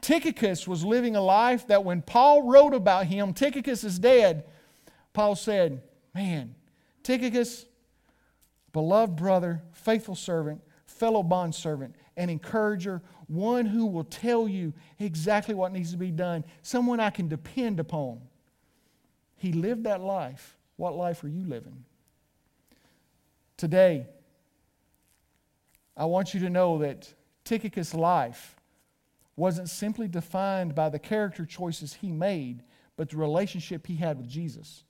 Tychicus 0.00 0.66
was 0.66 0.84
living 0.84 1.16
a 1.16 1.20
life 1.20 1.66
that 1.66 1.84
when 1.84 2.02
Paul 2.02 2.42
wrote 2.42 2.74
about 2.74 3.06
him, 3.06 3.34
Tychicus 3.34 3.84
is 3.84 3.98
dead. 3.98 4.44
Paul 5.12 5.34
said, 5.34 5.82
Man, 6.14 6.54
Tychicus, 7.02 7.66
beloved 8.72 9.16
brother, 9.16 9.62
faithful 9.72 10.14
servant, 10.14 10.60
fellow 10.86 11.22
bondservant, 11.22 11.94
an 12.16 12.30
encourager, 12.30 13.02
one 13.26 13.66
who 13.66 13.86
will 13.86 14.04
tell 14.04 14.48
you 14.48 14.72
exactly 14.98 15.54
what 15.54 15.72
needs 15.72 15.92
to 15.92 15.98
be 15.98 16.10
done, 16.10 16.44
someone 16.62 17.00
I 17.00 17.10
can 17.10 17.28
depend 17.28 17.80
upon. 17.80 18.20
He 19.36 19.52
lived 19.52 19.84
that 19.84 20.00
life. 20.00 20.56
What 20.76 20.96
life 20.96 21.22
are 21.24 21.28
you 21.28 21.44
living? 21.44 21.84
Today, 23.56 24.06
I 25.96 26.04
want 26.04 26.32
you 26.32 26.40
to 26.40 26.50
know 26.50 26.78
that 26.78 27.12
Tychicus' 27.44 27.94
life 27.94 28.54
wasn't 29.38 29.70
simply 29.70 30.08
defined 30.08 30.74
by 30.74 30.88
the 30.88 30.98
character 30.98 31.46
choices 31.46 31.94
he 31.94 32.10
made, 32.10 32.62
but 32.96 33.08
the 33.08 33.16
relationship 33.16 33.86
he 33.86 33.96
had 33.96 34.18
with 34.18 34.28
Jesus. 34.28 34.84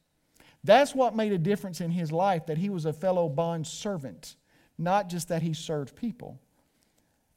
That's 0.64 0.94
what 0.94 1.14
made 1.14 1.32
a 1.32 1.38
difference 1.38 1.80
in 1.80 1.90
his 1.90 2.10
life 2.10 2.46
that 2.46 2.58
he 2.58 2.70
was 2.70 2.84
a 2.84 2.92
fellow 2.92 3.28
bond 3.28 3.66
servant, 3.66 4.36
not 4.78 5.08
just 5.08 5.28
that 5.28 5.42
he 5.42 5.52
served 5.52 5.94
people, 5.94 6.40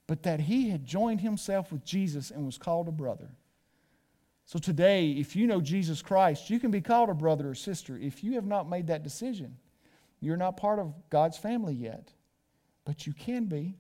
but 0.08 0.24
that 0.24 0.40
he 0.40 0.70
had 0.70 0.86
joined 0.86 1.22
himself 1.22 1.72
with 1.72 1.84
Jesus 1.84 2.32
and 2.32 2.46
was 2.46 2.58
called 2.58 2.88
a 2.88 2.92
brother. 2.94 3.30
So 4.46 4.58
today, 4.58 5.12
if 5.12 5.36
you 5.36 5.48
know 5.48 5.62
Jesus 5.62 6.02
Christ, 6.02 6.50
you 6.50 6.60
can 6.60 6.72
be 6.72 6.82
called 6.82 7.10
a 7.10 7.14
brother 7.14 7.50
or 7.50 7.56
sister. 7.56 7.98
If 7.98 8.24
you 8.24 8.34
have 8.34 8.46
not 8.46 8.70
made 8.70 8.88
that 8.88 9.04
decision, 9.04 9.58
you're 10.20 10.38
not 10.38 10.58
part 10.58 10.80
of 10.80 10.94
God's 11.10 11.38
family 11.38 11.74
yet. 11.74 12.12
But 12.86 13.06
you 13.06 13.14
can 13.14 13.46
be 13.46 13.76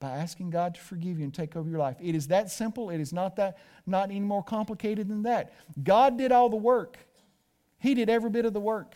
by 0.00 0.10
asking 0.12 0.50
God 0.50 0.74
to 0.74 0.80
forgive 0.80 1.18
you 1.18 1.24
and 1.24 1.32
take 1.32 1.54
over 1.54 1.68
your 1.68 1.78
life. 1.78 1.96
It 2.00 2.14
is 2.14 2.28
that 2.28 2.50
simple. 2.50 2.90
It 2.90 3.00
is 3.00 3.12
not 3.12 3.36
that 3.36 3.58
not 3.86 4.10
any 4.10 4.20
more 4.20 4.42
complicated 4.42 5.08
than 5.08 5.22
that. 5.22 5.52
God 5.84 6.16
did 6.16 6.32
all 6.32 6.48
the 6.48 6.56
work. 6.56 6.98
He 7.78 7.94
did 7.94 8.08
every 8.08 8.30
bit 8.30 8.46
of 8.46 8.54
the 8.54 8.60
work. 8.60 8.94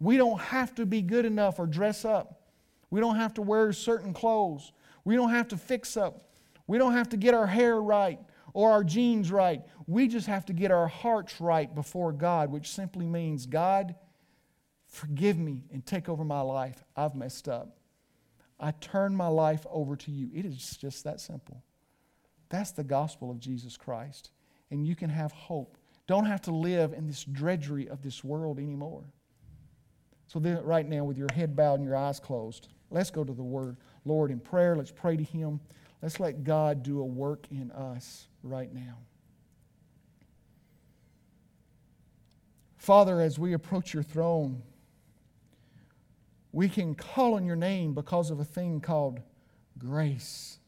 We 0.00 0.16
don't 0.16 0.40
have 0.40 0.74
to 0.76 0.86
be 0.86 1.02
good 1.02 1.24
enough 1.24 1.58
or 1.58 1.66
dress 1.66 2.04
up. 2.04 2.42
We 2.90 3.00
don't 3.00 3.16
have 3.16 3.34
to 3.34 3.42
wear 3.42 3.72
certain 3.72 4.14
clothes. 4.14 4.72
We 5.04 5.16
don't 5.16 5.30
have 5.30 5.48
to 5.48 5.56
fix 5.56 5.96
up. 5.96 6.22
We 6.66 6.78
don't 6.78 6.92
have 6.92 7.08
to 7.10 7.16
get 7.16 7.34
our 7.34 7.46
hair 7.46 7.80
right 7.80 8.20
or 8.52 8.70
our 8.70 8.84
jeans 8.84 9.32
right. 9.32 9.62
We 9.86 10.06
just 10.06 10.26
have 10.26 10.46
to 10.46 10.52
get 10.52 10.70
our 10.70 10.86
hearts 10.86 11.40
right 11.40 11.72
before 11.74 12.12
God, 12.12 12.50
which 12.50 12.68
simply 12.70 13.06
means, 13.06 13.46
God, 13.46 13.96
forgive 14.86 15.38
me 15.38 15.64
and 15.72 15.84
take 15.84 16.08
over 16.08 16.24
my 16.24 16.40
life. 16.40 16.84
I've 16.96 17.14
messed 17.14 17.48
up. 17.48 17.77
I 18.60 18.72
turn 18.72 19.14
my 19.14 19.28
life 19.28 19.66
over 19.70 19.96
to 19.96 20.10
you. 20.10 20.30
It 20.34 20.44
is 20.44 20.76
just 20.76 21.04
that 21.04 21.20
simple. 21.20 21.62
That's 22.48 22.72
the 22.72 22.84
gospel 22.84 23.30
of 23.30 23.38
Jesus 23.38 23.76
Christ. 23.76 24.30
And 24.70 24.86
you 24.86 24.96
can 24.96 25.10
have 25.10 25.32
hope. 25.32 25.76
Don't 26.06 26.24
have 26.24 26.42
to 26.42 26.50
live 26.50 26.92
in 26.92 27.06
this 27.06 27.24
drudgery 27.24 27.88
of 27.88 28.02
this 28.02 28.24
world 28.24 28.58
anymore. 28.58 29.04
So, 30.26 30.38
then, 30.38 30.62
right 30.62 30.86
now, 30.86 31.04
with 31.04 31.16
your 31.16 31.28
head 31.32 31.56
bowed 31.56 31.74
and 31.74 31.84
your 31.84 31.96
eyes 31.96 32.20
closed, 32.20 32.68
let's 32.90 33.10
go 33.10 33.24
to 33.24 33.32
the 33.32 33.42
Word, 33.42 33.76
Lord, 34.04 34.30
in 34.30 34.40
prayer. 34.40 34.76
Let's 34.76 34.90
pray 34.90 35.16
to 35.16 35.24
Him. 35.24 35.60
Let's 36.02 36.20
let 36.20 36.44
God 36.44 36.82
do 36.82 37.00
a 37.00 37.04
work 37.04 37.46
in 37.50 37.70
us 37.72 38.28
right 38.42 38.72
now. 38.72 38.98
Father, 42.76 43.20
as 43.20 43.38
we 43.38 43.54
approach 43.54 43.92
your 43.92 44.02
throne, 44.02 44.62
we 46.52 46.68
can 46.68 46.94
call 46.94 47.34
on 47.34 47.44
your 47.44 47.56
name 47.56 47.94
because 47.94 48.30
of 48.30 48.40
a 48.40 48.44
thing 48.44 48.80
called 48.80 49.20
grace. 49.78 50.58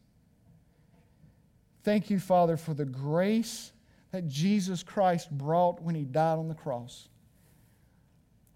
Thank 1.83 2.11
you, 2.11 2.19
Father, 2.19 2.57
for 2.57 2.75
the 2.75 2.85
grace 2.85 3.73
that 4.13 4.29
Jesus 4.29 4.83
Christ 4.83 5.31
brought 5.31 5.81
when 5.81 5.95
he 5.95 6.05
died 6.05 6.39
on 6.39 6.49
the 6.49 6.55
cross. 6.55 7.09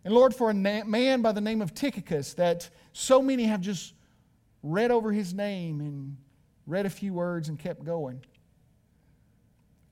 And 0.04 0.12
Lord, 0.12 0.34
for 0.34 0.50
a 0.50 0.54
man 0.54 1.22
by 1.22 1.32
the 1.32 1.40
name 1.40 1.62
of 1.62 1.74
Tychicus, 1.74 2.34
that 2.34 2.68
so 2.92 3.22
many 3.22 3.44
have 3.44 3.62
just 3.62 3.94
read 4.62 4.90
over 4.90 5.12
his 5.12 5.32
name 5.32 5.80
and 5.80 6.16
read 6.66 6.84
a 6.84 6.90
few 6.90 7.14
words 7.14 7.48
and 7.48 7.58
kept 7.58 7.84
going. 7.84 8.22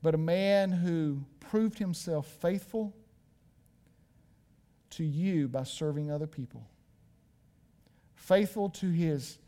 But 0.03 0.15
a 0.15 0.19
man 0.19 0.71
who 0.71 1.25
proved 1.41 1.79
himself 1.79 2.27
faithful 2.27 2.95
to 4.91 5.05
you 5.05 5.49
by 5.49 5.63
serving 5.63 6.11
other 6.11 6.27
people 6.27 6.67
faithful 8.23 8.71
to 8.71 8.89
his, 8.89 9.39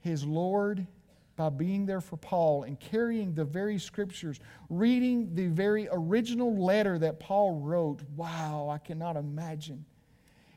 his 0.00 0.24
Lord 0.24 0.86
by 1.34 1.48
being 1.48 1.86
there 1.86 2.02
for 2.02 2.18
Paul 2.18 2.64
and 2.64 2.78
carrying 2.78 3.34
the 3.34 3.44
very 3.44 3.78
scriptures, 3.78 4.38
reading 4.68 5.34
the 5.34 5.46
very 5.46 5.88
original 5.90 6.54
letter 6.62 6.98
that 6.98 7.18
Paul 7.18 7.60
wrote. 7.60 8.02
Wow, 8.14 8.68
I 8.70 8.78
cannot 8.78 9.16
imagine. 9.16 9.86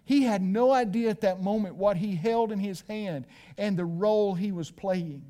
He 0.03 0.23
had 0.23 0.41
no 0.41 0.71
idea 0.71 1.09
at 1.09 1.21
that 1.21 1.41
moment 1.41 1.75
what 1.75 1.97
he 1.97 2.13
held 2.13 2.51
in 2.51 2.59
his 2.59 2.81
hand 2.81 3.25
and 3.57 3.77
the 3.77 3.85
role 3.85 4.35
he 4.35 4.51
was 4.51 4.69
playing. 4.69 5.23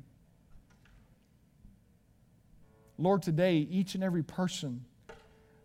Lord, 2.98 3.22
today, 3.22 3.58
each 3.70 3.94
and 3.94 4.02
every 4.02 4.24
person 4.24 4.84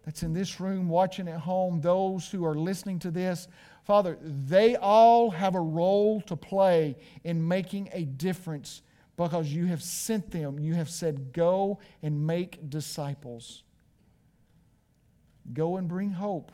that's 0.05 0.21
in 0.21 0.33
this 0.33 0.59
room, 0.59 0.89
watching 0.89 1.27
at 1.27 1.39
home, 1.39 1.81
those 1.81 2.29
who 2.29 2.45
are 2.45 2.55
listening 2.55 2.99
to 2.99 3.11
this, 3.11 3.47
Father, 3.91 4.17
they 4.21 4.77
all 4.77 5.31
have 5.31 5.53
a 5.53 5.59
role 5.59 6.21
to 6.21 6.37
play 6.37 6.95
in 7.25 7.45
making 7.45 7.89
a 7.91 8.05
difference 8.05 8.83
because 9.17 9.49
you 9.49 9.65
have 9.65 9.83
sent 9.83 10.31
them. 10.31 10.57
You 10.57 10.75
have 10.75 10.89
said, 10.89 11.33
Go 11.33 11.77
and 12.01 12.25
make 12.25 12.69
disciples. 12.69 13.63
Go 15.51 15.75
and 15.75 15.89
bring 15.89 16.09
hope. 16.09 16.53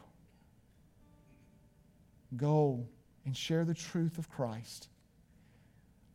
Go 2.36 2.88
and 3.24 3.38
share 3.38 3.66
the 3.66 3.76
truth 3.76 4.18
of 4.18 4.32
Christ. 4.32 4.88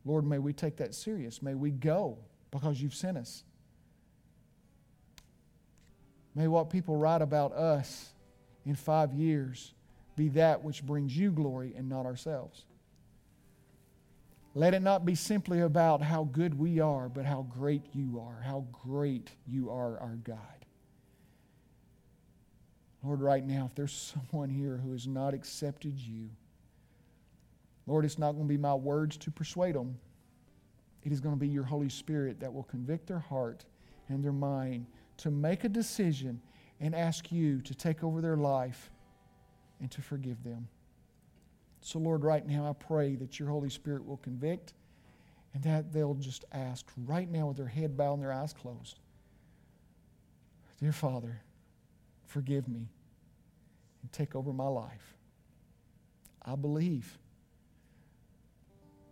Lord, 0.03 0.25
may 0.25 0.39
we 0.39 0.51
take 0.51 0.75
that 0.75 0.93
serious. 0.93 1.41
May 1.41 1.53
we 1.53 1.71
go 1.71 2.17
because 2.51 2.81
you've 2.81 2.95
sent 2.95 3.17
us. 3.17 3.45
May 6.35 6.49
what 6.49 6.69
people 6.69 6.97
write 6.97 7.21
about 7.21 7.53
us 7.53 8.09
in 8.65 8.75
five 8.75 9.13
years 9.13 9.73
be 10.15 10.29
that 10.29 10.63
which 10.63 10.85
brings 10.85 11.15
you 11.15 11.31
glory 11.31 11.73
and 11.75 11.89
not 11.89 12.05
ourselves. 12.05 12.65
Let 14.55 14.73
it 14.73 14.81
not 14.81 15.05
be 15.05 15.15
simply 15.15 15.61
about 15.61 16.01
how 16.01 16.25
good 16.25 16.57
we 16.57 16.79
are, 16.79 17.09
but 17.09 17.25
how 17.25 17.47
great 17.57 17.81
you 17.93 18.19
are, 18.19 18.41
how 18.43 18.65
great 18.71 19.31
you 19.47 19.71
are, 19.71 19.97
our 19.99 20.17
God. 20.23 20.37
Lord, 23.03 23.21
right 23.21 23.45
now, 23.45 23.65
if 23.65 23.75
there's 23.75 24.13
someone 24.31 24.49
here 24.49 24.77
who 24.77 24.91
has 24.91 25.07
not 25.07 25.33
accepted 25.33 25.99
you, 25.99 26.29
Lord, 27.87 28.05
it's 28.05 28.19
not 28.19 28.33
going 28.33 28.47
to 28.47 28.53
be 28.53 28.57
my 28.57 28.75
words 28.75 29.17
to 29.17 29.31
persuade 29.31 29.75
them. 29.75 29.97
It 31.03 31.11
is 31.11 31.19
going 31.19 31.35
to 31.35 31.39
be 31.39 31.49
your 31.49 31.65
Holy 31.65 31.89
Spirit 31.89 32.39
that 32.39 32.53
will 32.53 32.63
convict 32.63 33.07
their 33.07 33.19
heart 33.19 33.65
and 34.07 34.23
their 34.23 34.31
mind 34.31 34.85
to 35.17 35.31
make 35.31 35.63
a 35.63 35.69
decision 35.69 36.39
and 36.79 36.95
ask 36.95 37.31
you 37.31 37.61
to 37.61 37.75
take 37.75 38.03
over 38.03 38.21
their 38.21 38.37
life 38.37 38.89
and 39.79 39.91
to 39.91 40.01
forgive 40.01 40.43
them. 40.43 40.67
So, 41.81 41.99
Lord, 41.99 42.23
right 42.23 42.45
now 42.45 42.65
I 42.67 42.73
pray 42.73 43.15
that 43.15 43.39
your 43.39 43.49
Holy 43.49 43.69
Spirit 43.69 44.05
will 44.05 44.17
convict 44.17 44.73
and 45.53 45.63
that 45.63 45.91
they'll 45.91 46.15
just 46.15 46.45
ask 46.51 46.85
right 47.05 47.29
now 47.29 47.47
with 47.47 47.57
their 47.57 47.67
head 47.67 47.97
bowed 47.97 48.13
and 48.15 48.23
their 48.23 48.33
eyes 48.33 48.53
closed 48.53 48.99
Dear 50.79 50.91
Father, 50.91 51.39
forgive 52.25 52.67
me 52.67 52.89
and 54.01 54.11
take 54.11 54.35
over 54.35 54.51
my 54.51 54.67
life. 54.67 55.15
I 56.41 56.55
believe. 56.55 57.17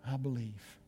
I 0.06 0.18
believe. 0.18 0.81